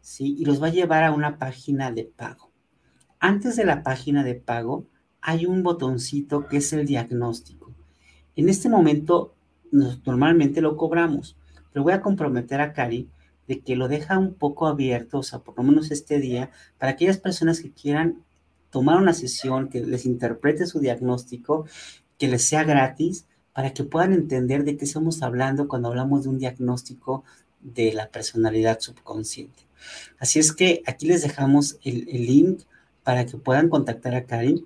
¿sí? 0.00 0.36
Y 0.38 0.44
los 0.44 0.62
va 0.62 0.68
a 0.68 0.72
llevar 0.72 1.04
a 1.04 1.12
una 1.12 1.38
página 1.38 1.90
de 1.90 2.04
pago. 2.04 2.52
Antes 3.18 3.56
de 3.56 3.64
la 3.64 3.82
página 3.82 4.22
de 4.22 4.34
pago 4.34 4.86
hay 5.26 5.44
un 5.44 5.64
botoncito 5.64 6.46
que 6.46 6.58
es 6.58 6.72
el 6.72 6.86
diagnóstico. 6.86 7.72
En 8.36 8.48
este 8.48 8.68
momento 8.68 9.34
normalmente 9.72 10.60
lo 10.60 10.76
cobramos, 10.76 11.36
pero 11.72 11.82
voy 11.82 11.94
a 11.94 12.00
comprometer 12.00 12.60
a 12.60 12.72
Cari 12.72 13.08
de 13.48 13.58
que 13.58 13.74
lo 13.74 13.88
deja 13.88 14.18
un 14.18 14.34
poco 14.34 14.68
abierto, 14.68 15.18
o 15.18 15.22
sea, 15.24 15.40
por 15.40 15.56
lo 15.56 15.64
menos 15.64 15.90
este 15.90 16.20
día, 16.20 16.50
para 16.78 16.92
aquellas 16.92 17.18
personas 17.18 17.58
que 17.58 17.72
quieran 17.72 18.22
tomar 18.70 18.98
una 18.98 19.14
sesión, 19.14 19.68
que 19.68 19.84
les 19.84 20.06
interprete 20.06 20.64
su 20.64 20.78
diagnóstico, 20.78 21.66
que 22.18 22.28
les 22.28 22.44
sea 22.44 22.62
gratis, 22.62 23.26
para 23.52 23.74
que 23.74 23.82
puedan 23.82 24.12
entender 24.12 24.62
de 24.62 24.76
qué 24.76 24.84
estamos 24.84 25.22
hablando 25.22 25.66
cuando 25.66 25.88
hablamos 25.88 26.22
de 26.22 26.28
un 26.28 26.38
diagnóstico 26.38 27.24
de 27.60 27.92
la 27.92 28.10
personalidad 28.10 28.78
subconsciente. 28.78 29.64
Así 30.20 30.38
es 30.38 30.52
que 30.52 30.84
aquí 30.86 31.08
les 31.08 31.22
dejamos 31.22 31.78
el, 31.82 32.08
el 32.08 32.26
link 32.26 32.60
para 33.02 33.26
que 33.26 33.38
puedan 33.38 33.68
contactar 33.68 34.14
a 34.14 34.24
Cari 34.24 34.64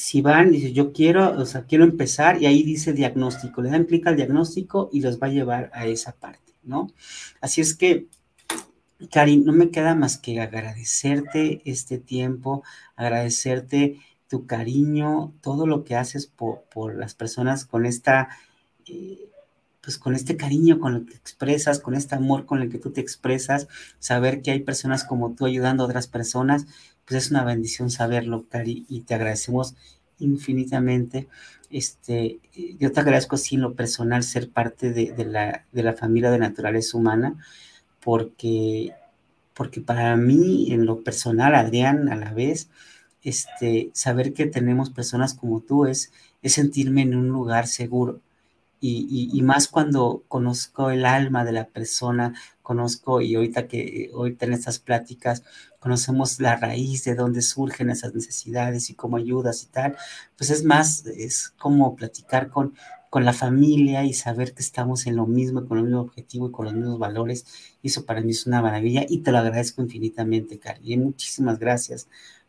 si 0.00 0.22
van, 0.22 0.50
dice, 0.50 0.72
yo 0.72 0.94
quiero, 0.94 1.38
o 1.38 1.44
sea, 1.44 1.66
quiero 1.66 1.84
empezar 1.84 2.40
y 2.40 2.46
ahí 2.46 2.62
dice 2.62 2.94
diagnóstico, 2.94 3.60
le 3.60 3.68
dan 3.68 3.84
clic 3.84 4.06
al 4.06 4.16
diagnóstico 4.16 4.88
y 4.90 5.02
los 5.02 5.20
va 5.20 5.26
a 5.26 5.30
llevar 5.30 5.70
a 5.74 5.86
esa 5.86 6.12
parte, 6.12 6.54
¿no? 6.62 6.90
Así 7.42 7.60
es 7.60 7.76
que, 7.76 8.06
Cari, 9.10 9.36
no 9.36 9.52
me 9.52 9.70
queda 9.70 9.94
más 9.94 10.16
que 10.16 10.40
agradecerte 10.40 11.60
este 11.66 11.98
tiempo, 11.98 12.62
agradecerte 12.96 14.00
tu 14.26 14.46
cariño, 14.46 15.34
todo 15.42 15.66
lo 15.66 15.84
que 15.84 15.96
haces 15.96 16.26
por, 16.26 16.94
las 16.94 17.14
personas 17.14 17.66
con 17.66 17.84
esta, 17.84 18.30
eh, 18.86 19.28
pues 19.82 19.98
con 19.98 20.14
este 20.14 20.38
cariño 20.38 20.80
con 20.80 20.94
el 20.94 21.06
que 21.06 21.16
expresas, 21.16 21.78
con 21.78 21.94
este 21.94 22.14
amor 22.14 22.46
con 22.46 22.62
el 22.62 22.70
que 22.70 22.78
tú 22.78 22.90
te 22.90 23.02
expresas, 23.02 23.68
saber 23.98 24.40
que 24.40 24.50
hay 24.50 24.60
personas 24.60 25.04
como 25.04 25.34
tú 25.34 25.44
ayudando 25.44 25.82
a 25.82 25.86
otras 25.86 26.06
personas, 26.06 26.64
pues 27.10 27.24
es 27.24 27.30
una 27.32 27.42
bendición 27.42 27.90
saberlo, 27.90 28.46
Cari, 28.48 28.86
y 28.88 29.00
te 29.00 29.14
agradecemos 29.14 29.74
infinitamente. 30.20 31.26
Este, 31.68 32.38
yo 32.78 32.92
te 32.92 33.00
agradezco 33.00 33.36
sí 33.36 33.56
en 33.56 33.62
lo 33.62 33.74
personal 33.74 34.22
ser 34.22 34.48
parte 34.48 34.92
de, 34.92 35.24
la, 35.24 35.66
de 35.72 35.82
la 35.82 35.94
familia 35.94 36.30
de 36.30 36.38
naturaleza 36.38 36.96
humana, 36.96 37.36
porque, 38.00 38.94
porque 39.54 39.80
para 39.80 40.14
mí, 40.14 40.70
en 40.70 40.86
lo 40.86 41.02
personal, 41.02 41.56
Adrián, 41.56 42.08
a 42.10 42.14
la 42.14 42.32
vez, 42.32 42.70
este, 43.24 43.90
saber 43.92 44.32
que 44.32 44.46
tenemos 44.46 44.90
personas 44.90 45.34
como 45.34 45.62
tú 45.62 45.86
es, 45.86 46.12
es 46.42 46.52
sentirme 46.52 47.02
en 47.02 47.16
un 47.16 47.26
lugar 47.26 47.66
seguro. 47.66 48.20
Y, 48.80 49.30
y, 49.32 49.42
más 49.42 49.66
cuando 49.66 50.22
conozco 50.28 50.90
el 50.90 51.04
alma 51.04 51.44
de 51.44 51.52
la 51.52 51.66
persona, 51.66 52.34
conozco 52.70 53.20
y 53.20 53.34
ahorita 53.34 53.66
que 53.66 54.10
ahorita 54.14 54.46
en 54.46 54.52
estas 54.52 54.78
pláticas 54.78 55.42
conocemos 55.80 56.38
la 56.38 56.54
raíz 56.54 57.02
de 57.02 57.16
dónde 57.16 57.42
surgen 57.42 57.90
esas 57.90 58.14
necesidades 58.14 58.90
y 58.90 58.94
cómo 58.94 59.16
ayudas 59.16 59.64
y 59.64 59.66
tal, 59.66 59.96
pues 60.38 60.50
es 60.50 60.62
más, 60.62 61.04
es 61.06 61.48
como 61.58 61.96
platicar 61.96 62.48
con, 62.48 62.74
con 63.10 63.24
la 63.24 63.32
familia 63.32 64.04
y 64.04 64.12
saber 64.12 64.54
que 64.54 64.62
estamos 64.62 65.08
en 65.08 65.16
lo 65.16 65.26
mismo, 65.26 65.66
con 65.66 65.78
el 65.78 65.84
mismo 65.86 66.02
objetivo 66.02 66.46
y 66.46 66.52
con 66.52 66.66
los 66.66 66.74
mismos 66.74 67.00
valores. 67.00 67.44
Eso 67.82 68.04
para 68.06 68.20
mí 68.20 68.30
es 68.30 68.46
una 68.46 68.62
maravilla 68.62 69.04
y 69.08 69.18
te 69.18 69.32
lo 69.32 69.38
agradezco 69.38 69.82
infinitamente, 69.82 70.60
Cari. 70.60 70.92
Y 70.92 70.96
muchísimas 70.96 71.58
gracias 71.58 72.06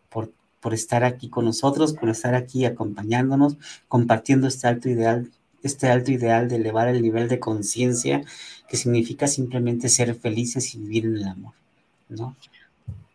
por, 0.07 0.31
por 0.59 0.75
estar 0.75 1.03
aquí 1.03 1.29
con 1.29 1.45
nosotros, 1.45 1.93
por 1.93 2.09
estar 2.09 2.35
aquí 2.35 2.65
acompañándonos, 2.65 3.57
compartiendo 3.87 4.47
este 4.47 4.67
alto 4.67 4.87
ideal 4.87 5.31
este 5.63 5.89
alto 5.89 6.11
ideal 6.11 6.47
de 6.47 6.55
elevar 6.55 6.87
el 6.87 7.01
nivel 7.01 7.27
de 7.27 7.39
conciencia, 7.39 8.23
que 8.71 8.77
significa 8.77 9.27
simplemente 9.27 9.89
ser 9.89 10.15
felices 10.15 10.73
y 10.75 10.77
vivir 10.77 11.05
en 11.05 11.17
el 11.17 11.27
amor, 11.27 11.51
¿no? 12.07 12.37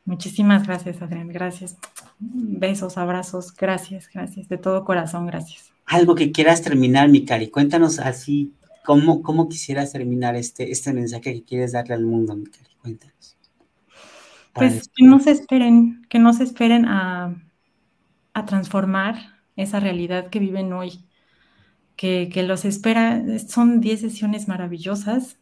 Muchísimas 0.05 0.67
gracias, 0.67 1.01
Adrián. 1.01 1.29
Gracias. 1.29 1.79
Besos, 2.19 2.99
abrazos. 2.99 3.57
Gracias, 3.57 4.07
gracias. 4.13 4.51
De 4.51 4.59
todo 4.59 4.85
corazón, 4.85 5.25
gracias. 5.27 5.73
Algo 5.87 6.15
que 6.15 6.31
quieras 6.31 6.61
terminar, 6.61 7.09
mi 7.09 7.25
cari. 7.25 7.49
Cuéntanos 7.49 7.99
así, 8.01 8.53
¿cómo, 8.85 9.23
cómo 9.23 9.49
quisieras 9.49 9.93
terminar 9.93 10.37
este, 10.37 10.71
este 10.71 10.93
mensaje 10.93 11.33
que 11.33 11.43
quieres 11.43 11.73
darle 11.73 11.95
al 11.95 12.05
mundo, 12.05 12.37
mi 12.37 12.45
cari? 12.45 12.75
Cuéntanos. 12.83 13.39
Pues 14.53 14.91
que 14.95 15.07
no 15.07 15.21
se 15.21 15.31
esperen, 15.31 16.05
que 16.11 16.19
no 16.19 16.35
se 16.35 16.45
esperen 16.45 16.85
a, 16.85 17.35
a 18.35 18.45
transformar 18.45 19.41
esa 19.57 19.81
realidad 19.81 20.29
que 20.29 20.39
viven 20.39 20.75
hoy. 20.75 21.01
Que, 21.97 22.29
que 22.31 22.43
los 22.43 22.67
espera, 22.67 23.25
son 23.49 23.81
10 23.81 24.03
sesiones 24.03 24.49
maravillosas. 24.49 25.39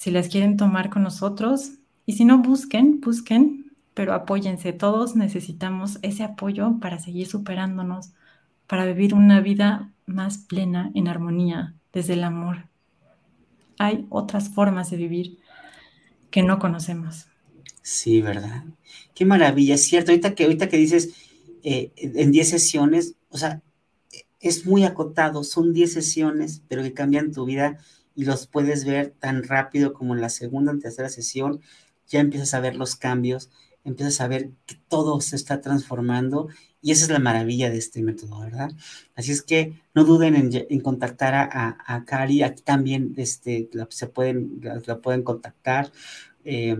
Si 0.00 0.10
las 0.10 0.28
quieren 0.28 0.56
tomar 0.56 0.88
con 0.88 1.02
nosotros, 1.02 1.72
y 2.06 2.14
si 2.14 2.24
no, 2.24 2.38
busquen, 2.38 3.02
busquen, 3.02 3.70
pero 3.92 4.14
apóyense. 4.14 4.72
Todos 4.72 5.14
necesitamos 5.14 5.98
ese 6.00 6.24
apoyo 6.24 6.78
para 6.80 6.98
seguir 6.98 7.26
superándonos, 7.26 8.12
para 8.66 8.86
vivir 8.86 9.12
una 9.12 9.42
vida 9.42 9.92
más 10.06 10.38
plena, 10.38 10.90
en 10.94 11.06
armonía, 11.06 11.74
desde 11.92 12.14
el 12.14 12.24
amor. 12.24 12.64
Hay 13.76 14.06
otras 14.08 14.48
formas 14.48 14.90
de 14.90 14.96
vivir 14.96 15.38
que 16.30 16.42
no 16.42 16.58
conocemos. 16.58 17.26
Sí, 17.82 18.22
¿verdad? 18.22 18.64
Qué 19.12 19.26
maravilla, 19.26 19.74
es 19.74 19.84
cierto. 19.84 20.12
Ahorita 20.12 20.34
que, 20.34 20.44
ahorita 20.44 20.70
que 20.70 20.78
dices 20.78 21.10
eh, 21.62 21.92
en 21.96 22.32
10 22.32 22.48
sesiones, 22.48 23.16
o 23.28 23.36
sea, 23.36 23.60
es 24.40 24.64
muy 24.64 24.84
acotado, 24.84 25.44
son 25.44 25.74
10 25.74 25.92
sesiones, 25.92 26.62
pero 26.68 26.82
que 26.82 26.94
cambian 26.94 27.32
tu 27.32 27.44
vida 27.44 27.76
y 28.14 28.24
los 28.24 28.46
puedes 28.46 28.84
ver 28.84 29.14
tan 29.18 29.42
rápido 29.44 29.92
como 29.92 30.14
en 30.14 30.20
la 30.20 30.28
segunda 30.28 30.72
o 30.72 30.78
tercera 30.78 31.08
sesión, 31.08 31.60
ya 32.08 32.20
empiezas 32.20 32.54
a 32.54 32.60
ver 32.60 32.76
los 32.76 32.96
cambios, 32.96 33.50
empiezas 33.84 34.20
a 34.20 34.28
ver 34.28 34.50
que 34.66 34.76
todo 34.88 35.20
se 35.20 35.36
está 35.36 35.60
transformando 35.60 36.48
y 36.82 36.92
esa 36.92 37.04
es 37.04 37.10
la 37.10 37.18
maravilla 37.18 37.70
de 37.70 37.78
este 37.78 38.02
método, 38.02 38.40
¿verdad? 38.40 38.72
Así 39.14 39.32
es 39.32 39.42
que 39.42 39.74
no 39.94 40.04
duden 40.04 40.34
en, 40.34 40.80
contactar 40.80 41.34
a, 41.34 42.04
Cari, 42.06 42.42
aquí 42.42 42.62
también 42.62 43.14
este, 43.16 43.68
la, 43.72 43.86
se 43.90 44.06
pueden, 44.06 44.60
pueden 45.02 45.22
contactar. 45.22 45.92
Eh, 46.44 46.78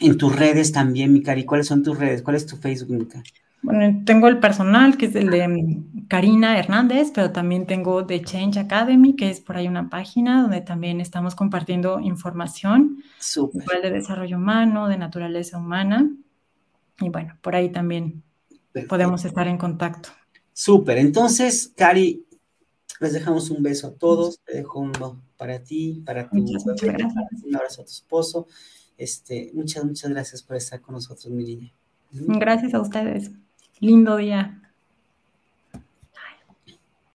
en 0.00 0.18
tus 0.18 0.34
redes 0.34 0.72
también, 0.72 1.12
mi 1.12 1.22
Cari, 1.22 1.44
¿cuáles 1.44 1.66
son 1.66 1.82
tus 1.82 1.98
redes? 1.98 2.22
¿Cuál 2.22 2.36
es 2.36 2.46
tu 2.46 2.56
Facebook, 2.56 2.96
Mica? 2.96 3.22
Bueno, 3.62 4.02
tengo 4.04 4.28
el 4.28 4.38
personal, 4.38 4.96
que 4.96 5.06
es 5.06 5.14
el 5.16 5.30
de 5.30 5.82
Karina 6.08 6.58
Hernández, 6.58 7.10
pero 7.14 7.32
también 7.32 7.66
tengo 7.66 8.06
The 8.06 8.22
Change 8.22 8.58
Academy, 8.58 9.16
que 9.16 9.30
es 9.30 9.40
por 9.40 9.56
ahí 9.56 9.66
una 9.66 9.90
página 9.90 10.42
donde 10.42 10.60
también 10.60 11.00
estamos 11.00 11.34
compartiendo 11.34 11.98
información, 12.00 13.02
igual 13.36 13.82
de 13.82 13.90
desarrollo 13.90 14.36
humano, 14.36 14.88
de 14.88 14.96
naturaleza 14.96 15.58
humana. 15.58 16.08
Y 17.00 17.08
bueno, 17.10 17.36
por 17.40 17.56
ahí 17.56 17.70
también 17.70 18.22
podemos 18.88 19.24
estar 19.24 19.48
en 19.48 19.58
contacto. 19.58 20.10
Súper, 20.52 20.98
entonces, 20.98 21.72
Cari, 21.76 22.24
les 23.00 23.12
dejamos 23.12 23.50
un 23.50 23.62
beso 23.62 23.88
a 23.88 23.92
todos, 23.92 24.40
te 24.44 24.56
dejo 24.56 24.80
uno 24.80 25.20
para 25.36 25.62
ti, 25.62 26.02
para 26.04 26.28
tu 26.28 26.36
muchas, 26.36 26.66
muchas 26.66 26.88
gracias. 26.88 27.42
un 27.44 27.56
abrazo 27.56 27.82
a 27.82 27.84
tu 27.84 27.90
esposo. 27.90 28.46
Este, 28.96 29.52
muchas, 29.54 29.84
muchas 29.84 30.10
gracias 30.10 30.42
por 30.42 30.56
estar 30.56 30.80
con 30.80 30.94
nosotros, 30.94 31.32
mi 31.32 31.44
niña. 31.44 31.72
Gracias 32.10 32.74
a 32.74 32.80
ustedes. 32.80 33.30
Lindo 33.80 34.16
día. 34.16 34.67